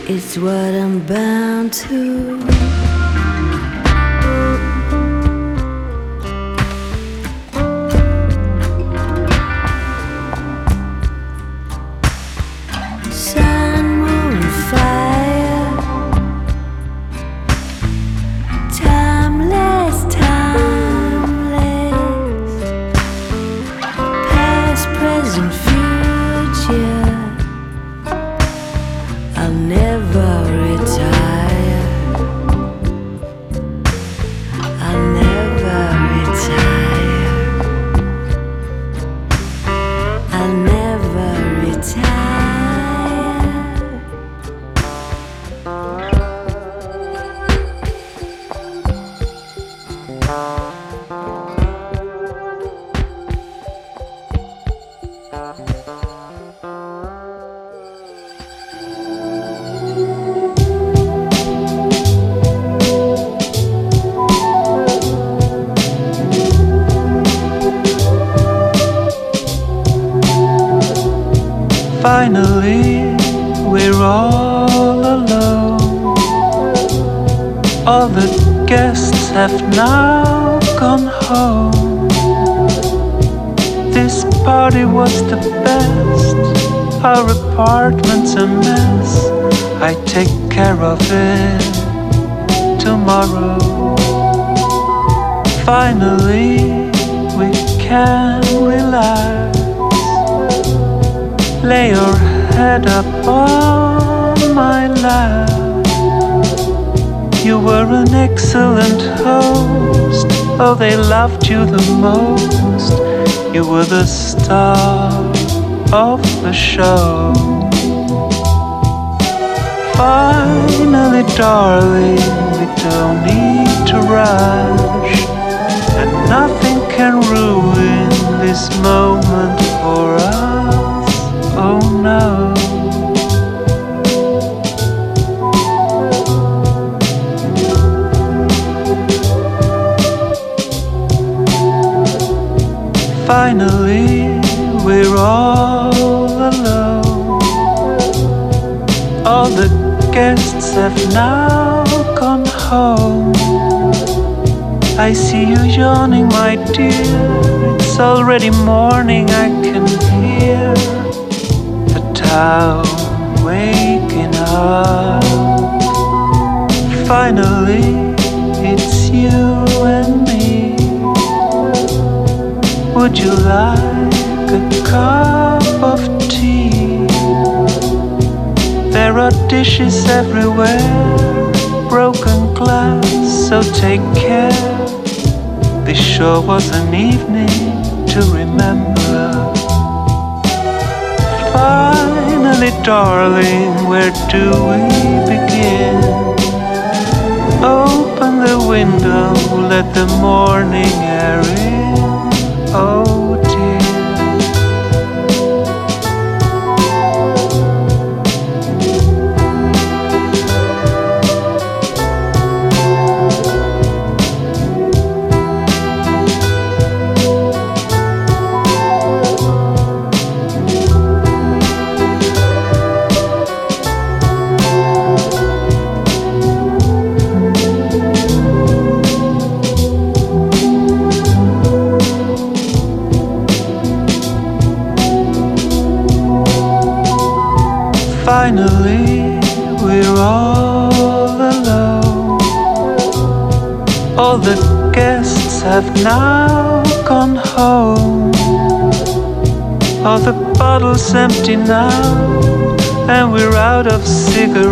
It's 0.08 0.38
what 0.38 0.76
I'm 0.76 1.06
bound 1.08 1.74
to. 1.74 2.85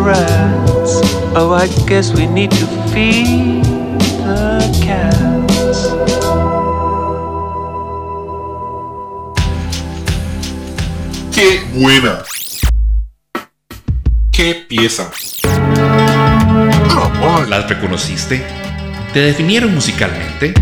Oh, 0.06 1.54
I 1.54 1.68
guess 1.88 2.14
we 2.14 2.28
need 2.28 2.52
to 2.52 2.68
feed 2.92 3.64
the 3.64 4.60
cats. 4.84 5.94
¡Qué 11.34 11.62
buena! 11.74 12.22
¡Qué 14.32 14.66
pieza! 14.68 15.10
¿Las 17.48 17.70
reconociste? 17.70 18.44
¿Te 19.14 19.20
definieron 19.20 19.74
musicalmente? 19.74 20.54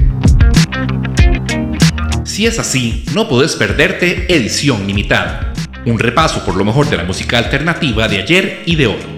Si 2.26 2.46
es 2.46 2.60
así, 2.60 3.06
no 3.16 3.28
podés 3.28 3.56
perderte 3.56 4.32
Edición 4.36 4.86
Limitada, 4.86 5.54
un 5.88 5.98
repaso 5.98 6.46
por 6.46 6.56
lo 6.56 6.64
mejor 6.64 6.90
de 6.92 6.98
la 6.98 7.06
música 7.06 7.40
alternativa 7.40 8.08
de 8.08 8.22
ayer 8.22 8.64
y 8.68 8.76
de 8.76 8.88
hoy. 8.88 9.11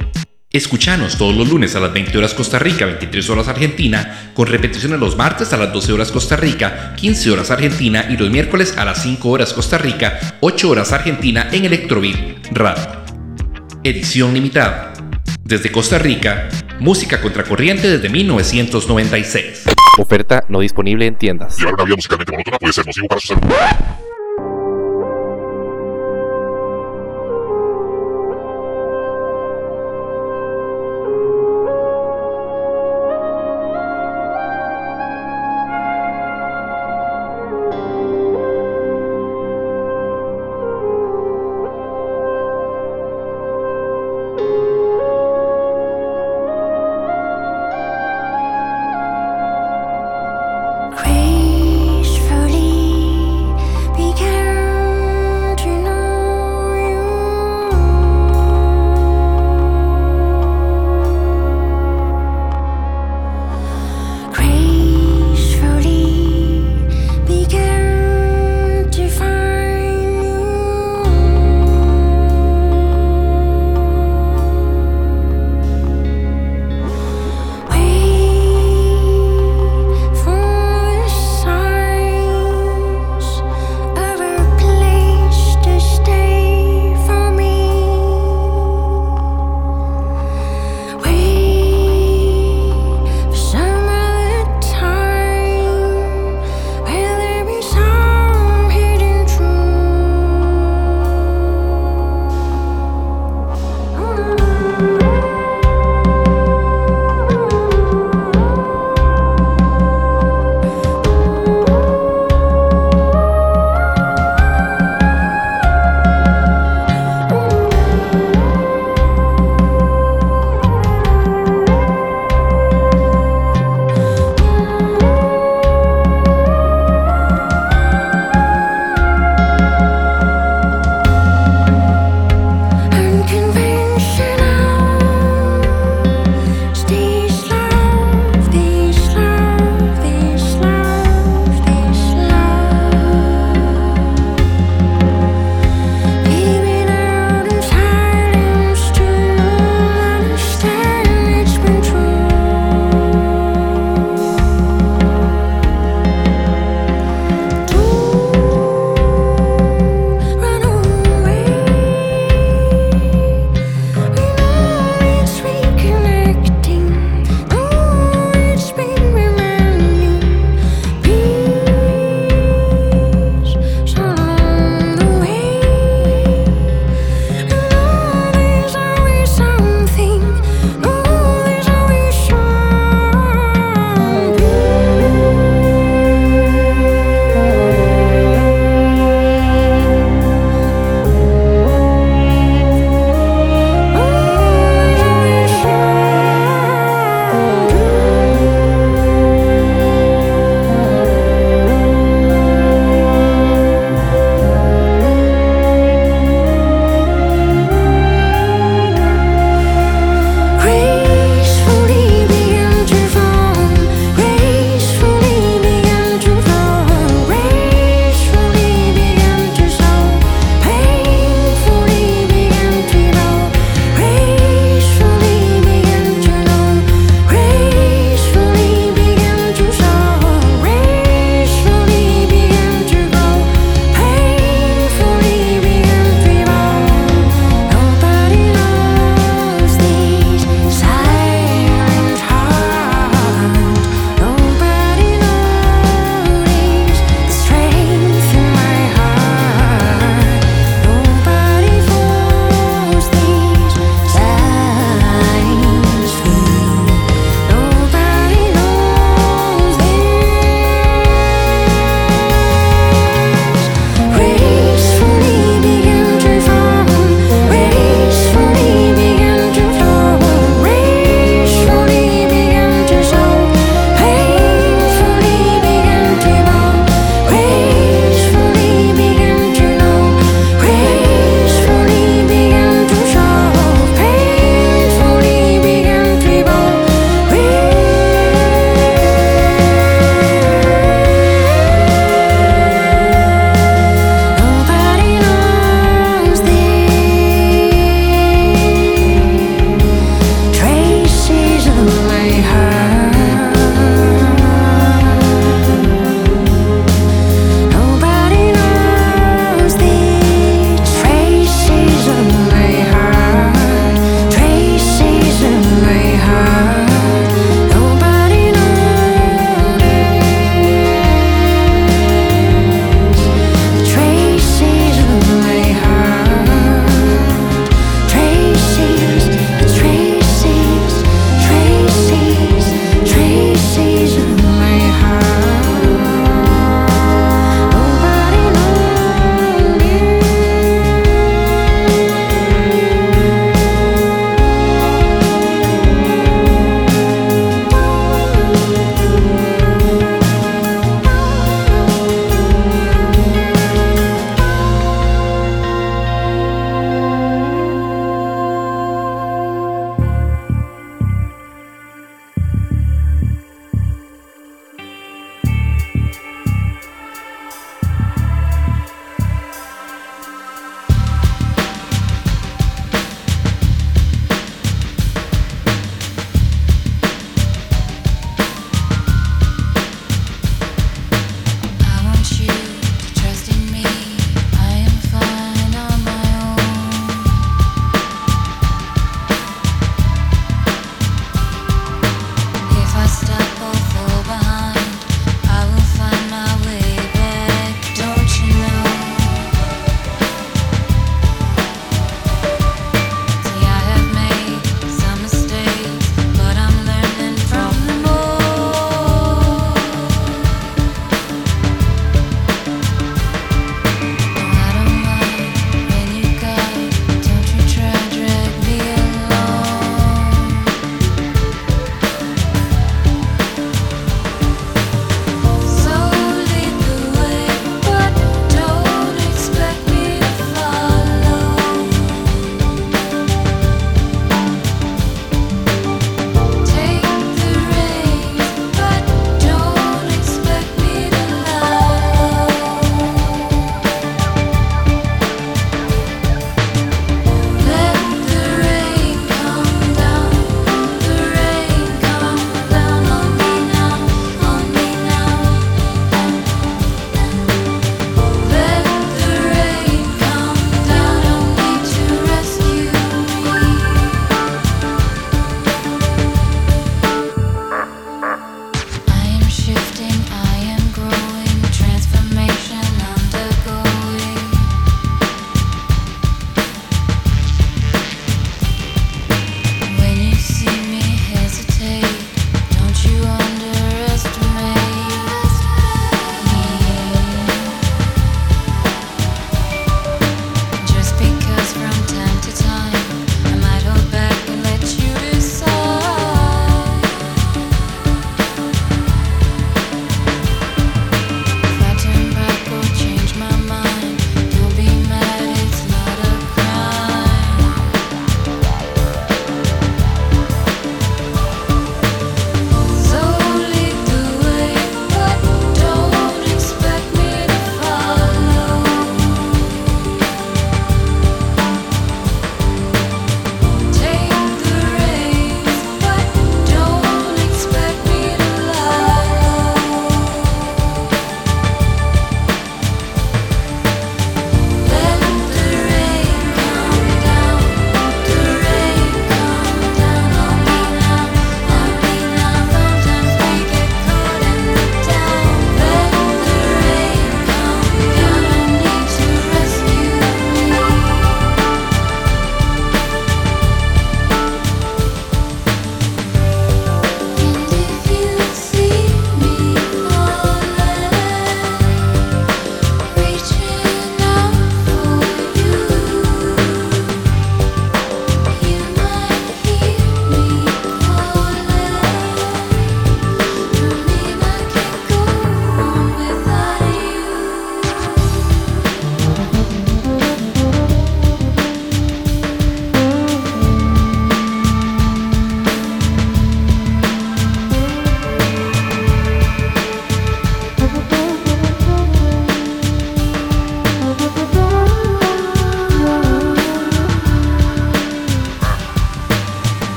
Escuchanos 0.56 1.18
todos 1.18 1.36
los 1.36 1.50
lunes 1.50 1.76
a 1.76 1.80
las 1.80 1.92
20 1.92 2.16
horas 2.16 2.36
Costa 2.36 2.60
Rica, 2.60 2.86
23 2.86 3.28
horas 3.32 3.48
Argentina, 3.48 4.32
con 4.36 4.46
repeticiones 4.46 5.00
los 5.00 5.18
martes 5.18 5.52
a 5.52 5.58
las 5.58 5.74
12 5.74 5.94
horas 5.94 6.12
Costa 6.12 6.36
Rica, 6.36 6.94
15 6.96 7.32
horas 7.32 7.50
Argentina 7.50 8.06
y 8.08 8.18
los 8.18 8.30
miércoles 8.30 8.78
a 8.78 8.86
las 8.86 9.02
5 9.02 9.28
horas 9.28 9.52
Costa 9.52 9.80
Rica, 9.80 10.20
8 10.42 10.70
horas 10.70 10.92
Argentina 10.92 11.50
en 11.52 11.66
Electrovit 11.66 12.16
Radio. 12.52 12.86
Edición 13.84 14.36
limitada. 14.36 14.94
Desde 15.44 15.72
Costa 15.72 15.98
Rica, 15.98 16.50
música 16.80 17.20
contracorriente 17.20 17.90
desde 17.90 18.10
1996. 18.10 19.64
Oferta 19.98 20.44
no 20.50 20.60
disponible 20.60 21.08
en 21.08 21.16
tiendas. 21.16 21.58
Llevar 21.58 21.74
una 21.74 21.86
vida 21.86 21.96
musicalmente 21.96 22.32
monótona 22.32 22.60
puede 22.60 22.74
ser 22.74 22.86
nocivo 22.86 23.08
para 23.08 23.22
su 23.22 23.30
salud. 23.30 23.42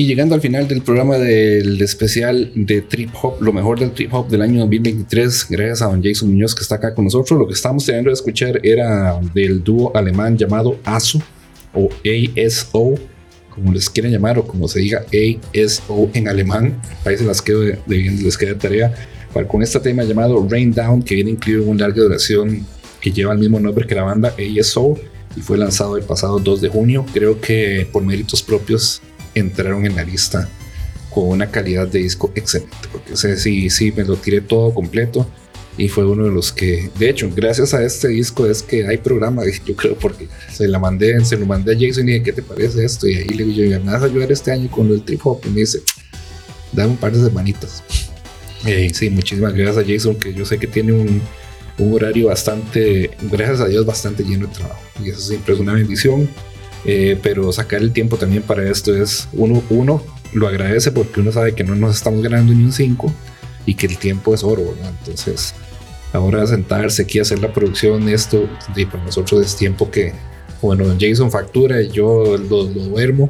Y 0.00 0.06
llegando 0.06 0.34
al 0.34 0.40
final 0.40 0.66
del 0.66 0.80
programa 0.80 1.18
del 1.18 1.78
especial 1.82 2.50
de 2.54 2.80
Trip 2.80 3.10
Hop, 3.20 3.42
lo 3.42 3.52
mejor 3.52 3.78
del 3.78 3.90
Trip 3.90 4.14
Hop 4.14 4.30
del 4.30 4.40
año 4.40 4.60
2023, 4.60 5.48
gracias 5.50 5.82
a 5.82 5.88
don 5.88 6.02
Jason 6.02 6.30
Muñoz 6.30 6.54
que 6.54 6.62
está 6.62 6.76
acá 6.76 6.94
con 6.94 7.04
nosotros. 7.04 7.38
Lo 7.38 7.46
que 7.46 7.52
estábamos 7.52 7.84
teniendo 7.84 8.08
de 8.08 8.14
escuchar 8.14 8.58
era 8.62 9.20
del 9.34 9.62
dúo 9.62 9.94
alemán 9.94 10.38
llamado 10.38 10.80
ASO 10.84 11.20
o 11.74 11.90
ASO, 12.02 12.94
como 13.50 13.74
les 13.74 13.90
quieren 13.90 14.10
llamar 14.10 14.38
o 14.38 14.46
como 14.46 14.68
se 14.68 14.80
diga 14.80 15.04
ASO 15.54 16.08
en 16.14 16.28
alemán. 16.28 16.80
Ahí 17.04 17.18
se 17.18 17.24
las 17.24 17.42
quedo 17.42 17.60
de, 17.60 17.78
de 17.84 17.96
les 18.22 18.38
queda 18.38 18.56
tarea. 18.56 18.94
Para, 19.34 19.46
con 19.46 19.62
este 19.62 19.80
tema 19.80 20.02
llamado 20.04 20.48
Rain 20.48 20.72
Down, 20.72 21.02
que 21.02 21.16
viene 21.16 21.32
incluido 21.32 21.64
en 21.64 21.68
una 21.68 21.80
larga 21.86 22.04
duración 22.04 22.64
que 23.02 23.12
lleva 23.12 23.34
el 23.34 23.38
mismo 23.38 23.60
nombre 23.60 23.86
que 23.86 23.94
la 23.94 24.04
banda 24.04 24.34
ASO 24.58 24.94
y 25.36 25.42
fue 25.42 25.58
lanzado 25.58 25.98
el 25.98 26.04
pasado 26.04 26.38
2 26.38 26.62
de 26.62 26.68
junio. 26.70 27.04
Creo 27.12 27.38
que 27.38 27.86
por 27.92 28.02
méritos 28.02 28.42
propios 28.42 29.02
entraron 29.34 29.86
en 29.86 29.96
la 29.96 30.04
lista 30.04 30.48
con 31.10 31.28
una 31.28 31.50
calidad 31.50 31.88
de 31.88 32.00
disco 32.00 32.32
excelente, 32.34 32.76
porque 32.90 33.14
ese 33.14 33.36
sí, 33.36 33.68
sí, 33.70 33.92
me 33.92 34.04
lo 34.04 34.16
tiré 34.16 34.40
todo 34.40 34.72
completo 34.72 35.26
y 35.76 35.88
fue 35.88 36.04
uno 36.04 36.24
de 36.24 36.30
los 36.30 36.52
que, 36.52 36.90
de 36.98 37.08
hecho, 37.08 37.30
gracias 37.34 37.72
a 37.74 37.82
este 37.82 38.08
disco 38.08 38.46
es 38.46 38.62
que 38.62 38.86
hay 38.86 38.98
programa, 38.98 39.42
yo 39.66 39.74
creo, 39.74 39.96
porque 39.96 40.28
se 40.52 40.68
la 40.68 40.78
mandé, 40.78 41.24
se 41.24 41.36
lo 41.36 41.46
mandé 41.46 41.72
a 41.72 41.74
Jason 41.74 42.08
y 42.08 42.12
dije, 42.12 42.22
¿qué 42.24 42.32
te 42.32 42.42
parece 42.42 42.84
esto? 42.84 43.08
Y 43.08 43.14
ahí 43.14 43.28
le 43.28 43.52
yo, 43.52 43.80
¿me 43.80 43.90
vas 43.90 44.02
a 44.02 44.06
ayudar 44.06 44.30
este 44.30 44.52
año 44.52 44.70
con 44.70 44.88
el 44.88 45.02
trip 45.02 45.20
hop? 45.24 45.40
Y 45.46 45.48
me 45.48 45.60
dice, 45.60 45.80
dame 46.72 46.90
un 46.90 46.96
par 46.96 47.12
de 47.12 47.24
semanitas. 47.24 47.82
Y 48.66 48.90
sí, 48.90 49.08
muchísimas 49.08 49.54
gracias 49.54 49.78
a 49.78 49.88
Jason, 49.88 50.16
que 50.16 50.34
yo 50.34 50.44
sé 50.44 50.58
que 50.58 50.66
tiene 50.66 50.92
un, 50.92 51.22
un 51.78 51.94
horario 51.94 52.26
bastante, 52.26 53.12
gracias 53.22 53.60
a 53.60 53.66
Dios, 53.66 53.86
bastante 53.86 54.22
lleno 54.22 54.48
de 54.48 54.54
trabajo. 54.54 54.82
Y 55.02 55.08
eso 55.08 55.20
siempre 55.20 55.54
es 55.54 55.60
una 55.60 55.72
bendición. 55.72 56.28
Eh, 56.84 57.18
pero 57.22 57.52
sacar 57.52 57.80
el 57.80 57.92
tiempo 57.92 58.16
también 58.16 58.42
para 58.42 58.68
esto 58.68 58.94
es 58.94 59.28
uno, 59.32 59.62
uno 59.68 60.02
lo 60.32 60.48
agradece 60.48 60.92
porque 60.92 61.20
uno 61.20 61.30
sabe 61.30 61.54
que 61.54 61.64
no 61.64 61.74
nos 61.74 61.96
estamos 61.96 62.22
ganando 62.22 62.54
ni 62.54 62.64
un 62.64 62.72
5 62.72 63.12
y 63.66 63.74
que 63.74 63.86
el 63.86 63.98
tiempo 63.98 64.34
es 64.34 64.42
oro, 64.42 64.74
¿verdad? 64.74 64.92
Entonces, 65.00 65.54
ahora 66.12 66.46
sentarse 66.46 67.02
aquí 67.02 67.18
a 67.18 67.22
hacer 67.22 67.40
la 67.40 67.52
producción, 67.52 68.08
esto, 68.08 68.48
y 68.74 68.86
para 68.86 69.04
nosotros 69.04 69.44
es 69.44 69.56
tiempo 69.56 69.90
que, 69.90 70.14
bueno, 70.62 70.84
Jason 70.98 71.30
factura 71.30 71.82
y 71.82 71.90
yo 71.90 72.36
lo, 72.38 72.64
lo 72.64 72.84
duermo 72.84 73.28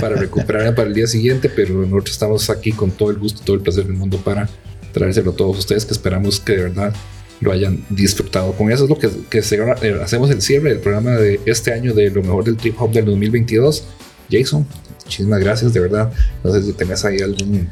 para 0.00 0.16
recuperar 0.16 0.74
para 0.74 0.88
el 0.88 0.94
día 0.94 1.06
siguiente, 1.06 1.48
pero 1.48 1.74
nosotros 1.74 2.12
estamos 2.12 2.50
aquí 2.50 2.72
con 2.72 2.90
todo 2.90 3.10
el 3.10 3.18
gusto, 3.18 3.42
todo 3.44 3.56
el 3.56 3.62
placer 3.62 3.84
del 3.84 3.96
mundo 3.96 4.18
para 4.18 4.48
traérselo 4.92 5.32
a 5.32 5.36
todos 5.36 5.58
ustedes 5.58 5.84
que 5.84 5.92
esperamos 5.92 6.38
que 6.38 6.52
de 6.52 6.62
verdad 6.64 6.94
lo 7.42 7.52
hayan 7.52 7.84
disfrutado. 7.90 8.52
Con 8.52 8.70
eso 8.72 8.84
es 8.84 8.90
lo 8.90 8.98
que, 8.98 9.10
que 9.28 9.42
se, 9.42 9.56
eh, 9.56 9.98
hacemos 10.02 10.30
el 10.30 10.40
cierre 10.40 10.70
del 10.70 10.78
programa 10.78 11.10
de 11.12 11.40
este 11.44 11.72
año 11.72 11.92
de 11.92 12.10
lo 12.10 12.22
mejor 12.22 12.44
del 12.44 12.56
trip 12.56 12.80
hop 12.80 12.92
del 12.92 13.04
2022. 13.04 13.84
Jason, 14.30 14.66
muchísimas 15.04 15.40
gracias, 15.40 15.72
de 15.74 15.80
verdad. 15.80 16.12
No 16.42 16.52
sé 16.52 16.62
si 16.62 16.72
tenés 16.72 17.04
ahí 17.04 17.18
algún 17.20 17.68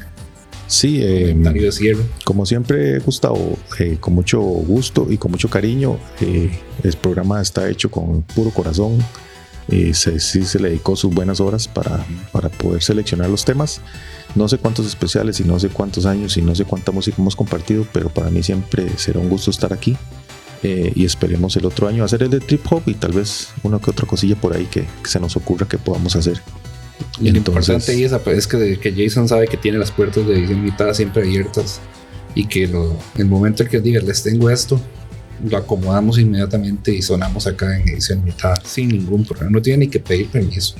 Sí, 0.67 1.01
eh, 1.03 1.31
comentario 1.31 1.63
de 1.63 1.71
cierre. 1.73 2.01
como 2.23 2.45
siempre, 2.45 2.99
Gustavo, 2.99 3.57
eh, 3.79 3.97
con 3.99 4.13
mucho 4.13 4.39
gusto 4.39 5.05
y 5.09 5.17
con 5.17 5.31
mucho 5.31 5.49
cariño, 5.49 5.97
eh, 6.21 6.49
el 6.81 6.93
programa 6.93 7.41
está 7.41 7.69
hecho 7.69 7.91
con 7.91 8.21
puro 8.21 8.51
corazón. 8.51 8.97
Eh, 9.69 9.93
se, 9.93 10.19
sí 10.19 10.43
se 10.43 10.59
le 10.59 10.69
dedicó 10.69 10.95
sus 10.95 11.13
buenas 11.13 11.39
horas 11.39 11.67
para, 11.67 12.05
para 12.31 12.49
poder 12.49 12.81
seleccionar 12.81 13.29
los 13.29 13.45
temas. 13.45 13.81
No 14.35 14.47
sé 14.47 14.57
cuántos 14.57 14.85
especiales 14.85 15.39
y 15.39 15.43
no 15.43 15.59
sé 15.59 15.69
cuántos 15.69 16.05
años 16.05 16.37
y 16.37 16.41
no 16.41 16.55
sé 16.55 16.65
cuánta 16.65 16.91
música 16.91 17.17
hemos 17.19 17.35
compartido, 17.35 17.85
pero 17.91 18.09
para 18.09 18.29
mí 18.29 18.43
siempre 18.43 18.87
será 18.97 19.19
un 19.19 19.29
gusto 19.29 19.51
estar 19.51 19.73
aquí. 19.73 19.97
Eh, 20.63 20.91
y 20.95 21.05
esperemos 21.05 21.55
el 21.57 21.65
otro 21.65 21.87
año 21.87 22.03
hacer 22.03 22.21
el 22.21 22.29
de 22.29 22.39
trip 22.39 22.61
hop 22.71 22.83
y 22.85 22.93
tal 22.93 23.13
vez 23.13 23.49
una 23.63 23.79
que 23.79 23.89
otra 23.89 24.05
cosilla 24.05 24.35
por 24.35 24.55
ahí 24.55 24.65
que, 24.65 24.81
que 24.81 25.09
se 25.09 25.19
nos 25.19 25.35
ocurra 25.35 25.67
que 25.67 25.79
podamos 25.79 26.15
hacer. 26.15 26.39
Y 27.19 27.31
lo 27.31 27.37
importante 27.37 27.91
ahí 27.91 28.03
es, 28.03 28.11
es 28.11 28.47
que, 28.47 28.79
que 28.79 28.93
Jason 28.93 29.27
sabe 29.27 29.47
que 29.47 29.57
tiene 29.57 29.79
las 29.79 29.91
puertas 29.91 30.25
de 30.27 30.33
edición 30.33 30.63
limitada 30.63 30.93
siempre 30.93 31.23
abiertas 31.23 31.79
y 32.35 32.45
que 32.45 32.67
lo, 32.67 32.95
el 33.17 33.25
momento 33.25 33.63
en 33.63 33.69
que 33.69 33.79
diga 33.79 34.01
les 34.01 34.23
tengo 34.23 34.49
esto, 34.49 34.79
lo 35.49 35.57
acomodamos 35.57 36.19
inmediatamente 36.19 36.93
y 36.93 37.01
sonamos 37.01 37.47
acá 37.47 37.77
en 37.77 37.87
edición 37.89 38.19
limitada 38.19 38.61
sin 38.65 38.89
ningún 38.89 39.25
problema. 39.25 39.51
No 39.51 39.61
tiene 39.61 39.85
ni 39.85 39.87
que 39.87 39.99
pedir 39.99 40.27
permiso. 40.27 40.75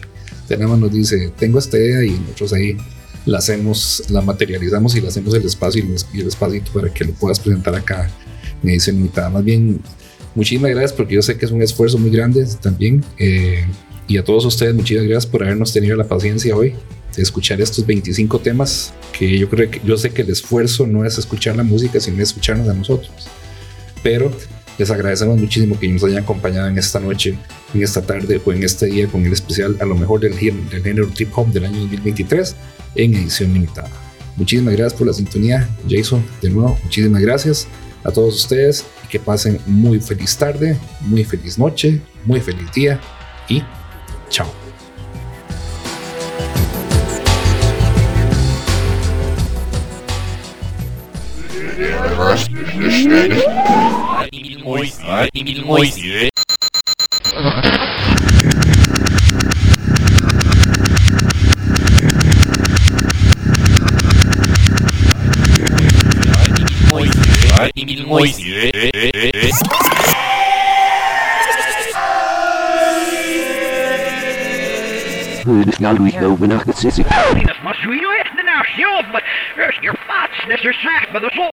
Tenemos 0.47 0.77
nos 0.79 0.91
dice, 0.91 1.31
tengo 1.37 1.59
esta 1.59 1.77
idea 1.77 2.03
y 2.03 2.11
nosotros 2.11 2.53
ahí 2.53 2.77
la 3.25 3.37
hacemos, 3.37 4.03
la 4.09 4.21
materializamos 4.21 4.95
y 4.95 5.01
le 5.01 5.07
hacemos 5.07 5.33
el 5.33 5.45
espacio 5.45 5.83
y 5.83 6.19
el, 6.19 6.27
espacito 6.27 6.71
para 6.73 6.93
que 6.93 7.05
lo 7.05 7.13
puedas 7.13 7.39
presentar 7.39 7.75
acá 7.75 8.09
en 8.63 8.69
edición 8.69 8.97
limitada. 8.97 9.29
Más 9.29 9.43
bien, 9.43 9.79
muchísimas 10.35 10.71
gracias 10.71 10.93
porque 10.93 11.15
yo 11.15 11.21
sé 11.21 11.37
que 11.37 11.45
es 11.45 11.51
un 11.51 11.61
esfuerzo 11.61 11.97
muy 11.97 12.09
grande 12.09 12.45
también. 12.61 13.03
Eh, 13.17 13.65
y 14.07 14.17
a 14.17 14.23
todos 14.23 14.45
ustedes, 14.45 14.73
muchísimas 14.73 15.07
gracias 15.07 15.31
por 15.31 15.43
habernos 15.43 15.71
tenido 15.71 15.95
la 15.95 16.05
paciencia 16.05 16.55
hoy 16.55 16.73
de 17.15 17.21
escuchar 17.21 17.61
estos 17.61 17.85
25 17.85 18.39
temas 18.39 18.93
que 19.17 19.37
yo 19.37 19.49
creo 19.49 19.69
que 19.69 19.81
yo 19.85 19.97
sé 19.97 20.11
que 20.11 20.21
el 20.21 20.29
esfuerzo 20.29 20.87
no 20.87 21.05
es 21.05 21.17
escuchar 21.17 21.55
la 21.55 21.63
música, 21.63 21.99
sino 21.99 22.21
escucharnos 22.21 22.67
a 22.67 22.73
nosotros. 22.73 23.11
Pero 24.03 24.31
les 24.77 24.89
agradecemos 24.89 25.39
muchísimo 25.39 25.79
que 25.79 25.87
nos 25.87 26.03
hayan 26.03 26.23
acompañado 26.23 26.67
en 26.67 26.77
esta 26.77 26.99
noche, 26.99 27.37
en 27.73 27.83
esta 27.83 28.01
tarde 28.01 28.41
o 28.43 28.51
en 28.51 28.63
este 28.63 28.87
día 28.87 29.07
con 29.07 29.25
el 29.25 29.33
especial 29.33 29.77
a 29.79 29.85
lo 29.85 29.95
mejor 29.95 30.21
del, 30.21 30.33
del 30.33 30.83
género 30.83 31.07
trip 31.09 31.29
hop 31.37 31.47
del 31.51 31.65
año 31.65 31.81
2023 31.81 32.55
en 32.95 33.15
edición 33.15 33.53
limitada. 33.53 33.89
Muchísimas 34.37 34.73
gracias 34.75 34.97
por 34.97 35.07
la 35.07 35.13
sintonía, 35.13 35.69
Jason. 35.87 36.25
De 36.41 36.49
nuevo, 36.49 36.77
muchísimas 36.83 37.21
gracias 37.21 37.67
a 38.03 38.11
todos 38.11 38.35
ustedes 38.35 38.85
y 39.05 39.07
que 39.07 39.19
pasen 39.19 39.59
muy 39.65 39.99
feliz 39.99 40.35
tarde, 40.37 40.77
muy 41.01 41.23
feliz 41.23 41.59
noche, 41.59 42.01
muy 42.25 42.39
feliz 42.39 42.71
día 42.71 42.99
y 43.47 43.61
chao. 44.29 44.51
Mooi. 54.63 54.91
Mooi. 55.65 55.89
Mooi. 66.85 68.31
Snowy 75.69 76.17
overnacht 76.23 76.77
zit 76.77 76.97
ik. 76.97 77.05
ik 80.47 80.61
wil 80.61 80.71
wil 81.31 81.50